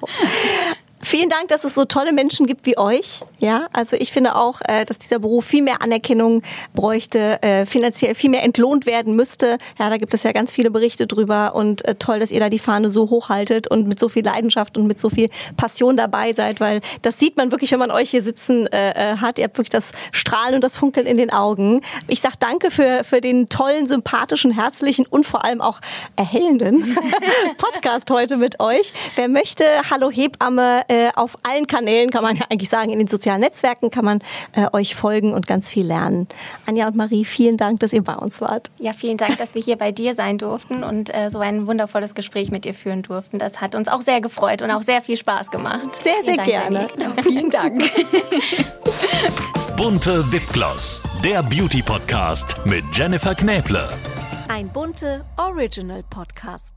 Vielen 1.02 1.28
Dank, 1.28 1.48
dass 1.48 1.64
es 1.64 1.74
so 1.74 1.84
tolle 1.84 2.12
Menschen 2.12 2.46
gibt 2.46 2.64
wie 2.66 2.78
euch. 2.78 3.20
Ja, 3.38 3.68
also 3.72 3.96
ich 3.96 4.12
finde 4.12 4.34
auch, 4.34 4.60
äh, 4.66 4.84
dass 4.84 4.98
dieser 4.98 5.18
Beruf 5.18 5.44
viel 5.44 5.62
mehr 5.62 5.82
Anerkennung 5.82 6.42
bräuchte, 6.74 7.42
äh, 7.42 7.66
finanziell 7.66 8.14
viel 8.14 8.30
mehr 8.30 8.42
entlohnt 8.42 8.86
werden 8.86 9.14
müsste. 9.14 9.58
Ja, 9.78 9.90
da 9.90 9.98
gibt 9.98 10.14
es 10.14 10.22
ja 10.22 10.32
ganz 10.32 10.52
viele 10.52 10.70
Berichte 10.70 11.06
drüber 11.06 11.54
und 11.54 11.84
äh, 11.84 11.96
toll, 11.96 12.18
dass 12.18 12.30
ihr 12.30 12.40
da 12.40 12.48
die 12.48 12.58
Fahne 12.58 12.90
so 12.90 13.10
hochhaltet 13.10 13.68
und 13.68 13.86
mit 13.86 14.00
so 14.00 14.08
viel 14.08 14.24
Leidenschaft 14.24 14.78
und 14.78 14.86
mit 14.86 14.98
so 14.98 15.10
viel 15.10 15.28
Passion 15.56 15.96
dabei 15.96 16.32
seid, 16.32 16.60
weil 16.60 16.80
das 17.02 17.18
sieht 17.18 17.36
man 17.36 17.52
wirklich, 17.52 17.72
wenn 17.72 17.78
man 17.78 17.90
euch 17.90 18.10
hier 18.10 18.22
sitzen 18.22 18.68
hat. 18.72 19.38
Ihr 19.38 19.44
habt 19.44 19.58
wirklich 19.58 19.70
das 19.70 19.92
Strahlen 20.12 20.54
und 20.54 20.64
das 20.64 20.76
Funkeln 20.76 21.06
in 21.06 21.16
den 21.16 21.30
Augen. 21.30 21.82
Ich 22.08 22.20
sag 22.20 22.38
danke 22.38 22.70
für, 22.70 23.04
für 23.04 23.20
den 23.20 23.48
tollen, 23.48 23.86
sympathischen, 23.86 24.50
herzlichen 24.50 25.06
und 25.06 25.26
vor 25.26 25.44
allem 25.44 25.60
auch 25.60 25.80
erhellenden 26.16 26.96
Podcast 27.58 28.10
heute 28.10 28.36
mit 28.36 28.60
euch. 28.60 28.92
Wer 29.14 29.28
möchte, 29.28 29.64
Hallo 29.90 30.10
Hebamme, 30.10 30.85
äh, 30.88 31.10
auf 31.14 31.36
allen 31.42 31.66
Kanälen 31.66 32.10
kann 32.10 32.22
man 32.22 32.36
ja 32.36 32.46
eigentlich 32.50 32.68
sagen, 32.68 32.90
in 32.90 32.98
den 32.98 33.08
sozialen 33.08 33.40
Netzwerken 33.40 33.90
kann 33.90 34.04
man 34.04 34.22
äh, 34.52 34.66
euch 34.72 34.94
folgen 34.94 35.32
und 35.32 35.46
ganz 35.46 35.68
viel 35.68 35.86
lernen. 35.86 36.28
Anja 36.66 36.86
und 36.88 36.96
Marie, 36.96 37.24
vielen 37.24 37.56
Dank, 37.56 37.80
dass 37.80 37.92
ihr 37.92 38.02
bei 38.02 38.14
uns 38.14 38.40
wart. 38.40 38.70
Ja, 38.78 38.92
vielen 38.92 39.16
Dank, 39.16 39.38
dass 39.38 39.54
wir 39.54 39.62
hier 39.62 39.76
bei 39.76 39.92
dir 39.92 40.14
sein 40.14 40.38
durften 40.38 40.84
und 40.84 41.14
äh, 41.14 41.30
so 41.30 41.38
ein 41.40 41.66
wundervolles 41.66 42.14
Gespräch 42.14 42.50
mit 42.50 42.64
dir 42.64 42.74
führen 42.74 43.02
durften. 43.02 43.38
Das 43.38 43.60
hat 43.60 43.74
uns 43.74 43.88
auch 43.88 44.02
sehr 44.02 44.20
gefreut 44.20 44.62
und 44.62 44.70
auch 44.70 44.82
sehr 44.82 45.02
viel 45.02 45.16
Spaß 45.16 45.50
gemacht. 45.50 46.00
Sehr, 46.02 46.14
Vielen 46.22 46.24
sehr 46.24 46.36
Dank, 46.36 46.48
gerne. 46.48 46.88
Jenny. 46.98 47.22
Vielen 47.22 47.50
Dank. 47.50 47.82
Bunte 49.76 50.32
Wipgloss, 50.32 51.02
der 51.24 51.42
Beauty 51.42 51.82
Podcast 51.82 52.56
mit 52.64 52.84
Jennifer 52.92 53.34
Knäble. 53.34 53.88
Ein 54.48 54.68
bunte 54.68 55.24
Original 55.36 56.02
Podcast. 56.08 56.75